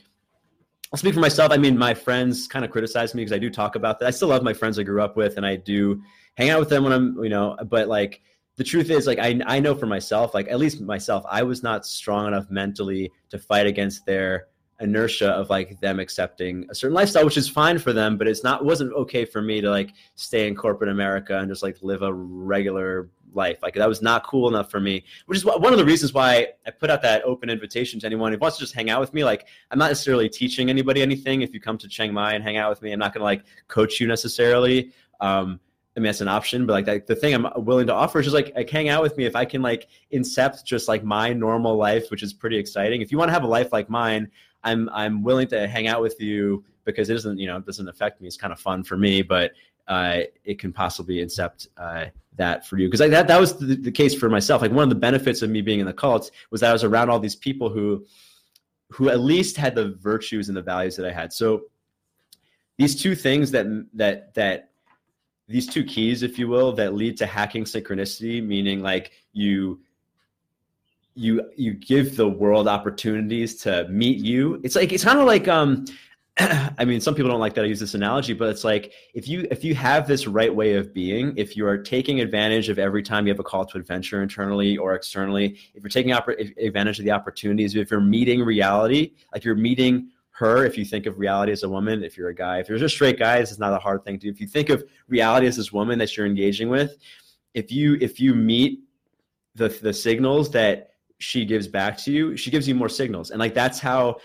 I'll 0.92 0.98
speak 0.98 1.14
for 1.14 1.20
myself. 1.20 1.50
I 1.50 1.56
mean, 1.56 1.76
my 1.76 1.94
friends 1.94 2.46
kind 2.46 2.64
of 2.64 2.70
criticize 2.70 3.14
me 3.14 3.22
because 3.22 3.34
I 3.34 3.38
do 3.38 3.50
talk 3.50 3.74
about 3.74 3.98
that. 3.98 4.06
I 4.06 4.10
still 4.10 4.28
love 4.28 4.42
my 4.42 4.52
friends 4.52 4.78
I 4.78 4.84
grew 4.84 5.02
up 5.02 5.16
with, 5.16 5.36
and 5.36 5.44
I 5.44 5.56
do 5.56 6.00
hang 6.36 6.50
out 6.50 6.60
with 6.60 6.68
them 6.68 6.84
when 6.84 6.92
I'm, 6.92 7.22
you 7.22 7.28
know. 7.28 7.56
But 7.68 7.88
like, 7.88 8.22
the 8.56 8.64
truth 8.64 8.88
is, 8.90 9.06
like, 9.06 9.18
I 9.18 9.40
I 9.46 9.58
know 9.58 9.74
for 9.74 9.86
myself, 9.86 10.32
like 10.32 10.48
at 10.48 10.58
least 10.58 10.80
myself, 10.80 11.24
I 11.28 11.42
was 11.42 11.62
not 11.62 11.84
strong 11.84 12.28
enough 12.28 12.50
mentally 12.50 13.10
to 13.30 13.38
fight 13.38 13.66
against 13.66 14.06
their 14.06 14.46
inertia 14.80 15.30
of 15.30 15.48
like 15.48 15.80
them 15.80 15.98
accepting 15.98 16.66
a 16.70 16.74
certain 16.74 16.94
lifestyle 16.94 17.24
which 17.24 17.36
is 17.36 17.48
fine 17.48 17.78
for 17.78 17.92
them 17.92 18.18
but 18.18 18.28
it's 18.28 18.44
not 18.44 18.64
wasn't 18.64 18.92
okay 18.92 19.24
for 19.24 19.40
me 19.40 19.60
to 19.60 19.70
like 19.70 19.92
stay 20.16 20.46
in 20.46 20.54
corporate 20.54 20.90
america 20.90 21.38
and 21.38 21.48
just 21.48 21.62
like 21.62 21.76
live 21.80 22.02
a 22.02 22.12
regular 22.12 23.08
life 23.32 23.58
like 23.62 23.74
that 23.74 23.88
was 23.88 24.02
not 24.02 24.26
cool 24.26 24.48
enough 24.48 24.70
for 24.70 24.80
me 24.80 25.02
which 25.26 25.38
is 25.38 25.44
one 25.44 25.72
of 25.72 25.78
the 25.78 25.84
reasons 25.84 26.12
why 26.12 26.46
i 26.66 26.70
put 26.70 26.90
out 26.90 27.00
that 27.00 27.22
open 27.24 27.48
invitation 27.48 27.98
to 27.98 28.06
anyone 28.06 28.32
who 28.32 28.38
wants 28.38 28.58
to 28.58 28.62
just 28.62 28.74
hang 28.74 28.90
out 28.90 29.00
with 29.00 29.14
me 29.14 29.24
like 29.24 29.46
i'm 29.70 29.78
not 29.78 29.88
necessarily 29.88 30.28
teaching 30.28 30.68
anybody 30.68 31.00
anything 31.00 31.40
if 31.40 31.54
you 31.54 31.60
come 31.60 31.78
to 31.78 31.88
chiang 31.88 32.12
mai 32.12 32.34
and 32.34 32.44
hang 32.44 32.58
out 32.58 32.68
with 32.68 32.82
me 32.82 32.92
i'm 32.92 32.98
not 32.98 33.14
going 33.14 33.20
to 33.20 33.24
like 33.24 33.44
coach 33.68 34.00
you 34.00 34.06
necessarily 34.06 34.92
um, 35.20 35.58
I 35.96 36.00
mean, 36.00 36.08
that's 36.08 36.20
an 36.20 36.28
option, 36.28 36.66
but 36.66 36.86
like 36.86 37.06
the 37.06 37.16
thing 37.16 37.34
I'm 37.34 37.46
willing 37.64 37.86
to 37.86 37.94
offer 37.94 38.20
is 38.20 38.26
just 38.26 38.34
like, 38.34 38.52
like 38.54 38.68
hang 38.68 38.90
out 38.90 39.02
with 39.02 39.16
me. 39.16 39.24
If 39.24 39.34
I 39.34 39.46
can 39.46 39.62
like 39.62 39.88
incept 40.12 40.62
just 40.64 40.88
like 40.88 41.02
my 41.02 41.32
normal 41.32 41.76
life, 41.76 42.10
which 42.10 42.22
is 42.22 42.34
pretty 42.34 42.58
exciting. 42.58 43.00
If 43.00 43.10
you 43.10 43.16
want 43.16 43.30
to 43.30 43.32
have 43.32 43.44
a 43.44 43.48
life 43.48 43.72
like 43.72 43.88
mine, 43.88 44.30
I'm 44.66 44.88
I'm 44.92 45.22
willing 45.22 45.48
to 45.48 45.66
hang 45.66 45.86
out 45.86 46.02
with 46.02 46.20
you 46.20 46.64
because 46.84 47.08
it 47.08 47.14
doesn't 47.14 47.38
you 47.38 47.46
know 47.46 47.56
it 47.56 47.66
doesn't 47.66 47.88
affect 47.88 48.20
me. 48.20 48.26
It's 48.26 48.36
kind 48.36 48.52
of 48.52 48.60
fun 48.60 48.82
for 48.82 48.96
me, 48.96 49.22
but 49.22 49.52
uh, 49.88 50.20
it 50.44 50.58
can 50.58 50.72
possibly 50.72 51.16
incept 51.16 51.68
uh, 51.76 52.06
that 52.34 52.66
for 52.66 52.76
you 52.76 52.88
because 52.88 53.08
that 53.08 53.28
that 53.28 53.40
was 53.40 53.56
the, 53.58 53.76
the, 53.76 53.92
case 53.92 54.14
for 54.14 54.28
myself. 54.28 54.60
Like 54.60 54.72
one 54.72 54.82
of 54.82 54.88
the 54.88 54.96
benefits 54.96 55.42
of 55.42 55.50
me 55.50 55.62
being 55.62 55.78
in 55.78 55.86
the 55.86 55.92
cult 55.92 56.30
was 56.50 56.60
that 56.60 56.70
I 56.70 56.72
was 56.72 56.84
around 56.84 57.08
all 57.08 57.20
these 57.20 57.36
people 57.36 57.68
who 57.68 58.04
who 58.90 59.08
at 59.08 59.20
least 59.20 59.56
had 59.56 59.74
the 59.74 59.94
virtues 59.94 60.48
and 60.48 60.56
the 60.56 60.62
values 60.62 60.96
that 60.96 61.06
I 61.06 61.12
had. 61.12 61.32
So 61.32 61.62
these 62.78 63.00
two 63.00 63.14
things 63.14 63.50
that 63.52 63.66
that 63.94 64.34
that 64.34 64.70
these 65.48 65.68
two 65.68 65.84
keys, 65.84 66.24
if 66.24 66.38
you 66.38 66.48
will, 66.48 66.72
that 66.72 66.94
lead 66.94 67.16
to 67.18 67.26
hacking 67.26 67.64
synchronicity, 67.64 68.44
meaning 68.44 68.82
like 68.82 69.12
you 69.32 69.80
you 71.16 71.42
you 71.56 71.72
give 71.72 72.16
the 72.16 72.28
world 72.28 72.68
opportunities 72.68 73.56
to 73.62 73.88
meet 73.88 74.18
you. 74.18 74.60
It's 74.62 74.76
like 74.76 74.92
it's 74.92 75.04
kind 75.04 75.18
of 75.18 75.26
like 75.26 75.48
um 75.48 75.86
I 76.38 76.84
mean, 76.84 77.00
some 77.00 77.14
people 77.14 77.30
don't 77.30 77.40
like 77.40 77.54
that 77.54 77.64
I 77.64 77.68
use 77.68 77.80
this 77.80 77.94
analogy, 77.94 78.34
but 78.34 78.50
it's 78.50 78.62
like 78.62 78.92
if 79.14 79.26
you 79.26 79.48
if 79.50 79.64
you 79.64 79.74
have 79.74 80.06
this 80.06 80.26
right 80.26 80.54
way 80.54 80.74
of 80.74 80.92
being, 80.92 81.32
if 81.38 81.56
you 81.56 81.66
are 81.66 81.78
taking 81.78 82.20
advantage 82.20 82.68
of 82.68 82.78
every 82.78 83.02
time 83.02 83.26
you 83.26 83.32
have 83.32 83.40
a 83.40 83.44
call 83.44 83.64
to 83.64 83.78
adventure 83.78 84.22
internally 84.22 84.76
or 84.76 84.94
externally, 84.94 85.58
if 85.74 85.82
you're 85.82 85.88
taking 85.88 86.12
advantage 86.12 86.98
of 86.98 87.06
the 87.06 87.10
opportunities, 87.10 87.74
if 87.74 87.90
you're 87.90 88.00
meeting 88.00 88.42
reality, 88.42 89.12
like 89.32 89.44
you're 89.44 89.54
meeting 89.54 90.10
her, 90.32 90.66
if 90.66 90.76
you 90.76 90.84
think 90.84 91.06
of 91.06 91.18
reality 91.18 91.50
as 91.52 91.62
a 91.62 91.68
woman, 91.68 92.04
if 92.04 92.18
you're 92.18 92.28
a 92.28 92.34
guy, 92.34 92.58
if 92.58 92.68
you're 92.68 92.76
just 92.76 92.94
straight 92.94 93.18
guy, 93.18 93.40
this 93.40 93.50
is 93.50 93.58
not 93.58 93.72
a 93.72 93.78
hard 93.78 94.04
thing 94.04 94.18
to 94.18 94.26
do. 94.26 94.30
If 94.30 94.38
you 94.38 94.46
think 94.46 94.68
of 94.68 94.84
reality 95.08 95.46
as 95.46 95.56
this 95.56 95.72
woman 95.72 95.98
that 96.00 96.14
you're 96.14 96.26
engaging 96.26 96.68
with, 96.68 96.98
if 97.54 97.72
you 97.72 97.96
if 98.02 98.20
you 98.20 98.34
meet 98.34 98.80
the 99.54 99.68
the 99.68 99.94
signals 99.94 100.50
that 100.50 100.90
she 101.18 101.44
gives 101.44 101.66
back 101.68 101.96
to 101.98 102.12
you, 102.12 102.36
she 102.36 102.50
gives 102.50 102.68
you 102.68 102.74
more 102.74 102.88
signals. 102.88 103.30
And 103.30 103.40
like 103.40 103.54
that's 103.54 103.78
how 103.78 104.16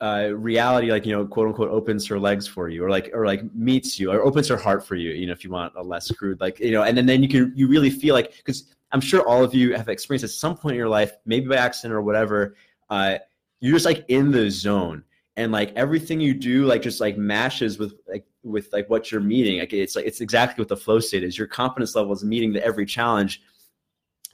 uh, 0.00 0.30
reality, 0.34 0.90
like, 0.90 1.06
you 1.06 1.12
know, 1.12 1.26
quote 1.26 1.48
unquote, 1.48 1.70
opens 1.70 2.06
her 2.06 2.18
legs 2.18 2.46
for 2.46 2.68
you 2.68 2.84
or 2.84 2.90
like, 2.90 3.10
or 3.14 3.26
like 3.26 3.42
meets 3.54 3.98
you 3.98 4.10
or 4.10 4.20
opens 4.20 4.48
her 4.48 4.56
heart 4.56 4.86
for 4.86 4.94
you, 4.94 5.10
you 5.10 5.26
know, 5.26 5.32
if 5.32 5.42
you 5.42 5.50
want 5.50 5.72
a 5.76 5.82
less 5.82 6.10
crude, 6.10 6.40
like, 6.40 6.60
you 6.60 6.72
know, 6.72 6.82
and 6.82 6.96
then, 6.96 7.06
then 7.06 7.22
you 7.22 7.28
can, 7.28 7.52
you 7.56 7.66
really 7.66 7.90
feel 7.90 8.14
like, 8.14 8.36
because 8.36 8.74
I'm 8.92 9.00
sure 9.00 9.26
all 9.26 9.42
of 9.42 9.54
you 9.54 9.74
have 9.74 9.88
experienced 9.88 10.24
at 10.24 10.30
some 10.30 10.56
point 10.56 10.74
in 10.74 10.78
your 10.78 10.88
life, 10.88 11.12
maybe 11.24 11.46
by 11.46 11.56
accident 11.56 11.94
or 11.94 12.02
whatever, 12.02 12.56
uh, 12.90 13.18
you're 13.60 13.74
just 13.74 13.86
like 13.86 14.04
in 14.08 14.30
the 14.30 14.50
zone. 14.50 15.02
And 15.38 15.52
like 15.52 15.72
everything 15.76 16.18
you 16.18 16.32
do 16.32 16.64
like 16.64 16.80
just 16.80 16.98
like 16.98 17.18
mashes 17.18 17.78
with 17.78 17.92
like 18.08 18.24
with 18.42 18.72
like 18.72 18.88
what 18.88 19.12
you're 19.12 19.20
meeting. 19.20 19.58
Like 19.58 19.74
it's 19.74 19.94
like 19.94 20.06
it's 20.06 20.22
exactly 20.22 20.62
what 20.62 20.68
the 20.68 20.76
flow 20.78 20.98
state 20.98 21.22
is. 21.22 21.36
Your 21.36 21.46
confidence 21.46 21.94
level 21.94 22.14
is 22.14 22.24
meeting 22.24 22.54
the 22.54 22.64
every 22.64 22.86
challenge 22.86 23.42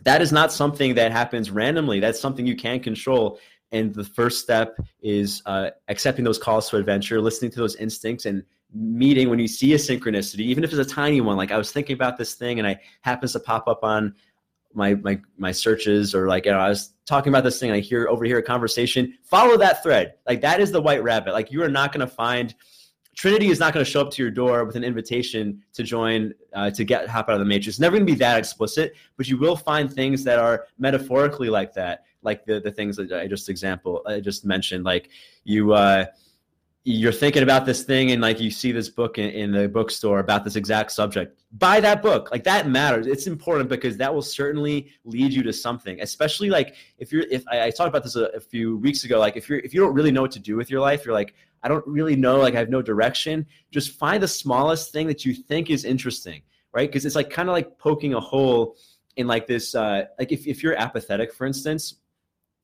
that 0.03 0.23
is 0.23 0.33
not 0.33 0.53
something 0.53 0.95
that 0.95 1.13
happens 1.13 1.51
randomly. 1.51 2.01
That's 2.01 2.21
something 2.21 2.47
you 2.47 2.57
can 2.57 2.81
control. 2.81 3.39
And 3.71 3.95
the 3.95 4.05
first 4.05 4.43
step 4.43 4.77
is 5.01 5.43
uh, 5.47 5.71
accepting 5.89 6.25
those 6.25 6.39
calls 6.39 6.69
to 6.71 6.77
adventure, 6.77 7.21
listening 7.21 7.51
to 7.53 7.59
those 7.59 7.77
instincts, 7.77 8.27
and 8.27 8.43
meeting 8.75 9.31
when 9.31 9.39
you 9.39 9.49
see 9.49 9.75
a 9.75 9.79
synchronicity, 9.79 10.41
even 10.41 10.65
if 10.65 10.73
it's 10.73 10.91
a 10.91 10.95
tiny 10.95 11.21
one. 11.21 11.37
Like 11.37 11.51
I 11.51 11.59
was 11.59 11.73
thinking 11.73 11.95
about 11.95 12.19
this 12.19 12.35
thing, 12.35 12.59
and 12.59 12.69
I 12.69 12.79
happens 13.01 13.33
to 13.33 13.41
pop 13.41 13.69
up 13.69 13.83
on 13.83 14.15
my 14.75 14.95
my 14.97 15.21
my 15.37 15.53
searches 15.53 16.15
or 16.15 16.29
like 16.29 16.47
you 16.47 16.53
know 16.53 16.59
I 16.59 16.69
was 16.69 16.95
talking 17.07 17.33
about 17.33 17.45
this 17.45 17.59
thing 17.59 17.71
I 17.71 17.81
hear 17.81 18.09
over 18.09 18.25
here 18.25 18.39
a 18.39 18.43
conversation 18.43 19.15
follow 19.23 19.57
that 19.59 19.83
thread 19.83 20.15
like 20.27 20.41
that 20.41 20.61
is 20.61 20.73
the 20.73 20.81
white 20.81 21.03
rabbit 21.03 21.33
like 21.33 21.51
you 21.51 21.63
are 21.63 21.69
not 21.69 21.93
going 21.93 22.07
to 22.07 22.13
find 22.13 22.55
Trinity 23.15 23.49
is 23.49 23.61
not 23.61 23.75
going 23.75 23.85
to 23.85 23.91
show 23.91 24.01
up 24.01 24.11
to 24.13 24.23
your 24.23 24.31
door 24.31 24.65
with 24.65 24.77
an 24.77 24.85
invitation 24.85 25.63
to 25.75 25.83
join 25.83 26.33
uh, 26.55 26.71
to 26.71 26.85
get 26.85 27.09
hop 27.09 27.29
out 27.29 27.35
of 27.35 27.41
the 27.41 27.45
matrix. 27.45 27.69
It's 27.69 27.81
never 27.81 27.97
going 27.97 28.07
to 28.07 28.13
be 28.13 28.19
that 28.19 28.39
explicit, 28.39 28.95
but 29.17 29.29
you 29.29 29.37
will 29.37 29.57
find 29.57 29.93
things 29.93 30.25
that 30.25 30.39
are 30.39 30.67
metaphorically 30.79 31.51
like 31.51 31.75
that, 31.75 32.05
like 32.23 32.45
the 32.47 32.61
the 32.61 32.71
things 32.71 32.97
that 32.97 33.13
I 33.13 33.27
just 33.27 33.49
example 33.49 34.03
I 34.07 34.21
just 34.21 34.45
mentioned. 34.45 34.85
Like 34.85 35.11
you 35.45 35.75
uh, 35.75 36.07
you're 36.85 37.13
thinking 37.13 37.45
about 37.45 37.65
this 37.65 37.85
thing 37.85 38.11
and 38.11 38.21
like 38.21 38.41
you 38.41 38.51
see 38.51 38.73
this 38.73 38.89
book 38.89 39.17
in, 39.17 39.31
in, 39.31 39.53
the 39.53 39.69
bookstore 39.69 40.19
about 40.19 40.43
this 40.43 40.57
exact 40.57 40.91
subject 40.91 41.41
buy 41.53 41.79
that 41.79 42.03
book 42.03 42.31
like 42.33 42.43
that 42.43 42.69
matters 42.69 43.07
it's 43.07 43.29
important 43.29 43.69
because 43.69 43.97
that 43.97 44.13
will 44.13 44.23
certainly 44.23 44.91
lead 45.05 45.33
you 45.33 45.45
to 45.45 45.53
something 45.53 46.01
especially 46.01 46.51
like 46.51 46.75
if 46.99 47.13
you're 47.13 47.25
if 47.31 47.45
i, 47.53 47.67
I 47.67 47.71
talked 47.71 47.89
about 47.89 48.03
this 48.03 48.17
a, 48.17 48.25
a, 48.35 48.41
few 48.41 48.79
weeks 48.79 49.05
ago 49.05 49.21
like 49.21 49.37
if 49.37 49.49
you're 49.49 49.61
if 49.61 49.73
you 49.73 49.81
don't 49.81 49.95
really 49.95 50.11
know 50.11 50.23
what 50.23 50.33
to 50.33 50.41
do 50.41 50.57
with 50.57 50.71
your 50.71 50.81
life 50.81 51.05
you're 51.05 51.15
like 51.15 51.35
i 51.63 51.69
don't 51.69 51.87
really 51.87 52.17
know 52.17 52.39
like 52.39 52.55
i 52.55 52.59
have 52.59 52.71
no 52.71 52.83
direction. 52.83 53.47
Just 53.71 53.93
find 53.93 54.23
the 54.23 54.29
smallest 54.29 54.93
thing 54.93 55.07
that 55.07 55.25
you 55.25 55.35
think 55.35 55.71
is 55.71 55.85
interesting 55.85 56.43
right? 56.73 56.89
Because 56.89 57.05
it's 57.05 57.17
like 57.17 57.31
kind 57.31 57.49
of 57.49 57.53
like 57.53 57.79
poking 57.79 58.15
a 58.15 58.21
hole 58.21 58.77
in 59.17 59.27
like 59.27 59.47
this 59.47 59.75
uh 59.75 60.05
like 60.19 60.33
if, 60.33 60.47
if 60.47 60.63
you're 60.63 60.75
apathetic 60.77 61.35
for 61.35 61.47
instance 61.47 61.97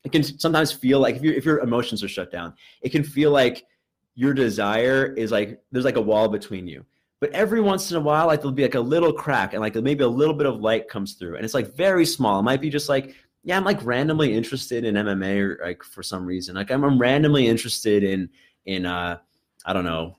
it 0.04 0.12
can 0.12 0.22
sometimes 0.22 0.72
feel 0.72 0.98
like 0.98 1.16
if, 1.16 1.22
you 1.22 1.30
if 1.32 1.44
your 1.44 1.58
emotions 1.58 2.02
are 2.02 2.08
shut 2.08 2.32
down 2.32 2.54
it 2.80 2.88
can 2.88 3.04
feel 3.04 3.30
like 3.30 3.66
your 4.14 4.32
desire 4.32 5.12
is 5.14 5.30
like 5.30 5.61
there's 5.70 5.84
like 5.84 5.96
a 5.96 6.00
wall 6.00 6.26
between 6.28 6.66
you. 6.66 6.84
But 7.20 7.32
every 7.32 7.61
once 7.61 7.90
in 7.90 7.98
a 7.98 8.00
while 8.00 8.28
like 8.28 8.40
there'll 8.40 8.52
be 8.52 8.62
like 8.62 8.76
a 8.76 8.80
little 8.80 9.12
crack 9.12 9.52
and 9.52 9.61
like 9.61 9.74
maybe 9.74 10.04
a 10.04 10.08
little 10.08 10.32
bit 10.32 10.46
of 10.46 10.61
light 10.61 10.88
comes 10.88 11.14
through 11.14 11.37
and 11.37 11.44
it's 11.44 11.54
like 11.54 11.76
very 11.76 12.06
small. 12.06 12.40
It 12.40 12.44
might 12.44 12.62
be 12.62 12.70
just 12.70 12.88
like 12.88 13.14
yeah 13.44 13.56
i'm 13.56 13.64
like 13.64 13.84
randomly 13.84 14.34
interested 14.34 14.84
in 14.84 14.94
mma 14.94 15.38
or 15.38 15.61
like 15.62 15.82
for 15.82 16.02
some 16.02 16.24
reason. 16.24 16.54
Like 16.54 16.70
i'm, 16.70 16.82
I'm 16.82 16.98
randomly 16.98 17.46
interested 17.46 18.02
in 18.02 18.30
in 18.68 18.87
uh 18.87 19.18
i 19.64 19.72
don't 19.72 19.85
know 19.85 20.16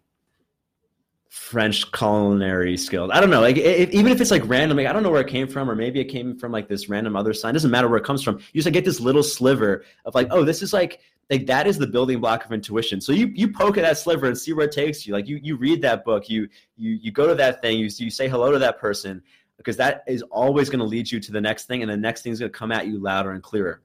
french 1.30 1.92
culinary 1.92 2.76
skills 2.76 3.12
i 3.14 3.22
don't 3.22 3.30
know 3.30 3.42
like 3.42 3.58
it, 3.58 3.94
even 3.94 4.12
if 4.12 4.20
it's 4.20 4.32
like 4.32 4.42
random 4.48 4.78
like 4.78 4.88
i 4.88 4.94
don't 4.94 5.04
know 5.04 5.12
where 5.12 5.22
it 5.22 5.28
came 5.28 5.48
from 5.48 5.70
or 5.70 5.76
maybe 5.76 6.00
it 6.00 6.06
came 6.06 6.38
from 6.38 6.52
like 6.52 6.68
this 6.68 6.90
random 6.90 7.16
other 7.16 7.34
sign 7.34 7.52
it 7.52 7.54
doesn't 7.54 7.72
matter 7.72 7.88
where 7.88 8.00
it 8.00 8.04
comes 8.04 8.24
from 8.24 8.38
you 8.38 8.62
just 8.62 8.66
like, 8.66 8.74
get 8.74 8.84
this 8.84 9.00
little 9.00 9.24
sliver 9.24 9.86
of 10.06 10.16
like 10.16 10.28
oh 10.32 10.44
this 10.44 10.62
is 10.62 10.74
like 10.74 11.00
like 11.30 11.46
that 11.46 11.68
is 11.68 11.78
the 11.78 11.88
building 11.88 12.20
block 12.20 12.44
of 12.46 12.52
intuition. 12.52 13.00
So 13.00 13.12
you 13.12 13.28
you 13.28 13.52
poke 13.52 13.78
at 13.78 13.84
that 13.84 13.98
sliver 13.98 14.26
and 14.26 14.38
see 14.38 14.54
where 14.54 14.66
it 14.66 14.72
takes 14.72 15.06
you. 15.06 15.14
Like 15.14 15.28
you 15.28 15.40
you 15.42 15.58
read 15.58 15.82
that 15.84 16.04
book, 16.04 16.30
you 16.30 16.50
you 16.76 16.92
you 17.02 17.12
go 17.12 17.28
to 17.28 17.36
that 17.36 17.62
thing, 17.62 17.78
you 17.78 17.90
you 17.98 18.10
say 18.10 18.28
hello 18.28 18.52
to 18.52 18.60
that 18.60 18.80
person 18.80 19.22
because 19.58 19.78
that 19.78 20.04
is 20.08 20.22
always 20.24 20.70
going 20.70 20.80
to 20.80 20.86
lead 20.86 21.12
you 21.12 21.20
to 21.20 21.32
the 21.32 21.42
next 21.42 21.66
thing, 21.66 21.84
and 21.84 21.92
the 21.92 21.98
next 21.98 22.22
thing 22.24 22.32
is 22.32 22.40
going 22.40 22.52
to 22.52 22.58
come 22.58 22.72
at 22.72 22.88
you 22.88 23.00
louder 23.00 23.32
and 23.32 23.44
clearer. 23.44 23.82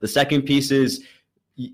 The 0.00 0.08
second 0.08 0.42
piece 0.42 0.70
is 0.70 1.04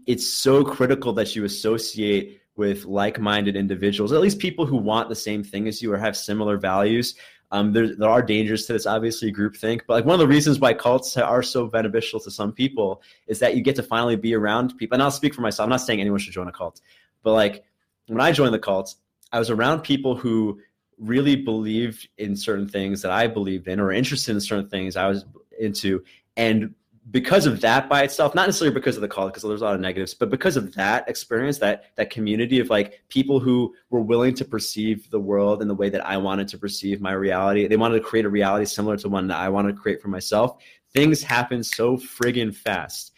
it's 0.06 0.28
so 0.28 0.64
critical 0.64 1.12
that 1.14 1.36
you 1.36 1.44
associate 1.44 2.40
with 2.56 2.84
like-minded 2.86 3.54
individuals, 3.56 4.12
at 4.12 4.20
least 4.20 4.38
people 4.38 4.64
who 4.64 4.76
want 4.76 5.08
the 5.08 5.14
same 5.14 5.44
thing 5.44 5.68
as 5.68 5.82
you 5.82 5.92
or 5.92 5.98
have 5.98 6.16
similar 6.16 6.56
values. 6.56 7.14
Um, 7.52 7.72
there, 7.72 7.94
there 7.94 8.08
are 8.08 8.22
dangers 8.22 8.66
to 8.66 8.72
this, 8.72 8.86
obviously, 8.86 9.32
groupthink. 9.32 9.82
But 9.86 9.94
like 9.94 10.04
one 10.04 10.14
of 10.14 10.20
the 10.20 10.26
reasons 10.26 10.58
why 10.58 10.72
cults 10.72 11.16
are 11.16 11.42
so 11.42 11.66
beneficial 11.66 12.18
to 12.20 12.30
some 12.30 12.52
people 12.52 13.02
is 13.26 13.38
that 13.38 13.54
you 13.54 13.62
get 13.62 13.76
to 13.76 13.82
finally 13.82 14.16
be 14.16 14.34
around 14.34 14.76
people. 14.78 14.96
And 14.96 15.02
I'll 15.02 15.10
speak 15.10 15.34
for 15.34 15.42
myself. 15.42 15.64
I'm 15.64 15.70
not 15.70 15.82
saying 15.82 16.00
anyone 16.00 16.18
should 16.18 16.32
join 16.32 16.48
a 16.48 16.52
cult, 16.52 16.80
but 17.22 17.32
like 17.32 17.62
when 18.08 18.20
I 18.20 18.32
joined 18.32 18.54
the 18.54 18.58
cult, 18.58 18.94
I 19.32 19.38
was 19.38 19.50
around 19.50 19.82
people 19.82 20.16
who 20.16 20.60
really 20.98 21.36
believed 21.36 22.08
in 22.18 22.34
certain 22.34 22.68
things 22.68 23.02
that 23.02 23.10
I 23.10 23.26
believed 23.26 23.68
in 23.68 23.80
or 23.80 23.92
interested 23.92 24.32
in 24.32 24.40
certain 24.40 24.68
things 24.68 24.96
I 24.96 25.06
was 25.08 25.24
into. 25.60 26.02
And 26.36 26.74
because 27.10 27.46
of 27.46 27.60
that 27.60 27.88
by 27.88 28.02
itself, 28.02 28.34
not 28.34 28.46
necessarily 28.46 28.74
because 28.74 28.96
of 28.96 29.02
the 29.02 29.08
call, 29.08 29.26
because 29.26 29.42
there's 29.42 29.60
a 29.60 29.64
lot 29.64 29.74
of 29.74 29.80
negatives, 29.80 30.12
but 30.12 30.28
because 30.28 30.56
of 30.56 30.74
that 30.74 31.08
experience, 31.08 31.58
that 31.58 31.84
that 31.96 32.10
community 32.10 32.58
of 32.58 32.68
like 32.68 33.00
people 33.08 33.38
who 33.38 33.74
were 33.90 34.00
willing 34.00 34.34
to 34.34 34.44
perceive 34.44 35.08
the 35.10 35.20
world 35.20 35.62
in 35.62 35.68
the 35.68 35.74
way 35.74 35.88
that 35.88 36.04
I 36.04 36.16
wanted 36.16 36.48
to 36.48 36.58
perceive 36.58 37.00
my 37.00 37.12
reality. 37.12 37.68
They 37.68 37.76
wanted 37.76 37.98
to 37.98 38.04
create 38.04 38.24
a 38.24 38.28
reality 38.28 38.64
similar 38.64 38.96
to 38.98 39.08
one 39.08 39.28
that 39.28 39.38
I 39.38 39.48
wanted 39.48 39.76
to 39.76 39.80
create 39.80 40.02
for 40.02 40.08
myself. 40.08 40.56
Things 40.92 41.22
happen 41.22 41.62
so 41.62 41.96
friggin' 41.96 42.54
fast. 42.54 43.12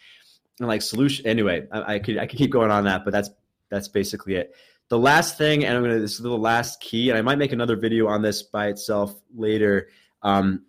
And 0.59 0.67
like 0.67 0.81
solution 0.81 1.25
anyway, 1.25 1.65
I, 1.71 1.95
I 1.95 1.99
could 1.99 2.17
I 2.19 2.27
could 2.27 2.37
keep 2.37 2.51
going 2.51 2.69
on 2.69 2.83
that, 2.83 3.05
but 3.05 3.11
that's 3.11 3.31
that's 3.69 3.87
basically 3.87 4.35
it. 4.35 4.53
The 4.89 4.99
last 4.99 5.37
thing, 5.37 5.65
and 5.65 5.75
I'm 5.75 5.83
gonna 5.83 5.99
this 5.99 6.13
is 6.13 6.19
the 6.19 6.29
last 6.29 6.79
key, 6.79 7.09
and 7.09 7.17
I 7.17 7.21
might 7.21 7.37
make 7.37 7.53
another 7.53 7.75
video 7.75 8.07
on 8.07 8.21
this 8.21 8.43
by 8.43 8.67
itself 8.67 9.19
later. 9.35 9.89
Um, 10.21 10.65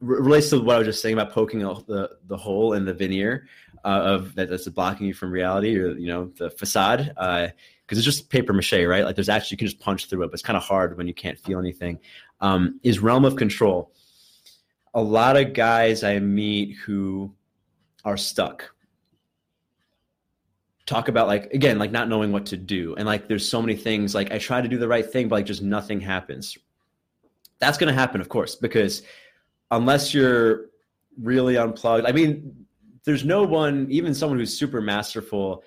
relates 0.00 0.50
to 0.50 0.60
what 0.60 0.76
I 0.76 0.78
was 0.78 0.86
just 0.86 1.02
saying 1.02 1.14
about 1.14 1.32
poking 1.32 1.60
the 1.60 2.16
the 2.26 2.36
hole 2.36 2.74
in 2.74 2.84
the 2.84 2.94
veneer 2.94 3.48
uh, 3.84 4.02
of 4.04 4.34
that, 4.34 4.50
that's 4.50 4.68
blocking 4.68 5.06
you 5.06 5.14
from 5.14 5.30
reality 5.30 5.76
or 5.78 5.90
you 5.96 6.08
know 6.08 6.32
the 6.36 6.50
facade 6.50 7.06
because 7.08 7.48
uh, 7.48 7.52
it's 7.90 8.02
just 8.02 8.28
paper 8.30 8.52
mache, 8.52 8.72
right? 8.72 9.04
Like 9.04 9.16
there's 9.16 9.28
actually 9.28 9.54
you 9.54 9.58
can 9.58 9.66
just 9.68 9.80
punch 9.80 10.06
through 10.06 10.24
it, 10.24 10.26
but 10.26 10.34
it's 10.34 10.42
kind 10.42 10.56
of 10.56 10.62
hard 10.62 10.96
when 10.96 11.06
you 11.06 11.14
can't 11.14 11.38
feel 11.38 11.58
anything. 11.58 11.98
Um, 12.40 12.80
is 12.82 12.98
realm 12.98 13.24
of 13.24 13.36
control. 13.36 13.92
A 14.94 15.02
lot 15.02 15.36
of 15.36 15.52
guys 15.52 16.02
I 16.02 16.18
meet 16.18 16.76
who 16.76 17.34
are 18.04 18.16
stuck 18.16 18.72
talk 20.86 21.08
about 21.08 21.26
like 21.26 21.52
again 21.52 21.78
like 21.78 21.90
not 21.90 22.08
knowing 22.08 22.30
what 22.30 22.46
to 22.46 22.56
do 22.56 22.94
and 22.94 23.06
like 23.06 23.26
there's 23.26 23.46
so 23.46 23.60
many 23.60 23.74
things 23.74 24.14
like 24.14 24.30
i 24.30 24.38
try 24.38 24.60
to 24.60 24.68
do 24.68 24.78
the 24.78 24.86
right 24.86 25.10
thing 25.10 25.28
but 25.28 25.34
like 25.34 25.44
just 25.44 25.60
nothing 25.62 26.00
happens 26.00 26.56
that's 27.58 27.76
going 27.76 27.92
to 27.92 27.98
happen 27.98 28.20
of 28.20 28.28
course 28.28 28.54
because 28.54 29.02
unless 29.70 30.14
you're 30.14 30.66
really 31.20 31.56
unplugged. 31.56 32.06
I 32.06 32.12
mean, 32.12 32.66
there's 33.04 33.24
no 33.24 33.42
one, 33.44 33.86
even 33.90 34.14
someone 34.14 34.38
who's 34.38 34.56
super 34.56 34.80
masterful. 34.80 35.62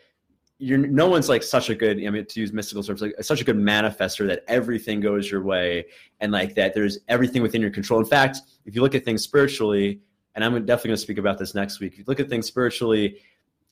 You're 0.57 0.77
no 0.77 1.07
one's 1.07 1.29
like 1.29 1.41
such 1.41 1.69
a 1.69 1.75
good. 1.75 2.05
I 2.05 2.09
mean, 2.09 2.25
to 2.25 2.39
use 2.39 2.51
mystical 2.51 2.83
terms, 2.83 3.01
like 3.01 3.15
such 3.21 3.39
a 3.39 3.45
good 3.45 3.55
manifester 3.55 4.27
that 4.27 4.43
everything 4.47 4.99
goes 4.99 5.31
your 5.31 5.41
way, 5.41 5.85
and 6.19 6.33
like 6.33 6.53
that 6.55 6.73
there's 6.73 6.99
everything 7.07 7.41
within 7.41 7.61
your 7.61 7.71
control. 7.71 7.99
In 7.99 8.05
fact, 8.05 8.41
if 8.65 8.75
you 8.75 8.81
look 8.81 8.93
at 8.93 9.05
things 9.05 9.23
spiritually, 9.23 10.01
and 10.35 10.43
I'm 10.43 10.53
definitely 10.65 10.89
going 10.89 10.97
to 10.97 11.01
speak 11.01 11.17
about 11.17 11.37
this 11.37 11.55
next 11.55 11.79
week. 11.79 11.93
If 11.93 11.99
you 11.99 12.05
look 12.07 12.19
at 12.19 12.27
things 12.27 12.45
spiritually, 12.45 13.19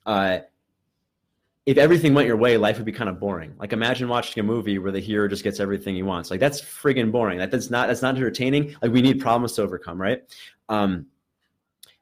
uh, 0.05 0.39
if 1.67 1.77
everything 1.77 2.13
went 2.13 2.27
your 2.27 2.37
way, 2.37 2.55
life 2.55 2.77
would 2.77 2.85
be 2.85 2.93
kind 2.93 3.09
of 3.09 3.19
boring. 3.19 3.53
Like 3.59 3.73
imagine 3.73 4.07
watching 4.07 4.39
a 4.39 4.43
movie 4.43 4.79
where 4.79 4.93
the 4.93 5.01
hero 5.01 5.27
just 5.27 5.43
gets 5.43 5.59
everything 5.59 5.95
he 5.95 6.01
wants. 6.01 6.31
Like 6.31 6.39
that's 6.39 6.61
friggin' 6.61 7.11
boring. 7.11 7.39
That, 7.39 7.51
that's 7.51 7.69
not 7.69 7.89
that's 7.89 8.01
not 8.01 8.15
entertaining. 8.15 8.73
Like 8.81 8.93
we 8.93 9.01
need 9.01 9.19
problems 9.19 9.51
to 9.53 9.63
overcome, 9.63 10.01
right? 10.01 10.23
Um, 10.69 11.07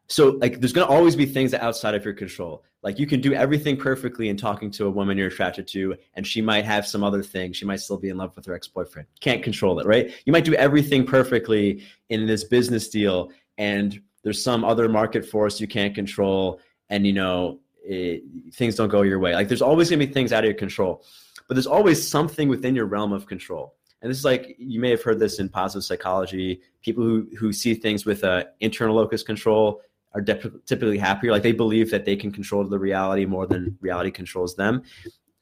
so 0.07 0.37
like 0.39 0.59
there's 0.59 0.71
gonna 0.71 0.85
always 0.85 1.15
be 1.15 1.25
things 1.25 1.55
outside 1.55 1.95
of 1.95 2.05
your 2.05 2.13
control. 2.13 2.63
Like 2.83 2.99
you 2.99 3.07
can 3.07 3.21
do 3.21 3.33
everything 3.33 3.75
perfectly 3.75 4.29
in 4.29 4.37
talking 4.37 4.69
to 4.69 4.85
a 4.85 4.89
woman 4.91 5.17
you're 5.17 5.29
attracted 5.29 5.67
to, 5.69 5.95
and 6.13 6.27
she 6.27 6.43
might 6.43 6.63
have 6.63 6.85
some 6.85 7.03
other 7.03 7.23
thing. 7.23 7.51
She 7.51 7.65
might 7.65 7.79
still 7.79 7.97
be 7.97 8.09
in 8.09 8.17
love 8.17 8.35
with 8.35 8.45
her 8.45 8.53
ex-boyfriend. 8.53 9.07
Can't 9.19 9.41
control 9.41 9.79
it, 9.79 9.87
right? 9.87 10.13
You 10.27 10.31
might 10.31 10.45
do 10.45 10.53
everything 10.53 11.07
perfectly 11.07 11.81
in 12.09 12.27
this 12.27 12.43
business 12.43 12.87
deal, 12.87 13.31
and 13.57 13.99
there's 14.21 14.43
some 14.43 14.63
other 14.63 14.87
market 14.87 15.25
force 15.25 15.59
you 15.59 15.67
can't 15.67 15.95
control, 15.95 16.59
and 16.91 17.07
you 17.07 17.13
know 17.13 17.61
it, 17.85 18.23
things 18.53 18.75
don't 18.75 18.89
go 18.89 19.01
your 19.01 19.19
way. 19.19 19.33
Like 19.33 19.47
there's 19.47 19.61
always 19.61 19.89
going 19.89 19.99
to 19.99 20.07
be 20.07 20.13
things 20.13 20.33
out 20.33 20.43
of 20.43 20.45
your 20.45 20.57
control, 20.57 21.03
but 21.47 21.55
there's 21.55 21.67
always 21.67 22.05
something 22.05 22.49
within 22.49 22.75
your 22.75 22.85
realm 22.85 23.13
of 23.13 23.25
control. 23.27 23.75
And 24.01 24.11
this 24.11 24.19
is 24.19 24.25
like 24.25 24.55
you 24.59 24.79
may 24.79 24.91
have 24.91 25.01
heard 25.01 25.19
this 25.19 25.39
in 25.39 25.49
positive 25.49 25.83
psychology. 25.83 26.61
People 26.81 27.03
who 27.03 27.27
who 27.37 27.51
see 27.51 27.73
things 27.73 28.05
with 28.05 28.23
a 28.23 28.49
internal 28.59 28.95
locus 28.95 29.23
control 29.23 29.81
are 30.13 30.21
typically 30.21 30.97
happier. 30.97 31.31
Like 31.31 31.43
they 31.43 31.51
believe 31.51 31.91
that 31.91 32.05
they 32.05 32.15
can 32.15 32.31
control 32.31 32.63
the 32.63 32.79
reality 32.79 33.25
more 33.25 33.45
than 33.45 33.77
reality 33.81 34.11
controls 34.11 34.55
them. 34.55 34.83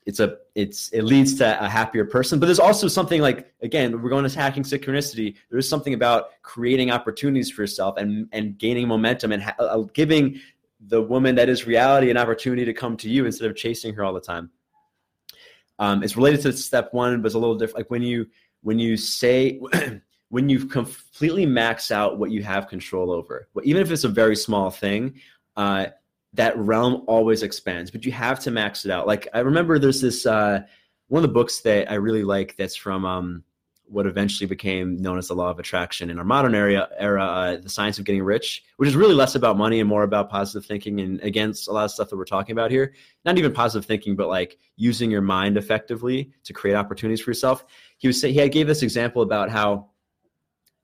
It's 0.06 0.20
a 0.20 0.38
it's 0.56 0.90
it 0.90 1.04
leads 1.04 1.36
to 1.36 1.64
a 1.64 1.70
happier 1.70 2.06
person. 2.06 2.40
But 2.40 2.48
there's 2.48 2.60
also 2.60 2.88
something 2.88 3.22
like 3.22 3.54
again 3.62 4.02
we're 4.02 4.10
going 4.10 4.28
to 4.28 4.38
hacking 4.38 4.64
synchronicity. 4.64 5.36
There 5.50 5.60
is 5.60 5.70
something 5.70 5.94
about 5.94 6.30
creating 6.42 6.92
opportunities 6.92 7.50
for 7.50 7.62
yourself 7.62 7.98
and 7.98 8.28
and 8.32 8.58
gaining 8.58 8.88
momentum 8.88 9.32
and 9.32 9.44
ha- 9.44 9.56
uh, 9.60 9.84
giving 9.94 10.40
the 10.88 11.02
woman 11.02 11.36
that 11.36 11.50
is 11.50 11.66
reality 11.66 12.10
an 12.10 12.18
opportunity 12.18 12.66
to 12.66 12.74
come 12.74 12.98
to 12.98 13.10
you 13.10 13.26
instead 13.26 13.50
of 13.50 13.56
chasing 13.56 13.94
her 13.94 14.04
all 14.04 14.14
the 14.14 14.22
time. 14.22 14.50
Um, 15.80 16.04
it's 16.04 16.16
related 16.16 16.42
to 16.42 16.54
step 16.54 16.94
one, 16.94 17.22
but 17.22 17.28
it's 17.28 17.36
a 17.36 17.40
little 17.40 17.56
different. 17.56 17.80
Like 17.80 17.92
when 17.92 18.02
you 18.02 18.28
when 18.62 18.80
you 18.80 18.98
say 18.98 19.60
when 20.30 20.50
you 20.50 20.66
completely 20.66 21.46
max 21.46 21.92
out 21.92 22.18
what 22.18 22.32
you 22.32 22.44
have 22.44 22.68
control 22.68 23.12
over, 23.12 23.48
even 23.64 23.82
if 23.82 23.92
it's 23.92 24.04
a 24.04 24.10
very 24.10 24.36
small 24.36 24.70
thing, 24.70 25.16
uh, 25.58 25.88
that 26.34 26.58
realm 26.58 27.04
always 27.08 27.44
expands. 27.44 27.92
But 27.92 28.06
you 28.06 28.12
have 28.12 28.40
to 28.42 28.52
max 28.52 28.86
it 28.86 28.92
out. 28.92 29.08
Like 29.08 29.28
I 29.34 29.40
remember 29.40 29.80
there's 29.80 30.02
this 30.02 30.26
uh, 30.26 30.62
one 31.08 31.24
of 31.24 31.30
the 31.30 31.34
books 31.34 31.62
that 31.62 31.92
I 31.92 31.96
really 31.96 32.24
like 32.24 32.56
that's 32.58 32.76
from 32.76 33.06
um, 33.06 33.44
what 33.86 34.08
eventually 34.08 34.48
became 34.48 34.98
known 34.98 35.18
as 35.18 35.28
the 35.28 35.36
law 35.36 35.50
of 35.50 35.60
attraction 35.60 36.10
in 36.10 36.18
our 36.18 36.26
modern 36.26 36.56
era, 36.56 36.88
era 36.98 37.24
uh, 37.24 37.58
the 37.58 37.70
science 37.70 38.00
of 38.00 38.06
getting 38.06 38.24
rich, 38.24 38.64
which 38.78 38.88
is 38.88 38.96
really 38.96 39.14
less 39.14 39.36
about 39.36 39.58
money 39.58 39.80
and 39.80 39.90
more 39.90 40.04
about 40.04 40.30
positive 40.30 40.66
thinking 40.66 41.00
and 41.02 41.20
against 41.22 41.68
a 41.68 41.72
lot 41.72 41.86
of 41.86 41.92
stuff 41.92 42.10
that 42.10 42.18
we're 42.18 42.26
talking 42.26 42.54
about 42.54 42.72
here. 42.72 42.94
Not 43.26 43.38
even 43.38 43.54
positive 43.54 43.86
thinking, 43.86 44.16
but 44.16 44.30
like 44.30 44.58
using 44.78 45.12
your 45.12 45.22
mind 45.22 45.58
effectively 45.58 46.32
to 46.44 46.54
create 46.54 46.76
opportunities 46.76 47.22
for 47.22 47.30
yourself. 47.30 47.66
He 47.98 48.08
was 48.08 48.22
he 48.22 48.50
gave 48.50 48.68
this 48.68 48.84
example 48.84 49.22
about 49.22 49.50
how 49.50 49.90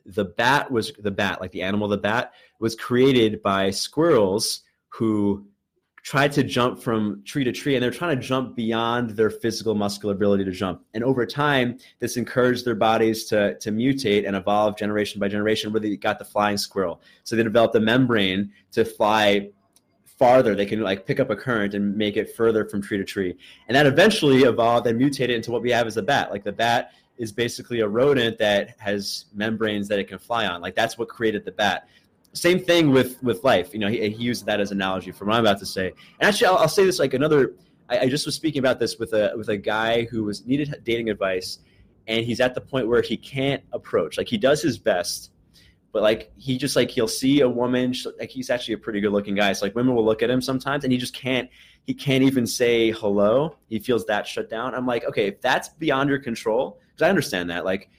the 0.05 0.25
bat 0.25 0.69
was 0.69 0.91
the 0.99 1.11
bat, 1.11 1.41
like 1.41 1.51
the 1.51 1.61
animal, 1.61 1.87
the 1.87 1.97
bat 1.97 2.33
was 2.59 2.75
created 2.75 3.41
by 3.41 3.69
squirrels 3.69 4.61
who 4.89 5.47
tried 6.09 6.31
to 6.31 6.41
jump 6.41 6.81
from 6.81 7.21
tree 7.23 7.43
to 7.43 7.51
tree 7.51 7.75
and 7.75 7.83
they're 7.83 7.91
trying 7.91 8.19
to 8.19 8.27
jump 8.27 8.55
beyond 8.55 9.11
their 9.11 9.29
physical 9.29 9.75
muscular 9.75 10.15
ability 10.15 10.43
to 10.43 10.49
jump. 10.49 10.81
And 10.95 11.03
over 11.03 11.23
time 11.23 11.77
this 11.99 12.17
encouraged 12.17 12.65
their 12.65 12.73
bodies 12.73 13.25
to, 13.25 13.53
to 13.59 13.71
mutate 13.71 14.25
and 14.25 14.35
evolve 14.35 14.75
generation 14.75 15.19
by 15.19 15.27
generation 15.27 15.71
where 15.71 15.79
they 15.79 15.95
got 15.97 16.17
the 16.17 16.25
flying 16.25 16.57
squirrel. 16.57 16.99
So 17.25 17.35
they 17.35 17.43
developed 17.43 17.75
a 17.75 17.79
membrane 17.79 18.51
to 18.71 18.85
fly 18.85 19.51
farther. 20.17 20.55
They 20.55 20.65
can 20.65 20.81
like 20.81 21.05
pick 21.05 21.19
up 21.19 21.29
a 21.29 21.35
current 21.35 21.75
and 21.75 21.95
make 21.95 22.17
it 22.17 22.35
further 22.35 22.65
from 22.65 22.81
tree 22.81 22.97
to 22.97 23.05
tree. 23.05 23.37
And 23.67 23.75
that 23.75 23.85
eventually 23.85 24.39
evolved 24.45 24.87
and 24.87 24.97
mutated 24.97 25.35
into 25.35 25.51
what 25.51 25.61
we 25.61 25.69
have 25.69 25.85
as 25.85 25.97
a 25.97 26.01
bat. 26.01 26.31
Like 26.31 26.43
the 26.43 26.51
bat 26.51 26.91
is 27.19 27.31
basically 27.31 27.81
a 27.81 27.87
rodent 27.87 28.39
that 28.39 28.73
has 28.79 29.25
membranes 29.35 29.87
that 29.89 29.99
it 29.99 30.07
can 30.07 30.17
fly 30.17 30.47
on. 30.47 30.59
Like 30.59 30.73
that's 30.73 30.97
what 30.97 31.07
created 31.07 31.45
the 31.45 31.51
bat 31.51 31.87
same 32.33 32.59
thing 32.59 32.91
with 32.91 33.21
with 33.23 33.43
life. 33.43 33.73
You 33.73 33.79
know, 33.79 33.87
he, 33.87 34.09
he 34.09 34.23
used 34.23 34.45
that 34.45 34.59
as 34.59 34.71
an 34.71 34.77
analogy 34.77 35.11
for 35.11 35.25
what 35.25 35.35
I'm 35.35 35.41
about 35.41 35.59
to 35.59 35.65
say. 35.65 35.87
And 36.19 36.29
actually, 36.29 36.47
I'll, 36.47 36.57
I'll 36.57 36.69
say 36.69 36.85
this 36.85 36.99
like 36.99 37.13
another. 37.13 37.53
I, 37.89 37.99
I, 37.99 38.07
just 38.07 38.25
was 38.25 38.35
speaking 38.35 38.59
about 38.59 38.79
this 38.79 38.99
with 38.99 39.13
a 39.13 39.33
with 39.35 39.49
a 39.49 39.57
guy 39.57 40.03
who 40.05 40.23
was 40.23 40.45
needed 40.45 40.81
dating 40.83 41.09
advice, 41.09 41.59
and 42.07 42.25
he's 42.25 42.39
at 42.39 42.53
the 42.55 42.61
point 42.61 42.87
where 42.87 43.01
he 43.01 43.17
can't 43.17 43.63
approach. 43.71 44.17
Like 44.17 44.27
he 44.27 44.37
does 44.37 44.61
his 44.61 44.77
best, 44.77 45.31
but 45.91 46.03
like 46.03 46.31
he 46.37 46.57
just 46.57 46.75
like 46.75 46.91
he'll 46.91 47.07
see 47.07 47.41
a 47.41 47.49
woman. 47.49 47.93
Like 48.19 48.29
he's 48.29 48.49
actually 48.49 48.75
a 48.75 48.79
pretty 48.79 49.01
good 49.01 49.11
looking 49.11 49.35
guy. 49.35 49.53
So 49.53 49.65
like 49.65 49.75
women 49.75 49.95
will 49.95 50.05
look 50.05 50.21
at 50.21 50.29
him 50.29 50.41
sometimes, 50.41 50.83
and 50.83 50.93
he 50.93 50.99
just 50.99 51.13
can't. 51.13 51.49
He 51.85 51.93
can't 51.95 52.23
even 52.23 52.45
say 52.45 52.91
hello. 52.91 53.55
He 53.67 53.79
feels 53.79 54.05
that 54.05 54.27
shut 54.27 54.49
down. 54.49 54.75
I'm 54.75 54.85
like, 54.85 55.05
okay, 55.05 55.27
if 55.27 55.41
that's 55.41 55.69
beyond 55.69 56.09
your 56.09 56.19
control, 56.19 56.79
because 56.91 57.07
I 57.07 57.09
understand 57.09 57.49
that. 57.49 57.65
Like 57.65 57.89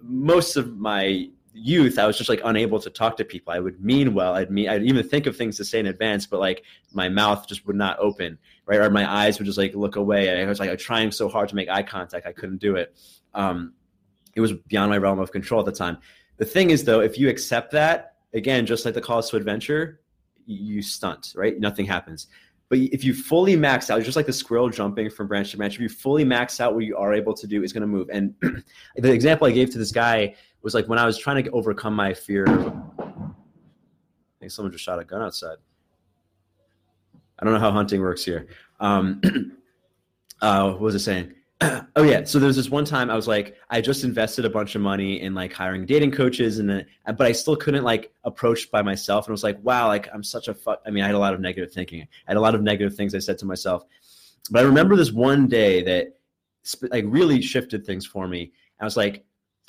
most 0.00 0.56
of 0.56 0.78
my 0.78 1.28
youth, 1.54 1.98
I 1.98 2.06
was 2.06 2.18
just 2.18 2.28
like 2.28 2.40
unable 2.44 2.80
to 2.80 2.90
talk 2.90 3.16
to 3.16 3.24
people. 3.24 3.52
I 3.52 3.60
would 3.60 3.82
mean 3.82 4.12
well. 4.12 4.34
I'd 4.34 4.50
mean, 4.50 4.68
I'd 4.68 4.82
even 4.82 5.08
think 5.08 5.26
of 5.26 5.36
things 5.36 5.56
to 5.58 5.64
say 5.64 5.78
in 5.78 5.86
advance, 5.86 6.26
but 6.26 6.40
like 6.40 6.64
my 6.92 7.08
mouth 7.08 7.46
just 7.46 7.66
would 7.66 7.76
not 7.76 7.98
open, 7.98 8.38
right? 8.66 8.80
Or 8.80 8.90
my 8.90 9.10
eyes 9.10 9.38
would 9.38 9.46
just 9.46 9.58
like 9.58 9.74
look 9.74 9.96
away. 9.96 10.42
I 10.42 10.46
was 10.46 10.60
like 10.60 10.76
trying 10.78 11.12
so 11.12 11.28
hard 11.28 11.48
to 11.50 11.54
make 11.54 11.68
eye 11.68 11.82
contact, 11.82 12.26
I 12.26 12.32
couldn't 12.32 12.58
do 12.58 12.76
it. 12.76 12.94
Um, 13.34 13.74
it 14.34 14.40
was 14.40 14.52
beyond 14.52 14.90
my 14.90 14.98
realm 14.98 15.20
of 15.20 15.30
control 15.30 15.60
at 15.60 15.66
the 15.66 15.72
time. 15.72 15.98
The 16.36 16.44
thing 16.44 16.70
is, 16.70 16.84
though, 16.84 17.00
if 17.00 17.16
you 17.16 17.28
accept 17.28 17.70
that, 17.72 18.16
again, 18.32 18.66
just 18.66 18.84
like 18.84 18.94
the 18.94 19.00
calls 19.00 19.30
to 19.30 19.36
adventure, 19.36 20.00
you 20.46 20.82
stunt, 20.82 21.32
right? 21.36 21.58
Nothing 21.58 21.86
happens. 21.86 22.26
But 22.74 22.80
if 22.80 23.04
you 23.04 23.14
fully 23.14 23.54
max 23.54 23.88
out, 23.88 24.02
just 24.02 24.16
like 24.16 24.26
the 24.26 24.32
squirrel 24.32 24.68
jumping 24.68 25.08
from 25.08 25.28
branch 25.28 25.52
to 25.52 25.56
branch, 25.56 25.76
if 25.76 25.80
you 25.80 25.88
fully 25.88 26.24
max 26.24 26.60
out 26.60 26.74
what 26.74 26.84
you 26.84 26.96
are 26.96 27.14
able 27.14 27.32
to 27.32 27.46
do, 27.46 27.62
it's 27.62 27.72
going 27.72 27.82
to 27.82 27.86
move. 27.86 28.10
And 28.10 28.34
the 28.96 29.12
example 29.12 29.46
I 29.46 29.52
gave 29.52 29.70
to 29.70 29.78
this 29.78 29.92
guy 29.92 30.34
was 30.62 30.74
like 30.74 30.88
when 30.88 30.98
I 30.98 31.06
was 31.06 31.16
trying 31.16 31.44
to 31.44 31.48
overcome 31.52 31.94
my 31.94 32.12
fear. 32.12 32.44
I 32.48 33.30
think 34.40 34.50
someone 34.50 34.72
just 34.72 34.82
shot 34.82 34.98
a 34.98 35.04
gun 35.04 35.22
outside. 35.22 35.58
I 37.38 37.44
don't 37.44 37.54
know 37.54 37.60
how 37.60 37.70
hunting 37.70 38.00
works 38.00 38.24
here. 38.24 38.48
Um, 38.80 39.20
uh, 40.40 40.72
what 40.72 40.80
was 40.80 40.96
I 40.96 40.98
saying? 40.98 41.32
oh 41.96 42.02
yeah. 42.02 42.24
So 42.24 42.38
there 42.38 42.48
was 42.48 42.56
this 42.56 42.70
one 42.70 42.84
time 42.84 43.10
I 43.10 43.16
was 43.16 43.28
like, 43.28 43.56
I 43.70 43.80
just 43.80 44.04
invested 44.04 44.44
a 44.44 44.50
bunch 44.50 44.74
of 44.74 44.82
money 44.82 45.20
in 45.20 45.34
like 45.34 45.52
hiring 45.52 45.86
dating 45.86 46.10
coaches, 46.10 46.58
and 46.58 46.68
then, 46.68 46.86
but 47.06 47.22
I 47.22 47.32
still 47.32 47.56
couldn't 47.56 47.84
like 47.84 48.12
approach 48.24 48.70
by 48.70 48.82
myself. 48.82 49.26
And 49.26 49.32
I 49.32 49.34
was 49.34 49.44
like, 49.44 49.58
wow, 49.62 49.86
like 49.86 50.08
I'm 50.12 50.22
such 50.22 50.48
a 50.48 50.54
fuck. 50.54 50.82
I 50.86 50.90
mean, 50.90 51.04
I 51.04 51.06
had 51.06 51.14
a 51.14 51.18
lot 51.18 51.34
of 51.34 51.40
negative 51.40 51.72
thinking. 51.72 52.02
I 52.02 52.06
had 52.26 52.36
a 52.36 52.40
lot 52.40 52.54
of 52.54 52.62
negative 52.62 52.94
things 52.94 53.14
I 53.14 53.20
said 53.20 53.38
to 53.38 53.46
myself. 53.46 53.84
But 54.50 54.60
I 54.60 54.62
remember 54.62 54.96
this 54.96 55.12
one 55.12 55.46
day 55.46 55.82
that 55.82 56.18
like 56.90 57.04
really 57.06 57.40
shifted 57.40 57.86
things 57.86 58.04
for 58.04 58.26
me. 58.26 58.52
I 58.80 58.84
was 58.84 58.96
like, 58.96 59.24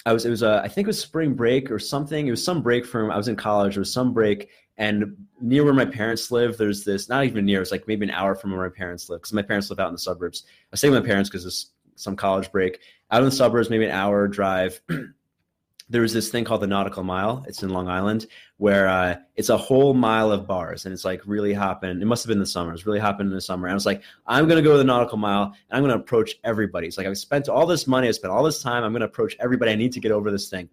I 0.05 0.13
was 0.13 0.25
it 0.25 0.29
was 0.29 0.43
a 0.43 0.61
I 0.63 0.67
think 0.67 0.85
it 0.85 0.89
was 0.89 0.99
spring 0.99 1.33
break 1.33 1.71
or 1.71 1.79
something. 1.79 2.27
It 2.27 2.31
was 2.31 2.43
some 2.43 2.61
break 2.61 2.85
from 2.85 3.11
I 3.11 3.17
was 3.17 3.27
in 3.27 3.35
college. 3.35 3.75
It 3.75 3.79
was 3.79 3.91
some 3.91 4.13
break, 4.13 4.49
and 4.77 5.15
near 5.41 5.63
where 5.63 5.73
my 5.73 5.85
parents 5.85 6.31
live, 6.31 6.57
there's 6.57 6.83
this 6.83 7.07
not 7.07 7.25
even 7.25 7.45
near. 7.45 7.61
It's 7.61 7.71
like 7.71 7.87
maybe 7.87 8.05
an 8.05 8.11
hour 8.11 8.35
from 8.35 8.51
where 8.51 8.67
my 8.67 8.75
parents 8.75 9.09
live 9.09 9.21
because 9.21 9.33
my 9.33 9.41
parents 9.41 9.69
live 9.69 9.79
out 9.79 9.87
in 9.87 9.93
the 9.93 9.99
suburbs. 9.99 10.45
I 10.73 10.89
with 10.89 11.01
my 11.01 11.07
parents 11.07 11.29
because 11.29 11.45
it's 11.45 11.71
some 11.95 12.15
college 12.15 12.51
break 12.51 12.79
out 13.11 13.19
in 13.19 13.25
the 13.25 13.31
suburbs, 13.31 13.69
maybe 13.69 13.85
an 13.85 13.91
hour 13.91 14.27
drive. 14.27 14.81
there 15.89 16.01
was 16.01 16.13
this 16.13 16.29
thing 16.29 16.43
called 16.43 16.61
the 16.61 16.67
Nautical 16.67 17.03
Mile. 17.03 17.45
It's 17.47 17.61
in 17.61 17.69
Long 17.69 17.87
Island, 17.87 18.25
where 18.57 18.87
uh, 18.87 19.15
it's 19.35 19.49
a 19.49 19.57
whole 19.57 19.93
mile 19.93 20.31
of 20.31 20.47
bars, 20.47 20.85
and 20.85 20.93
it's 20.93 21.05
like 21.05 21.21
really 21.25 21.53
hopping. 21.53 22.01
It 22.01 22.05
must 22.05 22.23
have 22.23 22.29
been 22.29 22.39
the 22.39 22.45
summer. 22.45 22.73
It's 22.73 22.85
really 22.85 22.99
hopping 22.99 23.27
in 23.27 23.33
the 23.33 23.41
summer. 23.41 23.67
And 23.67 23.71
I 23.71 23.75
was 23.75 23.85
like, 23.85 24.01
I'm 24.25 24.47
gonna 24.47 24.63
go 24.63 24.71
to 24.71 24.77
the 24.77 24.83
Nautical 24.83 25.17
Mile, 25.17 25.43
and 25.43 25.53
I'm 25.71 25.83
gonna 25.83 25.95
approach 25.95 26.35
everybody. 26.43 26.87
It's 26.87 26.97
like 26.97 27.07
I've 27.07 27.17
spent 27.17 27.49
all 27.49 27.65
this 27.67 27.85
money, 27.85 28.07
I 28.07 28.11
spent 28.11 28.33
all 28.33 28.43
this 28.43 28.61
time. 28.61 28.83
I'm 28.83 28.93
gonna 28.93 29.05
approach 29.05 29.35
everybody. 29.39 29.71
I 29.71 29.75
need 29.75 29.93
to 29.93 29.99
get 29.99 30.11
over 30.11 30.31
this 30.31 30.49
thing. 30.49 30.69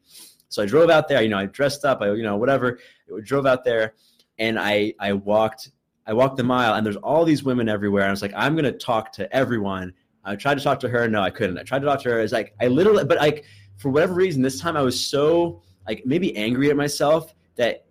So 0.52 0.62
I 0.62 0.66
drove 0.66 0.90
out 0.90 1.08
there. 1.08 1.22
You 1.22 1.28
know, 1.28 1.38
I 1.38 1.46
dressed 1.46 1.84
up. 1.84 2.00
I 2.02 2.12
you 2.12 2.22
know 2.22 2.36
whatever. 2.36 2.78
Drove 3.24 3.46
out 3.46 3.64
there, 3.64 3.94
and 4.38 4.58
I 4.58 4.94
I 4.98 5.12
walked. 5.12 5.70
I 6.06 6.12
walked 6.12 6.36
the 6.36 6.44
mile, 6.44 6.74
and 6.74 6.84
there's 6.84 6.96
all 6.96 7.24
these 7.24 7.44
women 7.44 7.68
everywhere. 7.68 8.02
And 8.02 8.08
I 8.08 8.12
was 8.12 8.22
like, 8.22 8.34
I'm 8.34 8.56
gonna 8.56 8.72
talk 8.72 9.12
to 9.12 9.34
everyone. 9.34 9.92
I 10.24 10.36
tried 10.36 10.58
to 10.58 10.64
talk 10.64 10.80
to 10.80 10.88
her. 10.88 11.08
No, 11.08 11.22
I 11.22 11.30
couldn't. 11.30 11.58
I 11.58 11.62
tried 11.62 11.80
to 11.80 11.86
talk 11.86 12.02
to 12.02 12.10
her. 12.10 12.20
It's 12.20 12.32
like 12.32 12.54
I 12.60 12.68
literally, 12.68 13.04
but 13.04 13.18
like 13.18 13.44
for 13.78 13.90
whatever 13.90 14.14
reason, 14.14 14.42
this 14.42 14.60
time 14.60 14.76
I 14.76 14.82
was 14.82 14.98
so 15.04 15.62
like 15.86 16.04
maybe 16.04 16.36
angry 16.36 16.70
at 16.70 16.76
myself 16.76 17.34
that 17.56 17.86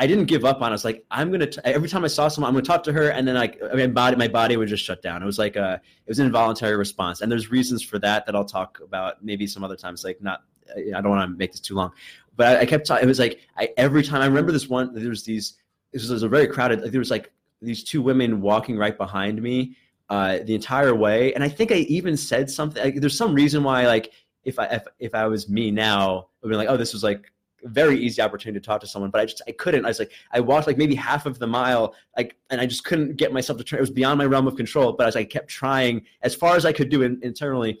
I 0.00 0.06
didn't 0.06 0.26
give 0.26 0.44
up 0.44 0.62
on. 0.62 0.68
It. 0.68 0.70
I 0.70 0.72
was 0.72 0.84
like, 0.84 1.04
I'm 1.10 1.32
gonna 1.32 1.48
every 1.64 1.88
time 1.88 2.04
I 2.04 2.08
saw 2.08 2.28
someone, 2.28 2.48
I'm 2.48 2.54
gonna 2.54 2.64
talk 2.64 2.84
to 2.84 2.92
her, 2.92 3.10
and 3.10 3.26
then 3.26 3.34
like 3.34 3.60
I 3.70 3.74
mean, 3.74 3.92
body, 3.92 4.14
my 4.16 4.28
body 4.28 4.56
would 4.56 4.68
just 4.68 4.84
shut 4.84 5.02
down. 5.02 5.20
It 5.20 5.26
was 5.26 5.38
like 5.38 5.56
a, 5.56 5.80
it 6.06 6.08
was 6.08 6.20
an 6.20 6.26
involuntary 6.26 6.76
response, 6.76 7.20
and 7.20 7.30
there's 7.30 7.50
reasons 7.50 7.82
for 7.82 7.98
that 7.98 8.24
that 8.26 8.36
I'll 8.36 8.44
talk 8.44 8.78
about 8.80 9.24
maybe 9.24 9.48
some 9.48 9.64
other 9.64 9.74
times. 9.74 10.04
Like 10.04 10.22
not, 10.22 10.42
I 10.76 11.00
don't 11.00 11.10
want 11.10 11.30
to 11.30 11.36
make 11.36 11.52
this 11.52 11.60
too 11.60 11.74
long, 11.74 11.92
but 12.36 12.58
I, 12.58 12.60
I 12.60 12.66
kept 12.66 12.86
talking. 12.86 13.04
It 13.04 13.08
was 13.08 13.18
like 13.18 13.40
I 13.56 13.70
every 13.76 14.02
time 14.02 14.22
I 14.22 14.26
remember 14.26 14.52
this 14.52 14.68
one. 14.68 14.94
There 14.94 15.08
was 15.08 15.24
these. 15.24 15.54
This 15.92 16.02
was, 16.02 16.10
was 16.10 16.22
a 16.22 16.28
very 16.28 16.46
crowded. 16.46 16.82
Like, 16.82 16.90
there 16.90 16.98
was 16.98 17.10
like 17.10 17.32
these 17.62 17.82
two 17.82 18.02
women 18.02 18.40
walking 18.40 18.76
right 18.76 18.96
behind 18.96 19.40
me 19.40 19.76
uh, 20.08 20.38
the 20.44 20.54
entire 20.54 20.94
way, 20.94 21.34
and 21.34 21.42
I 21.42 21.48
think 21.48 21.72
I 21.72 21.76
even 21.76 22.16
said 22.16 22.50
something. 22.50 22.82
Like, 22.82 23.00
there's 23.00 23.16
some 23.16 23.34
reason 23.34 23.62
why 23.62 23.86
like 23.86 24.12
if 24.44 24.58
I 24.58 24.66
if, 24.66 24.86
if 24.98 25.14
I 25.14 25.26
was 25.26 25.48
me 25.48 25.70
now, 25.70 26.28
I'd 26.42 26.48
be 26.48 26.56
like, 26.56 26.68
oh, 26.68 26.76
this 26.76 26.92
was 26.92 27.02
like 27.02 27.30
a 27.64 27.68
very 27.68 27.98
easy 27.98 28.22
opportunity 28.22 28.60
to 28.60 28.64
talk 28.64 28.80
to 28.80 28.86
someone, 28.86 29.10
but 29.10 29.20
I 29.20 29.26
just 29.26 29.42
I 29.48 29.52
couldn't. 29.52 29.84
I 29.84 29.88
was 29.88 29.98
like, 29.98 30.12
I 30.32 30.40
walked 30.40 30.66
like 30.66 30.78
maybe 30.78 30.94
half 30.94 31.26
of 31.26 31.38
the 31.38 31.46
mile, 31.46 31.94
like, 32.16 32.36
and 32.50 32.60
I 32.60 32.66
just 32.66 32.84
couldn't 32.84 33.16
get 33.16 33.32
myself 33.32 33.58
to 33.58 33.64
turn. 33.64 33.78
It 33.78 33.82
was 33.82 33.90
beyond 33.90 34.18
my 34.18 34.24
realm 34.24 34.46
of 34.46 34.56
control. 34.56 34.92
But 34.92 35.06
as 35.06 35.16
I 35.16 35.24
kept 35.24 35.48
trying 35.48 36.02
as 36.22 36.34
far 36.34 36.56
as 36.56 36.64
I 36.64 36.72
could 36.72 36.88
do 36.88 37.02
in, 37.02 37.18
internally, 37.22 37.80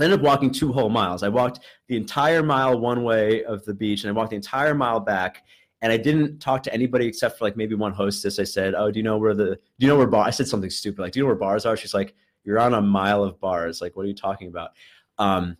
I 0.00 0.04
ended 0.04 0.20
up 0.20 0.24
walking 0.24 0.50
two 0.50 0.72
whole 0.72 0.88
miles. 0.88 1.22
I 1.22 1.28
walked 1.28 1.60
the 1.86 1.96
entire 1.96 2.42
mile 2.42 2.78
one 2.78 3.04
way 3.04 3.44
of 3.44 3.64
the 3.64 3.74
beach, 3.74 4.04
and 4.04 4.10
I 4.10 4.12
walked 4.12 4.30
the 4.30 4.36
entire 4.36 4.74
mile 4.74 5.00
back. 5.00 5.44
And 5.80 5.92
I 5.92 5.96
didn't 5.96 6.40
talk 6.40 6.64
to 6.64 6.74
anybody 6.74 7.06
except 7.06 7.38
for 7.38 7.44
like 7.44 7.56
maybe 7.56 7.76
one 7.76 7.92
hostess. 7.92 8.38
I 8.38 8.44
said, 8.44 8.74
"Oh, 8.74 8.90
do 8.90 8.98
you 8.98 9.04
know 9.04 9.16
where 9.16 9.34
the 9.34 9.54
do 9.54 9.60
you 9.78 9.88
know 9.88 9.96
where 9.96 10.08
bar?" 10.08 10.26
I 10.26 10.30
said 10.30 10.48
something 10.48 10.70
stupid 10.70 11.00
like, 11.00 11.12
"Do 11.12 11.20
you 11.20 11.24
know 11.24 11.28
where 11.28 11.36
bars 11.36 11.66
are?" 11.66 11.76
She's 11.76 11.94
like, 11.94 12.14
"You're 12.44 12.58
on 12.58 12.74
a 12.74 12.82
mile 12.82 13.22
of 13.22 13.38
bars. 13.38 13.80
Like, 13.80 13.94
what 13.96 14.04
are 14.04 14.08
you 14.08 14.14
talking 14.14 14.48
about?" 14.48 14.72
Um, 15.18 15.56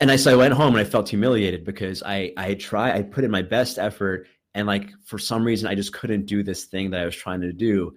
and 0.00 0.10
I 0.10 0.16
so 0.16 0.32
I 0.32 0.36
went 0.36 0.54
home 0.54 0.74
and 0.76 0.86
I 0.86 0.88
felt 0.88 1.08
humiliated 1.08 1.64
because 1.64 2.02
I 2.04 2.32
I 2.36 2.54
tried 2.54 2.94
I 2.94 3.02
put 3.02 3.24
in 3.24 3.30
my 3.30 3.42
best 3.42 3.78
effort 3.78 4.28
and 4.54 4.66
like 4.66 4.90
for 5.04 5.18
some 5.18 5.44
reason 5.44 5.68
I 5.68 5.74
just 5.74 5.92
couldn't 5.92 6.26
do 6.26 6.42
this 6.42 6.64
thing 6.64 6.90
that 6.90 7.00
I 7.00 7.04
was 7.04 7.16
trying 7.16 7.40
to 7.42 7.52
do. 7.52 7.96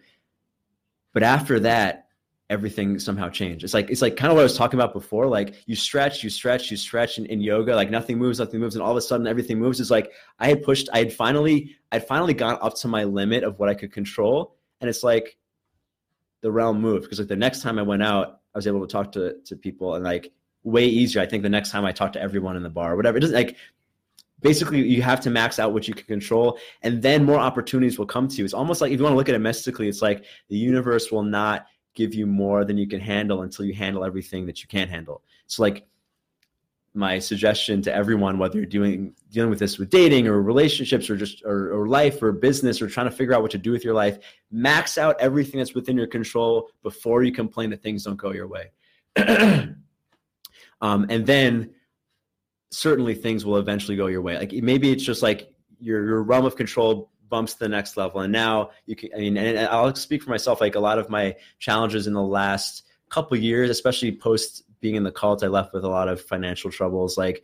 But 1.13 1.23
after 1.23 1.59
that, 1.61 2.08
everything 2.49 2.97
somehow 2.97 3.29
changed. 3.29 3.63
It's 3.63 3.73
like 3.73 3.89
it's 3.89 4.01
like 4.01 4.15
kind 4.15 4.31
of 4.31 4.35
what 4.35 4.41
I 4.41 4.43
was 4.43 4.57
talking 4.57 4.79
about 4.79 4.93
before. 4.93 5.27
Like 5.27 5.55
you 5.67 5.75
stretch, 5.75 6.23
you 6.23 6.29
stretch, 6.29 6.71
you 6.71 6.77
stretch 6.77 7.17
in, 7.17 7.25
in 7.27 7.41
yoga, 7.41 7.75
like 7.75 7.91
nothing 7.91 8.17
moves, 8.17 8.39
nothing 8.39 8.59
moves, 8.59 8.75
and 8.75 8.81
all 8.81 8.91
of 8.91 8.97
a 8.97 9.01
sudden 9.01 9.27
everything 9.27 9.59
moves. 9.59 9.79
It's 9.79 9.91
like 9.91 10.11
I 10.39 10.47
had 10.47 10.63
pushed, 10.63 10.89
I 10.91 10.99
had 10.99 11.13
finally, 11.13 11.75
I'd 11.91 12.07
finally 12.07 12.33
gone 12.33 12.57
up 12.61 12.75
to 12.77 12.87
my 12.87 13.03
limit 13.03 13.43
of 13.43 13.59
what 13.59 13.69
I 13.69 13.75
could 13.75 13.91
control. 13.91 14.55
And 14.81 14.89
it's 14.89 15.03
like 15.03 15.37
the 16.41 16.51
realm 16.51 16.81
moved 16.81 17.03
because 17.03 17.19
like 17.19 17.27
the 17.27 17.35
next 17.35 17.61
time 17.61 17.77
I 17.77 17.83
went 17.83 18.01
out, 18.01 18.39
I 18.55 18.57
was 18.57 18.65
able 18.65 18.81
to 18.81 18.91
talk 18.91 19.11
to 19.11 19.35
to 19.45 19.55
people 19.55 19.95
and 19.95 20.03
like 20.03 20.31
way 20.63 20.85
easier. 20.85 21.21
I 21.21 21.27
think 21.27 21.43
the 21.43 21.49
next 21.49 21.69
time 21.69 21.85
I 21.85 21.91
talk 21.91 22.13
to 22.13 22.21
everyone 22.21 22.55
in 22.55 22.63
the 22.63 22.69
bar, 22.69 22.95
whatever, 22.95 23.17
it 23.17 23.21
doesn't 23.21 23.35
like 23.35 23.57
basically 24.41 24.87
you 24.87 25.01
have 25.03 25.19
to 25.19 25.29
max 25.29 25.59
out 25.59 25.73
what 25.73 25.87
you 25.87 25.93
can 25.93 26.05
control 26.05 26.57
and 26.81 27.01
then 27.01 27.25
more 27.25 27.37
opportunities 27.37 27.99
will 27.99 28.07
come 28.07 28.27
to 28.27 28.37
you. 28.37 28.45
It's 28.45 28.53
almost 28.53 28.81
like 28.81 28.91
if 28.91 28.97
you 28.97 29.03
want 29.03 29.13
to 29.13 29.17
look 29.17 29.29
at 29.29 29.35
it 29.35 29.39
mystically, 29.39 29.87
it's 29.87 30.01
like 30.01 30.25
the 30.47 30.57
universe 30.57 31.11
will 31.11 31.23
not 31.23 31.67
give 31.95 32.13
you 32.13 32.25
more 32.25 32.65
than 32.65 32.77
you 32.77 32.87
can 32.87 32.99
handle 32.99 33.41
until 33.41 33.65
you 33.65 33.73
handle 33.73 34.03
everything 34.03 34.45
that 34.45 34.61
you 34.61 34.67
can't 34.67 34.89
handle. 34.89 35.23
So 35.47 35.63
like 35.63 35.87
my 36.93 37.19
suggestion 37.19 37.81
to 37.83 37.93
everyone, 37.93 38.37
whether 38.37 38.57
you're 38.57 38.65
doing 38.65 39.13
dealing 39.31 39.49
with 39.49 39.59
this 39.59 39.77
with 39.77 39.89
dating 39.89 40.27
or 40.27 40.41
relationships 40.41 41.09
or 41.09 41.15
just 41.15 41.43
or, 41.45 41.71
or, 41.73 41.87
life 41.87 42.21
or 42.21 42.31
business 42.31 42.81
or 42.81 42.87
trying 42.87 43.05
to 43.05 43.15
figure 43.15 43.33
out 43.33 43.41
what 43.41 43.51
to 43.51 43.57
do 43.57 43.71
with 43.71 43.83
your 43.83 43.93
life, 43.93 44.17
max 44.51 44.97
out 44.97 45.15
everything 45.19 45.59
that's 45.59 45.75
within 45.75 45.95
your 45.95 46.07
control 46.07 46.69
before 46.81 47.23
you 47.23 47.31
complain 47.31 47.69
that 47.69 47.83
things 47.83 48.03
don't 48.03 48.17
go 48.17 48.31
your 48.31 48.47
way. 48.47 48.71
Um, 50.81 51.07
and 51.09 51.25
then 51.25 51.71
certainly 52.71 53.15
things 53.15 53.45
will 53.45 53.57
eventually 53.57 53.97
go 53.97 54.07
your 54.07 54.21
way. 54.21 54.37
Like 54.37 54.51
maybe 54.53 54.91
it's 54.91 55.03
just 55.03 55.21
like 55.21 55.51
your, 55.79 56.05
your 56.05 56.23
realm 56.23 56.45
of 56.45 56.55
control 56.55 57.11
bumps 57.29 57.53
to 57.53 57.59
the 57.59 57.69
next 57.69 57.97
level. 57.97 58.21
And 58.21 58.31
now 58.33 58.71
you 58.85 58.95
can, 58.95 59.09
I 59.15 59.19
mean, 59.19 59.37
and 59.37 59.59
I'll 59.67 59.93
speak 59.95 60.23
for 60.23 60.29
myself, 60.29 60.61
like 60.61 60.75
a 60.75 60.79
lot 60.79 60.99
of 60.99 61.09
my 61.09 61.35
challenges 61.59 62.07
in 62.07 62.13
the 62.13 62.21
last 62.21 62.83
couple 63.09 63.37
years, 63.37 63.69
especially 63.69 64.11
post 64.11 64.63
being 64.81 64.95
in 64.95 65.03
the 65.03 65.11
cult, 65.11 65.43
I 65.43 65.47
left 65.47 65.73
with 65.73 65.83
a 65.83 65.89
lot 65.89 66.07
of 66.07 66.21
financial 66.21 66.71
troubles. 66.71 67.17
Like 67.17 67.43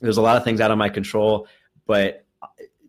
there's 0.00 0.18
a 0.18 0.22
lot 0.22 0.36
of 0.36 0.44
things 0.44 0.60
out 0.60 0.70
of 0.70 0.78
my 0.78 0.88
control, 0.88 1.48
but 1.86 2.24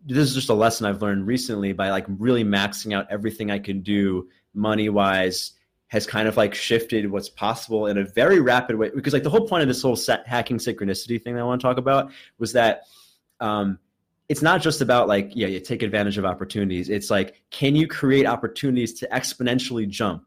this 0.04 0.28
is 0.28 0.34
just 0.34 0.48
a 0.48 0.54
lesson 0.54 0.86
I've 0.86 1.02
learned 1.02 1.26
recently 1.26 1.72
by 1.72 1.90
like 1.90 2.06
really 2.08 2.44
maxing 2.44 2.94
out 2.94 3.06
everything 3.10 3.50
I 3.50 3.58
can 3.58 3.82
do 3.82 4.28
money 4.54 4.88
wise 4.88 5.52
has 5.88 6.06
kind 6.06 6.28
of 6.28 6.36
like 6.36 6.54
shifted 6.54 7.10
what's 7.10 7.28
possible 7.28 7.86
in 7.86 7.98
a 7.98 8.04
very 8.04 8.40
rapid 8.40 8.76
way 8.76 8.90
because 8.94 9.12
like 9.12 9.22
the 9.22 9.30
whole 9.30 9.48
point 9.48 9.62
of 9.62 9.68
this 9.68 9.82
whole 9.82 9.98
hacking 10.26 10.58
synchronicity 10.58 11.22
thing 11.22 11.34
that 11.34 11.40
I 11.40 11.44
want 11.44 11.60
to 11.60 11.66
talk 11.66 11.78
about 11.78 12.10
was 12.38 12.52
that 12.52 12.82
um, 13.40 13.78
it's 14.28 14.42
not 14.42 14.60
just 14.60 14.80
about 14.80 15.08
like 15.08 15.32
yeah 15.34 15.46
you 15.46 15.60
take 15.60 15.82
advantage 15.82 16.18
of 16.18 16.24
opportunities. 16.24 16.88
It's 16.88 17.10
like 17.10 17.42
can 17.50 17.74
you 17.74 17.86
create 17.86 18.26
opportunities 18.26 18.94
to 18.94 19.08
exponentially 19.08 19.88
jump 19.88 20.24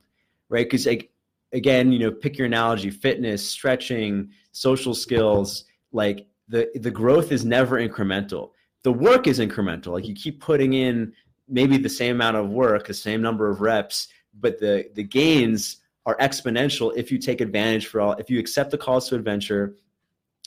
right? 0.49 0.65
Because 0.65 0.85
like 0.85 1.09
again 1.53 1.91
you 1.91 1.99
know 1.99 2.11
pick 2.11 2.37
your 2.37 2.47
analogy 2.47 2.89
fitness 2.89 3.47
stretching 3.47 4.29
social 4.51 4.93
skills 4.93 5.65
like 5.91 6.27
the 6.47 6.69
the 6.75 6.91
growth 6.91 7.31
is 7.31 7.45
never 7.45 7.77
incremental. 7.77 8.51
The 8.83 8.91
work 8.91 9.27
is 9.27 9.39
incremental. 9.39 9.93
Like 9.93 10.07
you 10.07 10.15
keep 10.15 10.41
putting 10.41 10.73
in 10.73 11.13
maybe 11.47 11.77
the 11.77 11.89
same 11.89 12.15
amount 12.15 12.37
of 12.37 12.49
work 12.49 12.87
the 12.87 12.93
same 12.93 13.21
number 13.21 13.49
of 13.49 13.61
reps 13.61 14.07
but 14.39 14.59
the 14.59 14.89
the 14.95 15.03
gains 15.03 15.77
are 16.05 16.15
exponential 16.17 16.91
if 16.95 17.11
you 17.11 17.17
take 17.17 17.41
advantage 17.41 17.87
for 17.87 17.99
all 17.99 18.13
if 18.13 18.29
you 18.29 18.39
accept 18.39 18.71
the 18.71 18.77
calls 18.77 19.09
to 19.09 19.15
adventure 19.15 19.75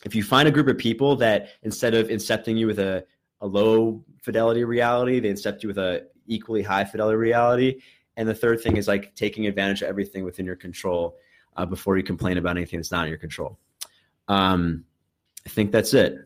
if 0.05 0.15
you 0.15 0.23
find 0.23 0.49
a 0.49 0.51
group 0.51 0.67
of 0.69 0.79
people 0.79 1.15
that 1.17 1.51
instead 1.63 1.95
of 1.95 2.09
incepting 2.09 2.57
you 2.59 2.67
with 2.67 2.79
a, 2.79 3.05
a 3.45 3.47
low 3.47 4.05
fidelity 4.23 4.65
reality 4.65 5.21
they 5.21 5.33
incept 5.33 5.63
you 5.63 5.69
with 5.69 5.79
a 5.79 6.07
equally 6.27 6.63
high 6.63 6.85
fidelity 6.85 7.17
reality 7.17 7.81
and 8.17 8.29
the 8.29 8.35
third 8.35 8.61
thing 8.61 8.77
is 8.77 8.89
like 8.89 9.15
taking 9.15 9.47
advantage 9.47 9.83
of 9.83 9.89
everything 9.89 10.25
within 10.25 10.47
your 10.47 10.57
control 10.57 11.17
uh, 11.57 11.67
before 11.67 11.97
you 11.97 12.03
complain 12.03 12.39
about 12.39 12.57
anything 12.57 12.79
that's 12.79 12.91
not 12.91 13.05
in 13.05 13.09
your 13.11 13.19
control 13.19 13.59
um, 14.29 14.85
i 15.47 15.49
think 15.49 15.71
that's 15.71 15.95
it 15.95 16.17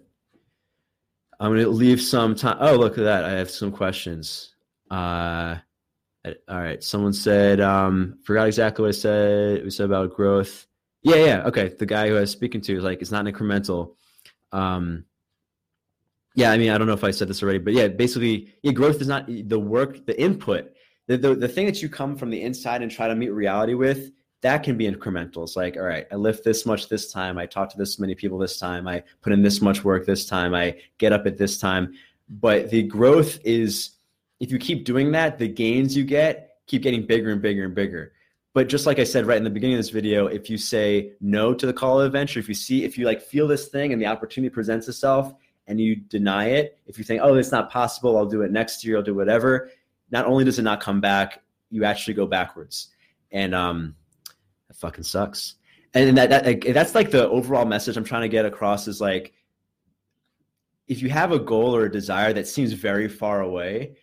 i'm 1.41 1.51
going 1.51 1.63
to 1.63 1.69
leave 1.69 2.01
some 2.01 2.35
time 2.35 2.57
oh 2.61 2.77
look 2.77 2.97
at 2.99 3.05
that 3.05 3.25
i 3.25 3.31
have 3.31 3.51
some 3.51 3.73
questions 3.73 4.55
uh, 4.91 5.57
all 6.49 6.61
right. 6.61 6.83
Someone 6.83 7.13
said, 7.13 7.61
um, 7.61 8.19
forgot 8.25 8.47
exactly 8.47 8.83
what 8.83 8.89
I 8.89 8.99
said. 8.99 9.65
We 9.65 9.71
said 9.71 9.87
about 9.87 10.15
growth. 10.15 10.67
Yeah, 11.03 11.17
yeah. 11.17 11.43
Okay. 11.47 11.69
The 11.69 11.87
guy 11.87 12.09
who 12.09 12.17
I 12.17 12.21
was 12.21 12.31
speaking 12.31 12.61
to 12.63 12.77
is 12.77 12.85
like, 12.85 13.01
it's 13.01 13.11
not 13.11 13.25
incremental. 13.27 13.95
Um, 14.53 15.05
yeah, 16.39 16.53
I 16.53 16.57
mean, 16.57 16.71
I 16.71 16.79
don't 16.79 16.87
know 16.87 16.93
if 16.93 17.03
I 17.03 17.11
said 17.11 17.27
this 17.27 17.43
already, 17.43 17.59
but 17.59 17.73
yeah, 17.73 17.89
basically, 17.89 18.55
yeah, 18.63 18.71
growth 18.71 19.01
is 19.01 19.09
not 19.09 19.27
the 19.27 19.59
work, 19.59 20.07
the 20.07 20.19
input, 20.23 20.73
the, 21.09 21.17
the, 21.17 21.35
the 21.35 21.49
thing 21.49 21.67
that 21.67 21.83
you 21.83 21.89
come 21.89 22.15
from 22.15 22.31
the 22.31 22.41
inside 22.41 22.81
and 22.81 22.93
try 22.93 23.09
to 23.09 23.17
meet 23.17 23.31
reality 23.31 23.75
with, 23.75 24.13
that 24.43 24.63
can 24.63 24.77
be 24.77 24.89
incremental. 24.89 25.43
It's 25.43 25.57
like, 25.57 25.77
all 25.77 25.83
right, 25.83 26.07
I 26.13 26.15
lift 26.15 26.45
this 26.45 26.65
much 26.65 26.89
this 26.89 27.11
time. 27.11 27.39
I 27.39 27.47
talk 27.47 27.71
to 27.71 27.77
this 27.77 27.99
many 27.99 28.15
people 28.15 28.39
this 28.39 28.57
time. 28.57 28.87
I 28.87 29.03
put 29.21 29.33
in 29.33 29.43
this 29.43 29.61
much 29.61 29.83
work 29.83 30.07
this 30.07 30.27
time. 30.27 30.55
I 30.55 30.77
get 30.99 31.13
up 31.13 31.27
at 31.27 31.39
this 31.39 31.59
time. 31.59 31.95
But 32.29 32.71
the 32.71 32.85
growth 32.85 33.41
is 33.45 33.97
if 34.39 34.53
you 34.53 34.59
keep 34.59 34.85
doing 34.85 35.11
that, 35.11 35.41
the 35.41 35.49
gains 35.49 35.97
you 35.97 36.05
get 36.05 36.59
keep 36.69 36.83
getting 36.83 37.05
bigger 37.05 37.33
and 37.33 37.43
bigger 37.43 37.65
and 37.65 37.75
bigger. 37.75 38.13
But 38.55 38.69
just 38.69 38.87
like 38.87 39.01
I 39.01 39.05
said 39.05 39.27
right 39.27 39.39
in 39.39 39.45
the 39.45 39.51
beginning 39.51 39.75
of 39.75 39.81
this 39.81 39.91
video, 39.91 40.29
if 40.29 40.49
you 40.49 40.57
say 40.57 41.15
no 41.21 41.53
to 41.53 41.67
the 41.67 41.73
call 41.73 42.01
of 42.01 42.07
adventure, 42.07 42.39
if 42.39 42.49
you 42.49 42.55
see, 42.55 42.85
if 42.85 42.97
you 42.97 43.07
like 43.07 43.21
feel 43.21 43.49
this 43.49 43.67
thing 43.67 43.93
and 43.93 44.01
the 44.01 44.07
opportunity 44.07 44.55
presents 44.55 44.87
itself 44.87 45.35
and 45.69 45.79
you 45.79 45.95
deny 45.95 46.47
it, 46.47 46.79
if 46.87 46.99
you 46.99 47.05
think, 47.05 47.21
oh, 47.23 47.35
it's 47.35 47.53
not 47.53 47.71
possible, 47.71 48.17
I'll 48.17 48.27
do 48.27 48.43
it 48.43 48.51
next 48.51 48.85
year, 48.85 48.97
I'll 48.97 49.03
do 49.03 49.15
whatever, 49.15 49.71
not 50.11 50.27
only 50.27 50.43
does 50.43 50.59
it 50.59 50.63
not 50.63 50.81
come 50.81 51.01
back, 51.01 51.43
you 51.71 51.85
actually 51.85 52.15
go 52.15 52.27
backwards. 52.27 52.89
And 53.31 53.55
um, 53.55 53.95
that 54.67 54.77
fucking 54.79 55.05
sucks. 55.05 55.57
And 55.95 56.17
that, 56.17 56.31
that 56.31 56.73
that's 56.75 56.95
like 56.95 57.11
the 57.11 57.29
overall 57.29 57.67
message 57.67 57.97
I'm 57.97 58.05
trying 58.05 58.23
to 58.23 58.29
get 58.29 58.47
across 58.47 58.89
is 58.89 59.01
like, 59.01 59.35
if 60.87 61.03
you 61.03 61.11
have 61.11 61.33
a 61.33 61.39
goal 61.39 61.77
or 61.77 61.85
a 61.85 61.93
desire 61.93 62.33
that 62.33 62.49
seems 62.49 62.73
very 62.73 63.09
far 63.09 63.43
away, 63.43 63.97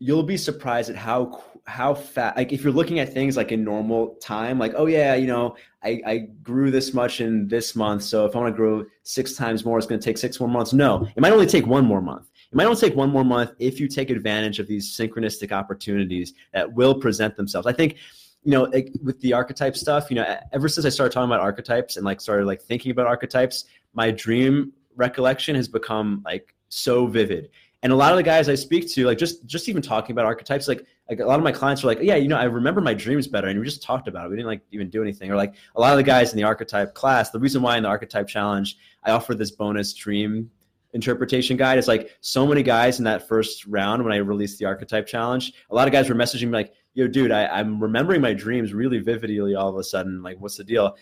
you'll 0.00 0.24
be 0.24 0.36
surprised 0.36 0.90
at 0.90 0.96
how 0.96 1.42
how 1.66 1.94
fast 1.94 2.36
like 2.36 2.52
if 2.52 2.64
you're 2.64 2.72
looking 2.72 2.98
at 2.98 3.12
things 3.12 3.36
like 3.36 3.52
in 3.52 3.62
normal 3.62 4.14
time 4.16 4.58
like 4.58 4.72
oh 4.74 4.86
yeah 4.86 5.14
you 5.14 5.26
know 5.26 5.54
I, 5.84 6.00
I 6.06 6.18
grew 6.42 6.70
this 6.70 6.92
much 6.94 7.20
in 7.20 7.46
this 7.46 7.76
month 7.76 8.02
so 8.02 8.24
if 8.24 8.34
i 8.34 8.38
want 8.38 8.52
to 8.52 8.56
grow 8.56 8.84
six 9.02 9.34
times 9.34 9.64
more 9.64 9.78
it's 9.78 9.86
going 9.86 10.00
to 10.00 10.04
take 10.04 10.18
six 10.18 10.40
more 10.40 10.48
months. 10.48 10.72
No 10.72 11.06
it 11.14 11.20
might 11.20 11.32
only 11.32 11.46
take 11.46 11.66
one 11.66 11.84
more 11.84 12.00
month. 12.00 12.30
It 12.50 12.56
might 12.56 12.64
only 12.64 12.80
take 12.80 12.96
one 12.96 13.10
more 13.10 13.24
month 13.24 13.52
if 13.58 13.78
you 13.78 13.86
take 13.86 14.10
advantage 14.10 14.58
of 14.58 14.66
these 14.66 14.96
synchronistic 14.96 15.52
opportunities 15.52 16.34
that 16.52 16.72
will 16.72 16.94
present 16.94 17.36
themselves. 17.36 17.66
I 17.66 17.72
think 17.72 17.96
you 18.42 18.52
know 18.52 18.62
like 18.64 18.90
with 19.02 19.20
the 19.20 19.34
archetype 19.34 19.76
stuff 19.76 20.10
you 20.10 20.16
know 20.16 20.38
ever 20.52 20.66
since 20.66 20.86
i 20.86 20.88
started 20.88 21.12
talking 21.12 21.28
about 21.28 21.40
archetypes 21.40 21.98
and 21.98 22.06
like 22.06 22.22
started 22.22 22.46
like 22.46 22.62
thinking 22.62 22.90
about 22.90 23.06
archetypes 23.06 23.66
my 23.92 24.10
dream 24.10 24.72
recollection 24.96 25.54
has 25.54 25.68
become 25.68 26.22
like 26.24 26.54
so 26.70 27.06
vivid 27.06 27.50
and 27.82 27.92
a 27.92 27.96
lot 27.96 28.12
of 28.12 28.18
the 28.18 28.22
guys 28.22 28.48
I 28.48 28.54
speak 28.54 28.88
to, 28.90 29.06
like 29.06 29.18
just 29.18 29.46
just 29.46 29.68
even 29.68 29.80
talking 29.80 30.12
about 30.12 30.26
archetypes, 30.26 30.68
like 30.68 30.84
like 31.08 31.20
a 31.20 31.24
lot 31.24 31.38
of 31.38 31.44
my 31.44 31.52
clients 31.52 31.82
are 31.82 31.86
like, 31.86 32.00
yeah, 32.02 32.16
you 32.16 32.28
know, 32.28 32.36
I 32.36 32.44
remember 32.44 32.80
my 32.80 32.94
dreams 32.94 33.26
better, 33.26 33.48
and 33.48 33.58
we 33.58 33.64
just 33.64 33.82
talked 33.82 34.06
about 34.06 34.26
it. 34.26 34.30
We 34.30 34.36
didn't 34.36 34.48
like 34.48 34.62
even 34.70 34.90
do 34.90 35.02
anything. 35.02 35.30
Or 35.30 35.36
like 35.36 35.54
a 35.76 35.80
lot 35.80 35.92
of 35.92 35.96
the 35.96 36.02
guys 36.02 36.32
in 36.32 36.36
the 36.36 36.44
archetype 36.44 36.94
class, 36.94 37.30
the 37.30 37.40
reason 37.40 37.62
why 37.62 37.76
in 37.76 37.84
the 37.84 37.88
archetype 37.88 38.28
challenge 38.28 38.76
I 39.04 39.12
offer 39.12 39.34
this 39.34 39.50
bonus 39.50 39.94
dream 39.94 40.50
interpretation 40.92 41.56
guide 41.56 41.78
is 41.78 41.86
like 41.86 42.10
so 42.20 42.46
many 42.46 42.62
guys 42.62 42.98
in 42.98 43.04
that 43.04 43.28
first 43.28 43.64
round 43.66 44.02
when 44.02 44.12
I 44.12 44.16
released 44.16 44.58
the 44.58 44.66
archetype 44.66 45.06
challenge, 45.06 45.52
a 45.70 45.74
lot 45.74 45.86
of 45.86 45.92
guys 45.92 46.08
were 46.08 46.16
messaging 46.16 46.46
me 46.48 46.52
like, 46.52 46.74
yo, 46.94 47.06
dude, 47.06 47.30
I, 47.30 47.46
I'm 47.46 47.80
remembering 47.80 48.20
my 48.20 48.34
dreams 48.34 48.74
really 48.74 48.98
vividly 48.98 49.54
all 49.54 49.68
of 49.68 49.76
a 49.76 49.84
sudden. 49.84 50.22
Like, 50.22 50.38
what's 50.40 50.56
the 50.56 50.64
deal? 50.64 50.96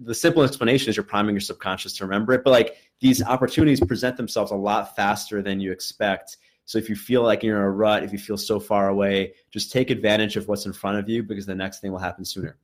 the 0.00 0.14
simple 0.14 0.42
explanation 0.42 0.88
is 0.88 0.96
you're 0.96 1.04
priming 1.04 1.34
your 1.34 1.40
subconscious 1.40 1.92
to 1.94 2.04
remember 2.04 2.32
it. 2.32 2.44
But 2.44 2.50
like 2.50 2.76
these 3.02 3.20
opportunities 3.20 3.80
present 3.80 4.16
themselves 4.16 4.52
a 4.52 4.54
lot 4.54 4.94
faster 4.94 5.42
than 5.42 5.60
you 5.60 5.72
expect. 5.72 6.36
So 6.66 6.78
if 6.78 6.88
you 6.88 6.94
feel 6.94 7.24
like 7.24 7.42
you're 7.42 7.56
in 7.56 7.62
a 7.62 7.70
rut, 7.70 8.04
if 8.04 8.12
you 8.12 8.18
feel 8.18 8.36
so 8.36 8.60
far 8.60 8.88
away, 8.88 9.34
just 9.50 9.72
take 9.72 9.90
advantage 9.90 10.36
of 10.36 10.46
what's 10.46 10.66
in 10.66 10.72
front 10.72 10.98
of 10.98 11.08
you 11.08 11.24
because 11.24 11.44
the 11.44 11.54
next 11.54 11.80
thing 11.80 11.90
will 11.90 11.98
happen 11.98 12.24
sooner. 12.24 12.56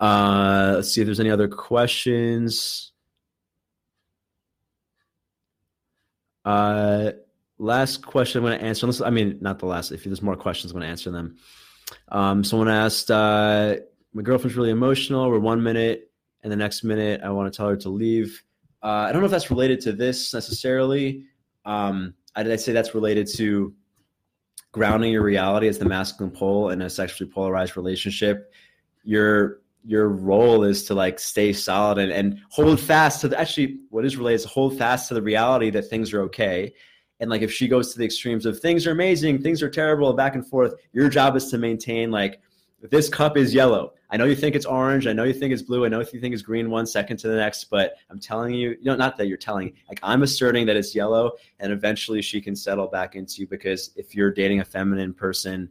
Uh, 0.00 0.72
let's 0.76 0.90
see 0.90 1.02
if 1.02 1.06
there's 1.06 1.20
any 1.20 1.30
other 1.30 1.48
questions. 1.48 2.92
Uh, 6.46 7.12
last 7.58 8.06
question 8.06 8.38
I'm 8.38 8.46
going 8.46 8.58
to 8.58 8.64
answer. 8.64 8.86
Unless, 8.86 9.02
I 9.02 9.10
mean, 9.10 9.36
not 9.42 9.58
the 9.58 9.66
last. 9.66 9.92
If 9.92 10.04
there's 10.04 10.22
more 10.22 10.34
questions, 10.34 10.72
I'm 10.72 10.78
going 10.78 10.86
to 10.86 10.90
answer 10.90 11.10
them. 11.10 11.36
Um, 12.08 12.42
someone 12.42 12.70
asked, 12.70 13.10
uh, 13.10 13.76
my 14.14 14.22
girlfriend's 14.22 14.56
really 14.56 14.70
emotional. 14.70 15.30
We're 15.30 15.40
one 15.40 15.62
minute, 15.62 16.10
and 16.42 16.50
the 16.50 16.56
next 16.56 16.84
minute 16.84 17.20
I 17.22 17.28
want 17.28 17.52
to 17.52 17.56
tell 17.56 17.68
her 17.68 17.76
to 17.76 17.90
leave. 17.90 18.42
Uh, 18.84 19.06
I 19.08 19.12
don't 19.12 19.22
know 19.22 19.26
if 19.26 19.30
that's 19.30 19.50
related 19.50 19.80
to 19.80 19.92
this 19.92 20.34
necessarily. 20.34 21.24
Um, 21.64 22.12
I'd, 22.36 22.50
I'd 22.50 22.60
say 22.60 22.72
that's 22.72 22.94
related 22.94 23.26
to 23.36 23.74
grounding 24.72 25.12
your 25.12 25.22
reality 25.22 25.68
as 25.68 25.78
the 25.78 25.86
masculine 25.86 26.32
pole 26.32 26.68
in 26.68 26.82
a 26.82 26.90
sexually 26.90 27.30
polarized 27.30 27.76
relationship. 27.76 28.52
Your 29.02 29.60
your 29.86 30.08
role 30.08 30.64
is 30.64 30.84
to 30.84 30.94
like 30.94 31.18
stay 31.18 31.52
solid 31.52 31.98
and, 31.98 32.10
and 32.10 32.40
hold 32.48 32.80
fast 32.80 33.20
to 33.20 33.28
the, 33.28 33.38
actually 33.38 33.78
what 33.90 34.04
is 34.04 34.16
related 34.16 34.36
is 34.36 34.44
hold 34.44 34.76
fast 34.78 35.08
to 35.08 35.14
the 35.14 35.20
reality 35.20 35.68
that 35.70 35.82
things 35.82 36.12
are 36.12 36.22
okay. 36.22 36.72
And 37.20 37.30
like 37.30 37.42
if 37.42 37.52
she 37.52 37.68
goes 37.68 37.92
to 37.92 37.98
the 37.98 38.04
extremes 38.04 38.46
of 38.46 38.58
things 38.58 38.86
are 38.86 38.92
amazing, 38.92 39.42
things 39.42 39.62
are 39.62 39.68
terrible, 39.68 40.12
back 40.14 40.34
and 40.34 40.46
forth, 40.46 40.74
your 40.92 41.08
job 41.10 41.36
is 41.36 41.50
to 41.50 41.58
maintain 41.58 42.10
like 42.10 42.40
this 42.90 43.08
cup 43.08 43.36
is 43.36 43.54
yellow. 43.54 43.94
I 44.10 44.16
know 44.16 44.26
you 44.26 44.36
think 44.36 44.54
it's 44.54 44.66
orange. 44.66 45.06
I 45.06 45.12
know 45.12 45.24
you 45.24 45.32
think 45.32 45.52
it's 45.52 45.62
blue. 45.62 45.84
I 45.84 45.88
know 45.88 46.00
if 46.00 46.12
you 46.12 46.20
think 46.20 46.34
it's 46.34 46.42
green 46.42 46.70
one 46.70 46.86
second 46.86 47.16
to 47.18 47.28
the 47.28 47.36
next, 47.36 47.64
but 47.64 47.94
I'm 48.10 48.20
telling 48.20 48.54
you, 48.54 48.70
you 48.70 48.84
know, 48.84 48.94
not 48.94 49.16
that 49.16 49.26
you're 49.26 49.36
telling, 49.38 49.72
like 49.88 49.98
I'm 50.02 50.22
asserting 50.22 50.66
that 50.66 50.76
it's 50.76 50.94
yellow 50.94 51.32
and 51.58 51.72
eventually 51.72 52.22
she 52.22 52.40
can 52.40 52.54
settle 52.54 52.86
back 52.86 53.16
into 53.16 53.40
you 53.40 53.46
because 53.46 53.90
if 53.96 54.14
you're 54.14 54.30
dating 54.30 54.60
a 54.60 54.64
feminine 54.64 55.14
person, 55.14 55.68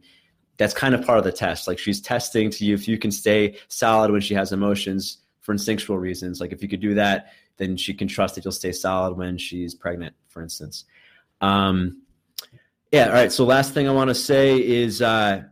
that's 0.56 0.74
kind 0.74 0.94
of 0.94 1.04
part 1.06 1.18
of 1.18 1.24
the 1.24 1.32
test. 1.32 1.66
Like 1.66 1.78
she's 1.78 2.00
testing 2.00 2.50
to 2.50 2.64
you 2.64 2.74
if 2.74 2.86
you 2.86 2.98
can 2.98 3.10
stay 3.10 3.56
solid 3.68 4.10
when 4.10 4.20
she 4.20 4.34
has 4.34 4.52
emotions 4.52 5.18
for 5.40 5.52
instinctual 5.52 5.98
reasons. 5.98 6.40
Like 6.40 6.52
if 6.52 6.62
you 6.62 6.68
could 6.68 6.80
do 6.80 6.94
that, 6.94 7.32
then 7.56 7.76
she 7.76 7.94
can 7.94 8.08
trust 8.08 8.34
that 8.34 8.44
you'll 8.44 8.52
stay 8.52 8.72
solid 8.72 9.16
when 9.16 9.38
she's 9.38 9.74
pregnant, 9.74 10.14
for 10.28 10.42
instance. 10.42 10.84
Um, 11.40 12.02
yeah. 12.92 13.06
All 13.06 13.12
right. 13.12 13.32
So 13.32 13.44
last 13.44 13.72
thing 13.72 13.88
I 13.88 13.92
want 13.92 14.08
to 14.08 14.14
say 14.14 14.58
is, 14.58 15.00
uh, 15.00 15.44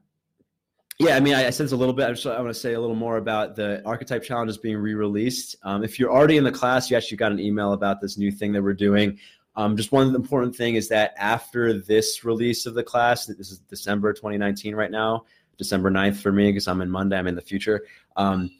yeah, 1.02 1.16
I 1.16 1.20
mean, 1.20 1.34
I, 1.34 1.46
I 1.46 1.48
a 1.48 1.50
little 1.50 1.92
bit. 1.92 2.06
I 2.06 2.12
just 2.12 2.26
I 2.26 2.40
want 2.40 2.54
to 2.54 2.60
say 2.60 2.74
a 2.74 2.80
little 2.80 2.96
more 2.96 3.16
about 3.16 3.56
the 3.56 3.84
archetype 3.84 4.22
challenges 4.22 4.56
being 4.56 4.76
re-released. 4.76 5.56
Um, 5.64 5.82
if 5.82 5.98
you're 5.98 6.12
already 6.12 6.36
in 6.36 6.44
the 6.44 6.52
class, 6.52 6.90
you 6.90 6.96
actually 6.96 7.16
got 7.16 7.32
an 7.32 7.40
email 7.40 7.72
about 7.72 8.00
this 8.00 8.16
new 8.16 8.30
thing 8.30 8.52
that 8.52 8.62
we're 8.62 8.72
doing. 8.72 9.18
Um, 9.56 9.76
just 9.76 9.90
one 9.90 10.14
important 10.14 10.54
thing 10.54 10.76
is 10.76 10.88
that 10.88 11.12
after 11.18 11.74
this 11.74 12.24
release 12.24 12.66
of 12.66 12.74
the 12.74 12.84
class, 12.84 13.26
this 13.26 13.50
is 13.50 13.58
December 13.58 14.12
2019 14.12 14.74
right 14.74 14.90
now, 14.90 15.24
December 15.58 15.90
9th 15.90 16.16
for 16.16 16.32
me 16.32 16.50
because 16.50 16.68
I'm 16.68 16.80
in 16.80 16.90
Monday, 16.90 17.18
I'm 17.18 17.26
in 17.26 17.34
the 17.34 17.42
future. 17.42 17.84
Um, 18.16 18.50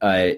uh, 0.00 0.30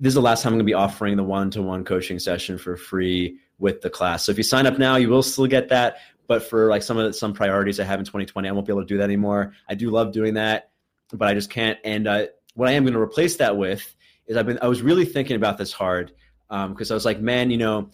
this 0.00 0.10
is 0.10 0.14
the 0.14 0.20
last 0.20 0.42
time 0.42 0.52
I'm 0.52 0.58
going 0.58 0.66
to 0.66 0.70
be 0.70 0.74
offering 0.74 1.16
the 1.16 1.24
one-to-one 1.24 1.84
coaching 1.84 2.18
session 2.18 2.58
for 2.58 2.76
free 2.76 3.38
with 3.58 3.80
the 3.80 3.88
class. 3.88 4.24
So 4.24 4.32
if 4.32 4.36
you 4.36 4.42
sign 4.42 4.66
up 4.66 4.78
now, 4.78 4.96
you 4.96 5.08
will 5.08 5.22
still 5.22 5.46
get 5.46 5.68
that. 5.68 5.98
But 6.26 6.42
for 6.42 6.68
like 6.68 6.82
some 6.82 6.98
of 6.98 7.04
the, 7.04 7.12
some 7.12 7.32
priorities 7.32 7.78
I 7.78 7.84
have 7.84 8.00
in 8.00 8.04
2020, 8.04 8.48
I 8.48 8.52
won't 8.52 8.66
be 8.66 8.72
able 8.72 8.82
to 8.82 8.88
do 8.88 8.98
that 8.98 9.04
anymore. 9.04 9.52
I 9.68 9.74
do 9.74 9.90
love 9.90 10.12
doing 10.12 10.34
that 10.34 10.70
but 11.14 11.28
I 11.28 11.34
just 11.34 11.50
can't. 11.50 11.78
And 11.84 12.06
what 12.54 12.68
I 12.68 12.72
am 12.72 12.84
going 12.84 12.94
to 12.94 13.00
replace 13.00 13.36
that 13.36 13.56
with 13.56 13.94
is 14.26 14.36
I've 14.36 14.46
been 14.46 14.58
I 14.62 14.68
was 14.68 14.82
really 14.82 15.04
thinking 15.04 15.36
about 15.36 15.58
this 15.58 15.72
hard. 15.72 16.12
because 16.48 16.90
um, 16.90 16.94
I 16.94 16.94
was 16.94 17.04
like, 17.04 17.20
man, 17.20 17.50
you 17.50 17.58
know, 17.58 17.90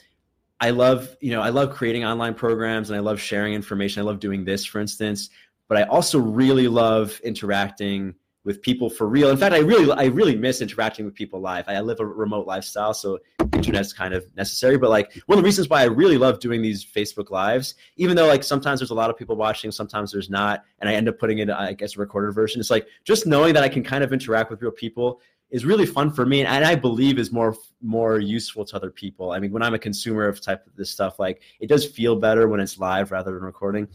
I 0.61 0.71
love, 0.71 1.17
you 1.21 1.33
know, 1.33 1.41
I 1.41 1.49
love 1.49 1.71
creating 1.71 2.05
online 2.05 2.35
programs 2.35 2.91
and 2.91 2.97
I 2.97 3.01
love 3.01 3.21
sharing 3.21 3.55
information. 3.55 4.03
I 4.03 4.05
love 4.05 4.21
doing 4.21 4.45
this, 4.45 4.65
for 4.65 4.79
instance, 4.79 5.31
but 5.69 5.79
I 5.79 5.85
also 5.85 6.19
really 6.19 6.69
love 6.69 7.19
interacting 7.25 8.15
with 8.45 8.63
people 8.63 8.89
for 8.89 9.07
real. 9.07 9.31
In 9.31 9.37
fact, 9.37 9.55
I 9.55 9.59
really, 9.59 9.93
I 9.93 10.07
really 10.07 10.35
miss 10.35 10.63
interacting 10.63 11.05
with 11.05 11.15
people 11.15 11.41
live. 11.41 11.67
I 11.69 11.81
live 11.81 12.01
a 12.01 12.07
remote 12.07 12.47
lifestyle, 12.47 12.95
so 12.95 13.19
internet's 13.53 13.93
kind 13.93 14.15
of 14.15 14.25
necessary. 14.37 14.79
But 14.79 14.91
like 14.91 15.13
one 15.27 15.39
of 15.39 15.43
the 15.43 15.47
reasons 15.47 15.69
why 15.69 15.83
I 15.83 15.85
really 15.85 16.17
love 16.17 16.41
doing 16.41 16.63
these 16.63 16.85
Facebook 16.85 17.31
lives, 17.31 17.75
even 17.97 18.17
though 18.17 18.27
like 18.27 18.43
sometimes 18.43 18.81
there's 18.81 18.91
a 18.91 18.95
lot 18.95 19.11
of 19.11 19.17
people 19.17 19.37
watching, 19.37 19.71
sometimes 19.71 20.13
there's 20.13 20.31
not, 20.31 20.65
and 20.81 20.89
I 20.89 20.95
end 20.95 21.09
up 21.09 21.19
putting 21.19 21.39
it, 21.39 21.51
uh, 21.51 21.57
I 21.59 21.75
guess, 21.75 21.97
a 21.97 22.01
recorded 22.01 22.33
version. 22.33 22.61
It's 22.61 22.71
like 22.71 22.87
just 23.05 23.27
knowing 23.27 23.53
that 23.55 23.63
I 23.63 23.69
can 23.69 23.85
kind 23.85 24.03
of 24.03 24.13
interact 24.13 24.51
with 24.51 24.63
real 24.63 24.71
people 24.71 25.21
is 25.51 25.65
really 25.65 25.87
fun 25.87 26.13
for 26.13 26.25
me, 26.25 26.45
and 26.45 26.65
I 26.65 26.75
believe 26.75 27.19
is 27.19 27.33
more 27.33 27.57
more 27.83 28.21
useful 28.21 28.65
to 28.65 28.77
other 28.77 28.91
people. 28.91 29.33
I 29.33 29.39
mean, 29.39 29.53
when 29.53 29.63
I'm 29.63 29.75
a 29.75 29.79
consumer 29.79 30.27
of 30.29 30.41
type 30.41 30.67
of 30.67 30.77
this 30.77 30.91
stuff, 30.91 31.19
like 31.19 31.43
it 31.59 31.69
does 31.69 31.85
feel 31.85 32.17
better 32.17 32.49
when 32.49 32.61
it's 32.61 32.79
live 32.79 33.11
rather 33.11 33.33
than 33.33 33.43
recording. 33.43 33.89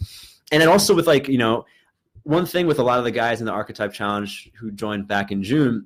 And 0.52 0.62
then 0.62 0.68
also 0.68 0.93
with 0.93 1.08
like 1.08 1.28
you 1.28 1.38
know 1.38 1.66
one 2.26 2.48
thing 2.48 2.66
with 2.66 2.80
a 2.80 2.84
lot 2.84 2.98
of 2.98 3.06
the 3.06 3.12
guys 3.12 3.40
in 3.40 3.46
the 3.46 3.52
archetype 3.52 3.94
challenge 3.94 4.52
who 4.56 4.72
joined 4.72 5.08
back 5.08 5.32
in 5.32 5.44
June, 5.44 5.86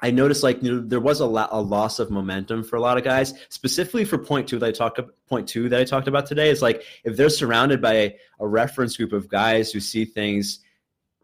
I 0.00 0.10
noticed 0.10 0.42
like 0.42 0.62
you 0.62 0.72
know, 0.72 0.80
there 0.80 1.00
was 1.00 1.20
a, 1.20 1.26
lo- 1.26 1.46
a 1.50 1.60
loss 1.60 2.00
of 2.00 2.10
momentum 2.10 2.64
for 2.64 2.74
a 2.74 2.80
lot 2.80 2.98
of 2.98 3.04
guys, 3.04 3.34
specifically 3.50 4.04
for 4.04 4.18
point 4.18 4.48
two 4.48 4.58
that 4.58 4.66
I 4.66 4.72
talked 4.72 4.98
about. 4.98 5.14
Point 5.28 5.48
two 5.48 5.68
that 5.68 5.80
I 5.80 5.84
talked 5.84 6.08
about 6.08 6.26
today 6.26 6.50
is 6.50 6.60
like 6.60 6.82
if 7.04 7.16
they're 7.16 7.30
surrounded 7.30 7.80
by 7.80 7.92
a, 7.94 8.16
a 8.40 8.48
reference 8.48 8.96
group 8.96 9.12
of 9.12 9.28
guys 9.28 9.70
who 9.70 9.78
see 9.78 10.04
things, 10.04 10.58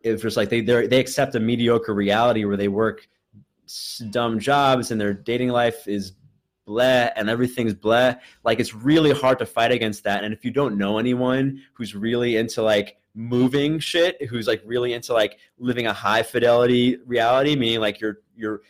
if 0.03 0.25
it's 0.25 0.37
like 0.37 0.49
they 0.49 0.61
they 0.61 1.01
accept 1.01 1.35
a 1.35 1.41
mediocre 1.41 1.93
reality 1.93 2.45
where 2.45 2.57
they 2.57 2.69
work 2.69 3.09
dumb 4.11 4.39
jobs 4.39 4.93
and 4.93 5.01
their 5.01 5.13
dating 5.13 5.49
life 5.49 5.89
is 5.89 6.13
bleh 6.67 7.12
and 7.17 7.31
everything's 7.31 7.75
bleh, 7.75 8.19
like 8.45 8.61
it's 8.61 8.75
really 8.75 9.12
hard 9.12 9.39
to 9.39 9.47
fight 9.47 9.73
against 9.73 10.05
that. 10.05 10.25
And 10.25 10.35
if 10.35 10.45
you 10.45 10.51
don't 10.51 10.77
know 10.77 10.99
anyone 10.99 11.62
who's 11.75 11.95
really 11.95 12.37
into 12.37 12.62
like 12.62 12.97
moving 13.17 13.79
shit 13.79 14.23
who's 14.27 14.47
like 14.47 14.62
really 14.67 14.93
into 14.93 15.14
like 15.14 15.39
living 15.59 15.87
a 15.87 15.93
high 15.93 16.23
fidelity 16.23 16.99
reality 17.07 17.57
meaning 17.57 17.81
like 17.81 17.99
you're 17.99 18.19
you're 18.37 18.61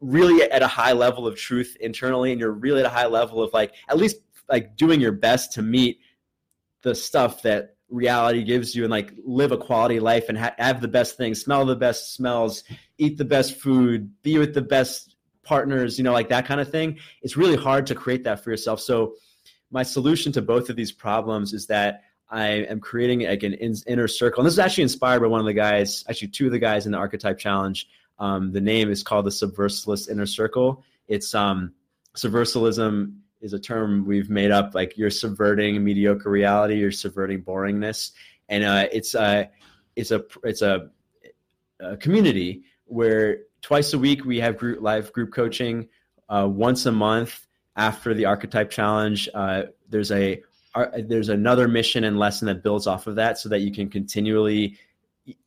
really 0.00 0.48
at 0.50 0.62
a 0.62 0.66
high 0.68 0.92
level 0.92 1.26
of 1.26 1.36
truth 1.36 1.76
internally 1.80 2.30
and 2.30 2.40
you're 2.40 2.52
really 2.52 2.80
at 2.80 2.86
a 2.86 2.90
high 2.90 3.06
level 3.06 3.42
of 3.42 3.52
like 3.52 3.74
at 3.88 3.98
least 3.98 4.18
like 4.48 4.76
doing 4.76 5.00
your 5.00 5.10
best 5.10 5.52
to 5.52 5.60
meet 5.60 5.98
the 6.82 6.94
stuff 6.94 7.42
that 7.42 7.74
reality 7.88 8.44
gives 8.44 8.76
you 8.76 8.84
and 8.84 8.92
like 8.92 9.12
live 9.24 9.50
a 9.50 9.58
quality 9.58 9.98
life 9.98 10.28
and 10.28 10.38
ha- 10.38 10.54
have 10.56 10.80
the 10.80 10.88
best 10.88 11.16
things 11.16 11.40
smell 11.40 11.66
the 11.66 11.74
best 11.74 12.14
smells 12.14 12.62
eat 12.98 13.18
the 13.18 13.24
best 13.24 13.56
food 13.56 14.10
be 14.22 14.38
with 14.38 14.54
the 14.54 14.62
best 14.62 15.09
partners 15.50 15.98
you 15.98 16.04
know 16.04 16.12
like 16.20 16.28
that 16.28 16.44
kind 16.50 16.60
of 16.60 16.68
thing 16.76 16.88
it's 17.22 17.36
really 17.42 17.56
hard 17.56 17.84
to 17.90 17.94
create 18.02 18.22
that 18.24 18.38
for 18.42 18.50
yourself 18.50 18.78
so 18.90 19.14
my 19.70 19.82
solution 19.82 20.32
to 20.32 20.42
both 20.42 20.68
of 20.70 20.76
these 20.76 20.92
problems 20.92 21.52
is 21.52 21.66
that 21.66 22.02
I 22.30 22.46
am 22.72 22.80
creating 22.80 23.22
like 23.22 23.42
an 23.42 23.54
in, 23.54 23.74
inner 23.86 24.06
circle. 24.06 24.40
And 24.40 24.46
this 24.46 24.54
is 24.54 24.60
actually 24.60 24.84
inspired 24.84 25.20
by 25.20 25.26
one 25.26 25.40
of 25.40 25.46
the 25.46 25.52
guys, 25.52 26.04
actually 26.08 26.28
two 26.28 26.46
of 26.46 26.52
the 26.52 26.58
guys 26.58 26.86
in 26.86 26.92
the 26.92 26.98
Archetype 26.98 27.38
Challenge. 27.38 27.88
Um, 28.20 28.52
the 28.52 28.60
name 28.60 28.90
is 28.90 29.02
called 29.02 29.26
the 29.26 29.30
Subversalist 29.30 30.08
Inner 30.08 30.26
Circle. 30.26 30.84
It's 31.08 31.34
um, 31.34 31.72
subversalism 32.16 33.16
is 33.40 33.52
a 33.52 33.58
term 33.58 34.06
we've 34.06 34.30
made 34.30 34.52
up. 34.52 34.74
Like 34.74 34.96
you're 34.96 35.10
subverting 35.10 35.82
mediocre 35.82 36.30
reality, 36.30 36.76
you're 36.76 36.92
subverting 36.92 37.42
boringness, 37.42 38.12
and 38.48 38.62
uh, 38.62 38.86
it's 38.92 39.14
a 39.14 39.20
uh, 39.20 39.44
it's 39.96 40.12
a 40.12 40.22
it's 40.44 40.62
a, 40.62 40.90
a, 41.80 41.96
community 41.96 42.62
where 42.84 43.38
twice 43.62 43.92
a 43.92 43.98
week 43.98 44.24
we 44.24 44.40
have 44.40 44.56
group 44.56 44.80
live 44.80 45.12
group 45.12 45.32
coaching. 45.32 45.88
Uh, 46.28 46.48
once 46.50 46.86
a 46.86 46.92
month 46.92 47.46
after 47.76 48.14
the 48.14 48.24
Archetype 48.24 48.70
Challenge, 48.70 49.28
uh, 49.34 49.64
there's 49.88 50.12
a 50.12 50.42
are, 50.74 50.92
there's 51.02 51.28
another 51.28 51.66
mission 51.66 52.04
and 52.04 52.18
lesson 52.18 52.46
that 52.46 52.62
builds 52.62 52.86
off 52.86 53.06
of 53.06 53.16
that 53.16 53.38
so 53.38 53.48
that 53.48 53.60
you 53.60 53.72
can 53.72 53.88
continually 53.88 54.78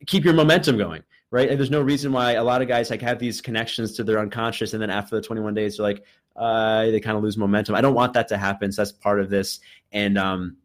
keep 0.06 0.24
your 0.24 0.34
momentum 0.34 0.76
going 0.76 1.02
right? 1.34 1.50
And 1.50 1.58
there's 1.58 1.70
no 1.70 1.80
reason 1.80 2.12
why 2.12 2.34
a 2.34 2.44
lot 2.44 2.62
of 2.62 2.68
guys 2.68 2.90
like 2.90 3.02
have 3.02 3.18
these 3.18 3.40
connections 3.40 3.94
to 3.94 4.04
their 4.04 4.20
unconscious 4.20 4.72
and 4.72 4.80
then 4.80 4.88
after 4.88 5.16
the 5.16 5.20
21 5.20 5.52
days 5.52 5.78
they're 5.78 5.86
like 5.86 6.04
uh, 6.36 6.84
they 6.86 7.00
kind 7.00 7.16
of 7.16 7.24
lose 7.24 7.36
momentum. 7.36 7.74
I 7.74 7.80
don't 7.80 7.94
want 7.94 8.12
that 8.12 8.28
to 8.28 8.36
happen 8.36 8.70
so 8.70 8.82
that's 8.82 8.92
part 8.92 9.18
of 9.18 9.30
this. 9.30 9.58
And 9.90 10.16
um 10.16 10.56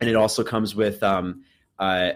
and 0.00 0.08
it 0.08 0.16
also 0.16 0.42
comes 0.42 0.74
with 0.74 1.02
um 1.02 1.44
uh 1.78 2.12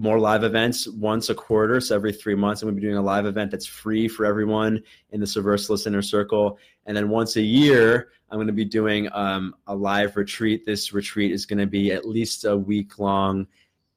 more 0.00 0.18
live 0.18 0.44
events 0.44 0.88
once 0.88 1.28
a 1.28 1.34
quarter 1.34 1.80
so 1.80 1.94
every 1.94 2.12
three 2.12 2.34
months 2.34 2.62
i'm 2.62 2.66
going 2.66 2.74
to 2.74 2.80
be 2.80 2.86
doing 2.86 2.96
a 2.96 3.02
live 3.02 3.26
event 3.26 3.50
that's 3.50 3.66
free 3.66 4.08
for 4.08 4.24
everyone 4.24 4.82
in 5.10 5.20
the 5.20 5.26
subversalist 5.26 5.86
inner 5.86 6.02
circle 6.02 6.58
and 6.86 6.96
then 6.96 7.08
once 7.08 7.36
a 7.36 7.42
year 7.42 8.10
I'm 8.30 8.36
going 8.36 8.46
to 8.46 8.52
be 8.52 8.64
doing 8.64 9.08
um, 9.12 9.56
a 9.66 9.74
live 9.74 10.16
retreat. 10.16 10.64
This 10.64 10.92
retreat 10.92 11.32
is 11.32 11.46
going 11.46 11.58
to 11.58 11.66
be 11.66 11.92
at 11.92 12.06
least 12.06 12.44
a 12.44 12.56
week 12.56 12.98
long 12.98 13.48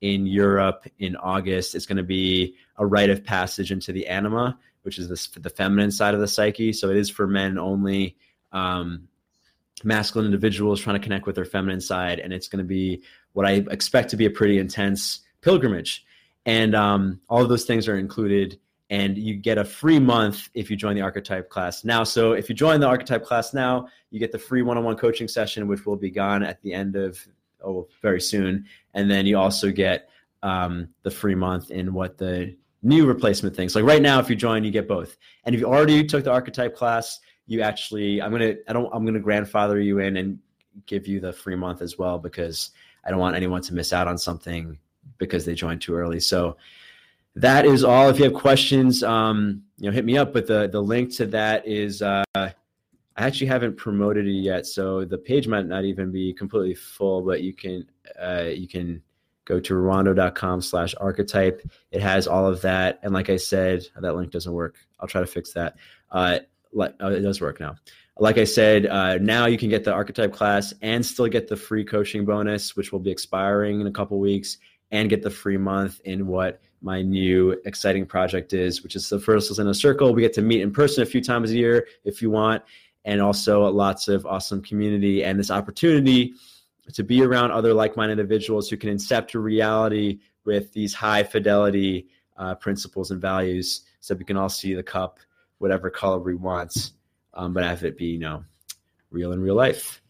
in 0.02 0.26
Europe 0.26 0.86
in 0.98 1.16
August. 1.16 1.76
It's 1.76 1.86
going 1.86 1.98
to 1.98 2.04
be 2.04 2.56
a 2.78 2.86
rite 2.86 3.12
of 3.12 3.24
passage 3.24 3.72
into 3.72 3.92
the 3.92 4.08
anima, 4.08 4.58
which 4.82 4.98
is 4.98 5.08
this, 5.08 5.28
the 5.28 5.52
feminine 5.52 5.92
side 5.92 6.16
of 6.16 6.20
the 6.20 6.28
psyche. 6.28 6.74
So 6.74 6.90
it 6.90 6.98
is 6.98 7.10
for 7.10 7.28
men 7.28 7.58
only. 7.58 8.18
Um, 8.52 9.08
masculine 9.84 10.26
individuals 10.26 10.82
trying 10.82 10.96
to 10.96 11.04
connect 11.04 11.26
with 11.26 11.36
their 11.36 11.46
feminine 11.46 11.82
side, 11.82 12.20
and 12.20 12.34
it's 12.34 12.48
going 12.48 12.64
to 12.64 12.68
be 12.68 13.04
what 13.34 13.46
I 13.46 13.64
expect 13.70 14.10
to 14.12 14.18
be 14.18 14.26
a 14.26 14.30
pretty 14.30 14.58
intense 14.58 15.22
pilgrimage. 15.44 16.06
And 16.46 16.76
um, 16.76 17.22
all 17.30 17.42
of 17.42 17.50
those 17.50 17.66
things 17.66 17.88
are 17.88 17.98
included 17.98 18.60
and 18.90 19.18
you 19.18 19.36
get 19.36 19.58
a 19.58 19.64
free 19.64 20.00
month 20.00 20.50
if 20.54 20.70
you 20.70 20.76
join 20.76 20.96
the 20.96 21.02
archetype 21.02 21.50
class 21.50 21.84
now. 21.84 22.04
So 22.04 22.34
if 22.34 22.50
you 22.50 22.56
join 22.56 22.80
the 22.80 22.88
archetype 22.88 23.24
class 23.24 23.54
now 23.54 23.88
you 24.12 24.20
get 24.20 24.32
the 24.32 24.40
free 24.40 24.62
one-on-one 24.62 24.98
coaching 24.98 25.28
session 25.28 25.68
which 25.68 25.86
will 25.86 25.96
be 25.96 26.10
gone 26.10 26.44
at 26.44 26.62
the 26.62 26.74
end 26.74 26.96
of 26.96 27.20
oh 27.64 27.88
very 28.02 28.22
soon. 28.22 28.66
And 28.94 29.10
then 29.10 29.26
you 29.26 29.38
also 29.38 29.72
get 29.72 30.10
um, 30.42 30.90
the 31.04 31.12
free 31.12 31.36
month 31.36 31.72
in 31.72 31.94
what 31.94 32.18
the 32.18 32.56
new 32.82 33.06
replacement 33.06 33.56
things. 33.56 33.76
Like 33.76 33.86
right 33.86 34.02
now 34.02 34.20
if 34.20 34.30
you 34.30 34.36
join 34.36 34.64
you 34.64 34.72
get 34.72 34.88
both. 34.88 35.18
And 35.46 35.56
if 35.56 35.62
you 35.62 35.68
already 35.68 36.04
took 36.06 36.26
the 36.26 36.32
archetype 36.32 36.76
class 36.76 37.20
you 37.48 37.62
actually 37.62 38.22
i'm 38.22 38.32
gonna 38.32 38.56
i 38.68 38.74
don't 38.74 38.90
i'm 38.94 39.06
gonna 39.06 39.20
grandfather 39.20 39.80
you 39.80 40.00
in 40.00 40.18
and 40.18 40.40
give 40.86 41.08
you 41.08 41.20
the 41.20 41.32
free 41.32 41.56
month 41.56 41.82
as 41.82 41.98
well 41.98 42.18
because 42.18 42.72
i 43.06 43.10
don't 43.10 43.20
want 43.20 43.36
anyone 43.36 43.62
to 43.62 43.74
miss 43.74 43.94
out 43.94 44.08
on 44.08 44.18
something 44.18 44.78
because 45.18 45.46
they 45.46 45.54
joined 45.54 45.82
too 45.82 45.96
early 45.96 46.20
so 46.20 46.58
that 47.36 47.66
is 47.66 47.84
all. 47.84 48.10
If 48.10 48.20
you 48.20 48.26
have 48.26 48.34
questions, 48.34 49.04
um, 49.04 49.64
you 49.78 49.90
know, 49.90 49.94
hit 49.94 50.06
me 50.06 50.18
up. 50.18 50.34
But 50.34 50.48
the 50.48 50.68
the 50.68 50.82
link 50.82 51.14
to 51.16 51.26
that 51.28 51.68
is 51.68 52.02
uh, 52.02 52.24
I 52.36 52.54
actually 53.18 53.48
haven't 53.48 53.78
promoted 53.78 54.28
it 54.28 54.32
yet, 54.32 54.66
so 54.66 55.04
the 55.06 55.18
page 55.18 55.48
might 55.48 55.66
not 55.66 55.84
even 55.84 56.12
be 56.12 56.34
completely 56.34 56.76
full. 56.76 57.22
But 57.22 57.42
you 57.42 57.54
can 57.54 57.86
uh, 58.22 58.50
you 58.54 58.68
can 58.68 59.02
go 59.46 59.60
to 59.60 59.74
ruwando.com 59.74 60.62
slash 60.62 60.96
archetype. 61.02 61.62
It 61.92 62.02
has 62.02 62.28
all 62.28 62.48
of 62.48 62.62
that. 62.62 63.00
And 63.04 63.14
like 63.14 63.30
I 63.30 63.36
said, 63.36 63.86
that 64.00 64.16
link 64.16 64.32
doesn't 64.32 64.54
work. 64.54 64.78
I'll 65.02 65.08
try 65.08 65.20
to 65.20 65.28
fix 65.28 65.52
that. 65.54 65.76
Uh, 66.12 66.40
oh, 66.78 67.10
it 67.10 67.20
does 67.20 67.42
work 67.42 67.60
now. 67.60 67.76
Like 68.18 68.38
I 68.38 68.46
said, 68.46 68.86
uh, 68.86 69.18
now 69.18 69.48
you 69.48 69.58
can 69.58 69.70
get 69.70 69.84
the 69.84 69.92
archetype 69.92 70.32
class 70.32 70.74
and 70.82 71.06
still 71.06 71.28
get 71.28 71.50
the 71.50 71.58
free 71.58 71.84
coaching 71.84 72.24
bonus, 72.24 72.76
which 72.78 72.94
will 72.94 73.00
be 73.00 73.12
expiring 73.12 73.82
in 73.82 73.88
a 73.88 73.92
couple 73.92 74.18
weeks, 74.20 74.60
and 74.92 75.10
get 75.10 75.24
the 75.24 75.30
free 75.30 75.58
month 75.58 76.00
in 76.06 76.28
what 76.28 76.62
my 76.82 77.02
new 77.02 77.52
exciting 77.66 78.06
project 78.06 78.54
is, 78.54 78.84
which 78.84 78.96
is 78.96 79.10
the 79.10 79.20
first 79.20 79.58
in 79.58 79.68
a 79.68 79.74
circle. 79.74 80.14
We 80.14 80.22
get 80.22 80.34
to 80.34 80.42
meet 80.42 80.62
in 80.62 80.72
person 80.72 81.02
a 81.02 81.06
few 81.06 81.22
times 81.22 81.52
a 81.52 81.56
year 81.56 81.88
if 82.04 82.22
you 82.22 82.30
want, 82.30 82.62
and 83.06 83.22
also 83.22 83.68
lots 83.70 84.08
of 84.08 84.26
awesome 84.26 84.62
community 84.62 85.24
and 85.24 85.40
this 85.40 85.52
opportunity 85.52 86.34
to 86.92 87.04
be 87.04 87.24
around 87.24 87.52
other 87.52 87.74
like-minded 87.74 88.20
individuals 88.20 88.70
who 88.70 88.78
can 88.78 88.90
incept 88.90 89.34
a 89.34 89.40
reality 89.40 90.20
with 90.46 90.74
these 90.74 90.94
high 90.94 91.24
fidelity 91.24 92.08
uh, 92.38 92.56
principles 92.56 93.12
and 93.12 93.22
values, 93.22 93.84
so 94.02 94.14
we 94.16 94.26
can 94.26 94.36
all 94.36 94.50
see 94.50 94.74
the 94.74 94.84
cup 94.84 95.20
whatever 95.60 95.90
color 95.90 96.20
we 96.20 96.36
want, 96.36 96.92
um, 97.36 97.54
but 97.54 97.64
have 97.64 97.86
it 97.86 97.98
be 97.98 98.08
you 98.08 98.20
know 98.20 98.44
real 99.12 99.32
in 99.32 99.42
real 99.42 99.56
life. 99.56 100.02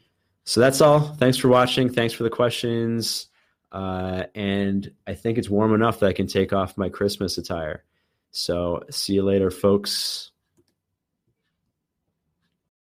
So 0.46 0.60
that's 0.60 0.82
all. 0.82 1.00
Thanks 1.16 1.38
for 1.38 1.48
watching. 1.48 1.90
Thanks 1.90 2.14
for 2.14 2.24
the 2.24 2.30
questions. 2.30 3.28
Uh, 3.74 4.26
and 4.36 4.92
I 5.08 5.16
think 5.16 5.38
it's 5.38 5.50
warm 5.50 5.74
enough 5.74 6.00
that 6.00 6.08
I 6.08 6.14
can 6.14 6.28
take 6.28 6.54
off 6.54 6.78
my 6.78 6.90
Christmas 6.90 7.38
attire. 7.40 7.84
So 8.32 8.84
see 8.92 9.14
you 9.14 9.24
later, 9.24 9.50
folks. 9.50 10.32